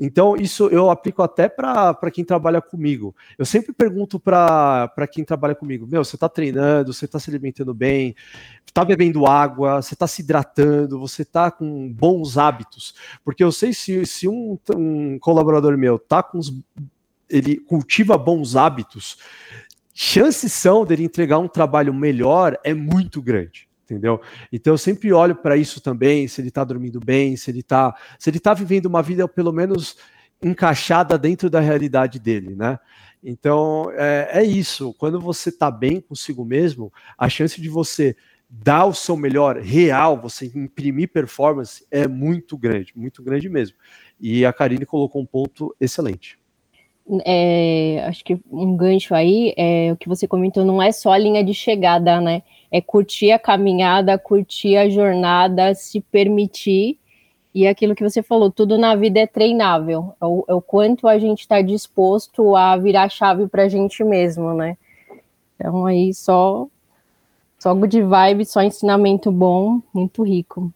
[0.00, 3.14] Então, isso eu aplico até para quem trabalha comigo.
[3.38, 7.72] Eu sempre pergunto para quem trabalha comigo: Meu, você está treinando, você está se alimentando
[7.72, 8.14] bem,
[8.66, 12.92] está bebendo água, você está se hidratando, você está com bons hábitos.
[13.24, 16.52] Porque eu sei se, se um, um colaborador meu tá com os,
[17.36, 19.18] ele cultiva bons hábitos,
[19.92, 24.20] chances são dele entregar um trabalho melhor é muito grande entendeu?
[24.50, 27.94] Então eu sempre olho para isso também, se ele está dormindo bem, se ele está,
[28.18, 29.96] se ele tá vivendo uma vida pelo menos
[30.42, 32.78] encaixada dentro da realidade dele, né?
[33.22, 34.94] Então é, é isso.
[34.94, 38.16] Quando você está bem consigo mesmo, a chance de você
[38.48, 43.76] dar o seu melhor real, você imprimir performance é muito grande, muito grande mesmo.
[44.20, 46.38] E a Karine colocou um ponto excelente.
[47.26, 51.18] É, acho que um gancho aí é o que você comentou, não é só a
[51.18, 52.42] linha de chegada, né?
[52.74, 56.98] é curtir a caminhada, curtir a jornada, se permitir.
[57.54, 60.12] E aquilo que você falou, tudo na vida é treinável.
[60.20, 64.02] É o, é o quanto a gente está disposto a virar chave para a gente
[64.02, 64.76] mesmo, né?
[65.54, 66.66] Então aí só,
[67.60, 70.72] só good vibe, só ensinamento bom, muito rico.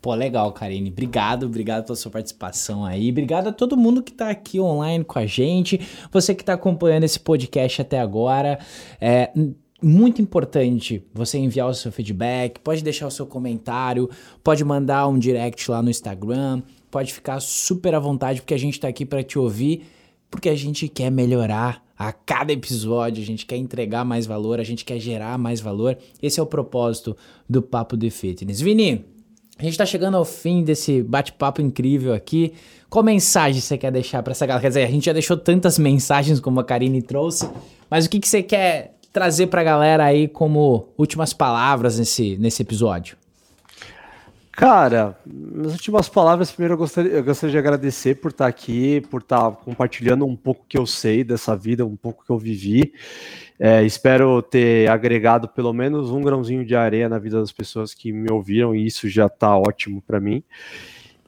[0.00, 0.90] Pô, legal, Karine.
[0.90, 3.10] Obrigado, obrigado pela sua participação aí.
[3.10, 5.80] Obrigado a todo mundo que está aqui online com a gente.
[6.10, 8.58] Você que está acompanhando esse podcast até agora.
[8.98, 9.30] É,
[9.82, 14.08] muito importante você enviar o seu feedback, pode deixar o seu comentário,
[14.42, 18.74] pode mandar um direct lá no Instagram, pode ficar super à vontade porque a gente
[18.74, 19.86] está aqui para te ouvir,
[20.30, 24.64] porque a gente quer melhorar a cada episódio, a gente quer entregar mais valor, a
[24.64, 25.98] gente quer gerar mais valor.
[26.22, 27.14] Esse é o propósito
[27.48, 28.60] do Papo de Fitness.
[28.60, 29.04] Vini,
[29.60, 32.54] a gente está chegando ao fim desse bate-papo incrível aqui.
[32.88, 34.62] Qual mensagem você quer deixar para essa galera?
[34.62, 37.46] Quer dizer, a gente já deixou tantas mensagens como a Karine trouxe,
[37.90, 42.38] mas o que, que você quer trazer para a galera aí como últimas palavras nesse,
[42.38, 43.18] nesse episódio?
[44.50, 49.20] Cara, minhas últimas palavras, primeiro eu gostaria, eu gostaria de agradecer por estar aqui, por
[49.20, 52.94] estar compartilhando um pouco que eu sei dessa vida, um pouco que eu vivi.
[53.62, 58.10] É, espero ter agregado pelo menos um grãozinho de areia na vida das pessoas que
[58.10, 60.42] me ouviram, e isso já está ótimo para mim.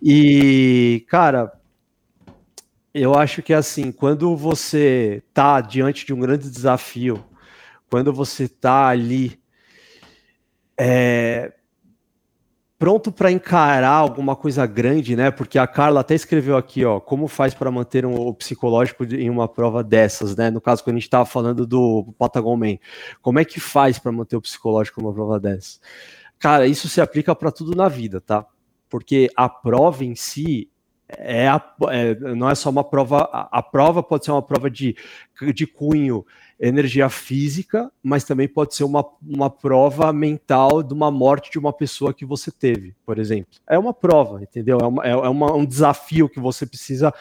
[0.02, 1.52] E, cara,
[2.94, 7.22] eu acho que assim, quando você está diante de um grande desafio,
[7.90, 9.38] quando você está ali
[10.80, 11.52] é,
[12.82, 15.30] pronto para encarar alguma coisa grande, né?
[15.30, 19.30] Porque a Carla até escreveu aqui, ó, como faz para manter um, o psicológico em
[19.30, 20.50] uma prova dessas, né?
[20.50, 22.78] No caso, quando a gente estava falando do Patagon Man,
[23.20, 25.80] como é que faz para manter o psicológico em uma prova dessas?
[26.40, 28.44] Cara, isso se aplica para tudo na vida, tá?
[28.90, 30.68] Porque a prova em si
[31.18, 34.70] é, a, é, não é só uma prova, a, a, prova pode ser uma prova
[34.70, 34.96] de,
[35.54, 36.24] de cunho
[36.58, 41.72] energia física, mas também pode ser uma, uma prova mental de uma morte de uma
[41.72, 43.52] pessoa que você teve, por exemplo.
[43.68, 44.78] É uma prova, entendeu?
[44.80, 47.12] É, uma, é, é uma, um desafio que você precisa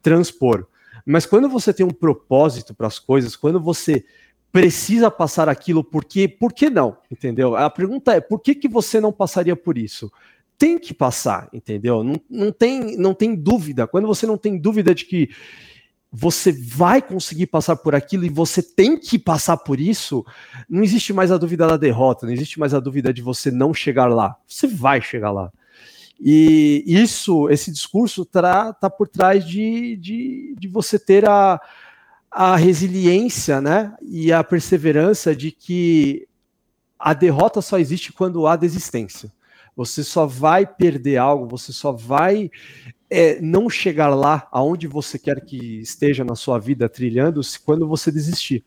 [0.00, 0.66] transpor.
[1.04, 4.04] Mas quando você tem um propósito para as coisas, quando você
[4.52, 6.28] precisa passar aquilo, por quê?
[6.28, 6.96] Por que não?
[7.10, 7.56] Entendeu?
[7.56, 10.12] A pergunta é: por que, que você não passaria por isso?
[10.56, 12.04] Tem que passar, entendeu?
[12.04, 13.86] Não, não, tem, não tem dúvida.
[13.86, 15.30] Quando você não tem dúvida de que
[16.16, 20.24] você vai conseguir passar por aquilo e você tem que passar por isso,
[20.68, 23.74] não existe mais a dúvida da derrota, não existe mais a dúvida de você não
[23.74, 24.36] chegar lá.
[24.46, 25.50] Você vai chegar lá.
[26.20, 31.60] E isso, esse discurso tá, tá por trás de, de, de você ter a,
[32.30, 36.28] a resiliência né, e a perseverança de que
[36.98, 39.32] a derrota só existe quando há desistência.
[39.76, 42.50] Você só vai perder algo, você só vai
[43.10, 48.10] é, não chegar lá aonde você quer que esteja na sua vida trilhando-se quando você
[48.10, 48.64] desistir.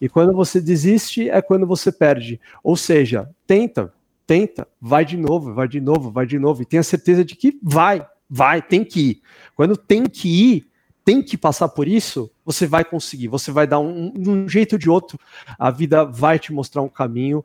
[0.00, 2.40] E quando você desiste é quando você perde.
[2.62, 3.92] Ou seja, tenta,
[4.26, 7.58] tenta, vai de novo, vai de novo, vai de novo e tenha certeza de que
[7.62, 9.22] vai, vai, tem que ir.
[9.54, 10.66] Quando tem que ir,
[11.04, 14.78] tem que passar por isso, você vai conseguir, você vai dar um, um jeito ou
[14.78, 15.18] de outro,
[15.58, 17.44] a vida vai te mostrar um caminho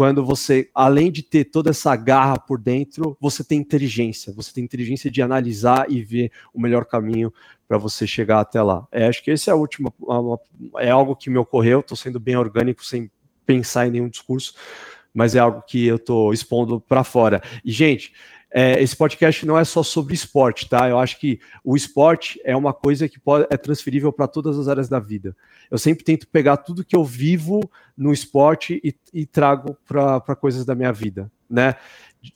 [0.00, 4.64] quando você, além de ter toda essa garra por dentro, você tem inteligência, você tem
[4.64, 7.30] inteligência de analisar e ver o melhor caminho
[7.68, 8.88] para você chegar até lá.
[8.90, 9.92] É, acho que esse é a última,
[10.78, 13.10] é algo que me ocorreu, estou sendo bem orgânico, sem
[13.44, 14.54] pensar em nenhum discurso,
[15.12, 17.42] mas é algo que eu estou expondo para fora.
[17.62, 18.14] E, gente,
[18.52, 20.88] é, esse podcast não é só sobre esporte, tá?
[20.88, 24.66] Eu acho que o esporte é uma coisa que pode, é transferível para todas as
[24.66, 25.36] áreas da vida.
[25.70, 27.60] Eu sempre tento pegar tudo que eu vivo
[27.96, 31.76] no esporte e, e trago para coisas da minha vida, né?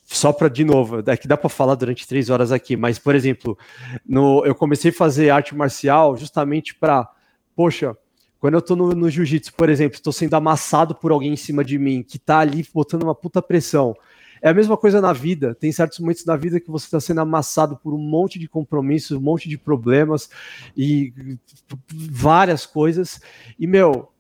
[0.05, 3.15] Só para, de novo, é que dá para falar durante três horas aqui, mas, por
[3.15, 3.59] exemplo,
[4.07, 7.11] no, eu comecei a fazer arte marcial justamente para,
[7.55, 7.95] poxa,
[8.39, 11.65] quando eu tô no, no jiu-jitsu, por exemplo, estou sendo amassado por alguém em cima
[11.65, 13.95] de mim, que tá ali botando uma puta pressão
[14.45, 15.55] É a mesma coisa na vida.
[15.55, 19.17] Tem certos momentos na vida que você está sendo amassado por um monte de compromissos,
[19.17, 20.29] um monte de problemas
[20.77, 21.15] e
[21.91, 23.23] várias coisas.
[23.59, 24.13] E, meu,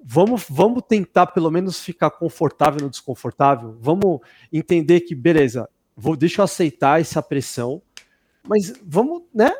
[0.00, 3.76] vamos, vamos tentar pelo menos ficar confortável no desconfortável.
[3.80, 4.20] Vamos
[4.52, 7.82] entender que, beleza, vou, deixa eu aceitar essa pressão,
[8.46, 9.50] mas vamos, né?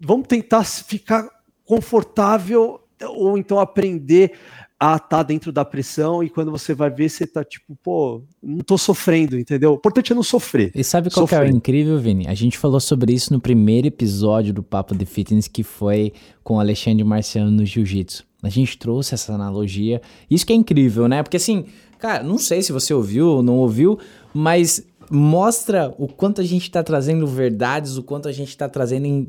[0.00, 1.28] Vamos tentar ficar
[1.64, 4.36] confortável ou então aprender
[4.82, 8.22] a estar tá dentro da pressão e quando você vai ver, você tá tipo, pô,
[8.42, 9.72] não tô sofrendo, entendeu?
[9.72, 10.72] O importante é não sofrer.
[10.74, 12.26] E sabe qual que é o incrível, Vini?
[12.26, 16.56] A gente falou sobre isso no primeiro episódio do Papo de Fitness, que foi com
[16.56, 18.24] o Alexandre Marciano no Jiu-Jitsu.
[18.42, 20.00] A gente trouxe essa analogia.
[20.30, 21.22] Isso que é incrível, né?
[21.22, 21.66] Porque assim,
[21.98, 23.98] cara, não sei se você ouviu ou não ouviu,
[24.32, 29.28] mas mostra o quanto a gente está trazendo verdades, o quanto a gente está trazendo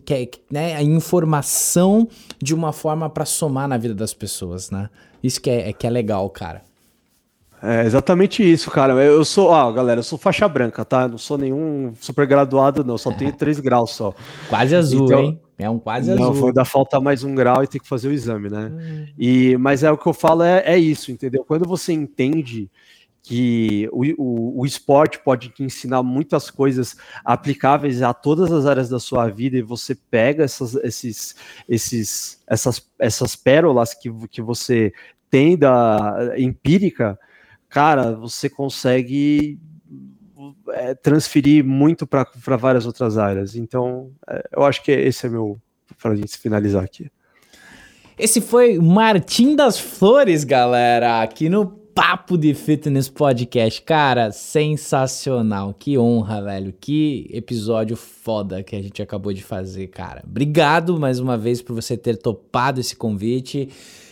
[0.52, 2.08] né, a informação
[2.40, 4.90] de uma forma para somar na vida das pessoas, né?
[5.24, 6.62] Isso que é, é, que é legal, cara.
[7.64, 8.94] É exatamente isso, cara.
[8.94, 11.08] Eu sou, ó, galera, eu sou faixa branca, tá?
[11.08, 12.98] não sou nenhum super graduado, não.
[12.98, 14.14] Só tenho três graus só.
[14.50, 15.40] Quase azul, então, hein?
[15.60, 16.34] É um quase não, azul.
[16.34, 18.72] Não, foi dar falta mais um grau e tem que fazer o exame, né?
[18.74, 19.06] Hum.
[19.18, 21.44] E, mas é o que eu falo, é, é isso, entendeu?
[21.48, 22.68] Quando você entende
[23.24, 28.90] que o, o, o, esporte pode te ensinar muitas coisas aplicáveis a todas as áreas
[28.90, 31.36] da sua vida e você pega essas, esses,
[31.70, 34.92] esses, essas, essas pérolas que, que você
[35.30, 37.18] tem da empírica,
[37.70, 39.60] cara, você consegue
[40.70, 42.26] é, transferir muito para
[42.58, 43.56] várias outras áreas.
[43.56, 45.60] Então, é, eu acho que esse é meu
[46.02, 47.12] para a gente finalizar aqui.
[48.18, 53.82] Esse foi Martim das Flores, galera, aqui no Papo de Fitness Podcast.
[53.82, 55.74] Cara, sensacional.
[55.78, 56.74] Que honra, velho.
[56.80, 60.24] Que episódio foda que a gente acabou de fazer, cara.
[60.26, 63.70] Obrigado mais uma vez por você ter topado esse convite.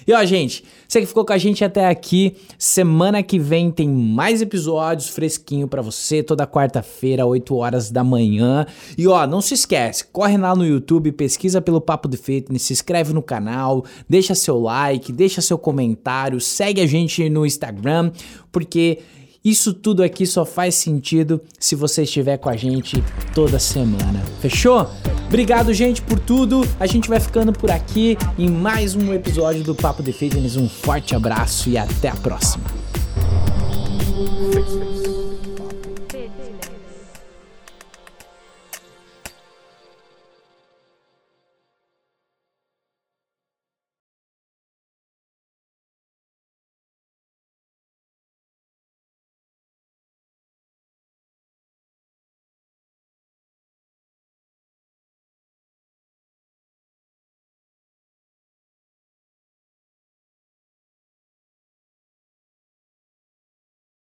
[0.09, 3.87] E ó, gente, você que ficou com a gente até aqui, semana que vem tem
[3.87, 8.65] mais episódios fresquinho para você, toda quarta-feira, 8 horas da manhã.
[8.97, 12.73] E ó, não se esquece, corre lá no YouTube, pesquisa pelo Papo de Fitness, se
[12.73, 18.11] inscreve no canal, deixa seu like, deixa seu comentário, segue a gente no Instagram,
[18.51, 18.97] porque
[19.43, 23.03] isso tudo aqui só faz sentido se você estiver com a gente
[23.33, 24.21] toda semana.
[24.41, 24.89] Fechou?
[25.27, 26.67] Obrigado, gente, por tudo.
[26.79, 30.57] A gente vai ficando por aqui em mais um episódio do Papo de Fitness.
[30.57, 32.65] Um forte abraço e até a próxima.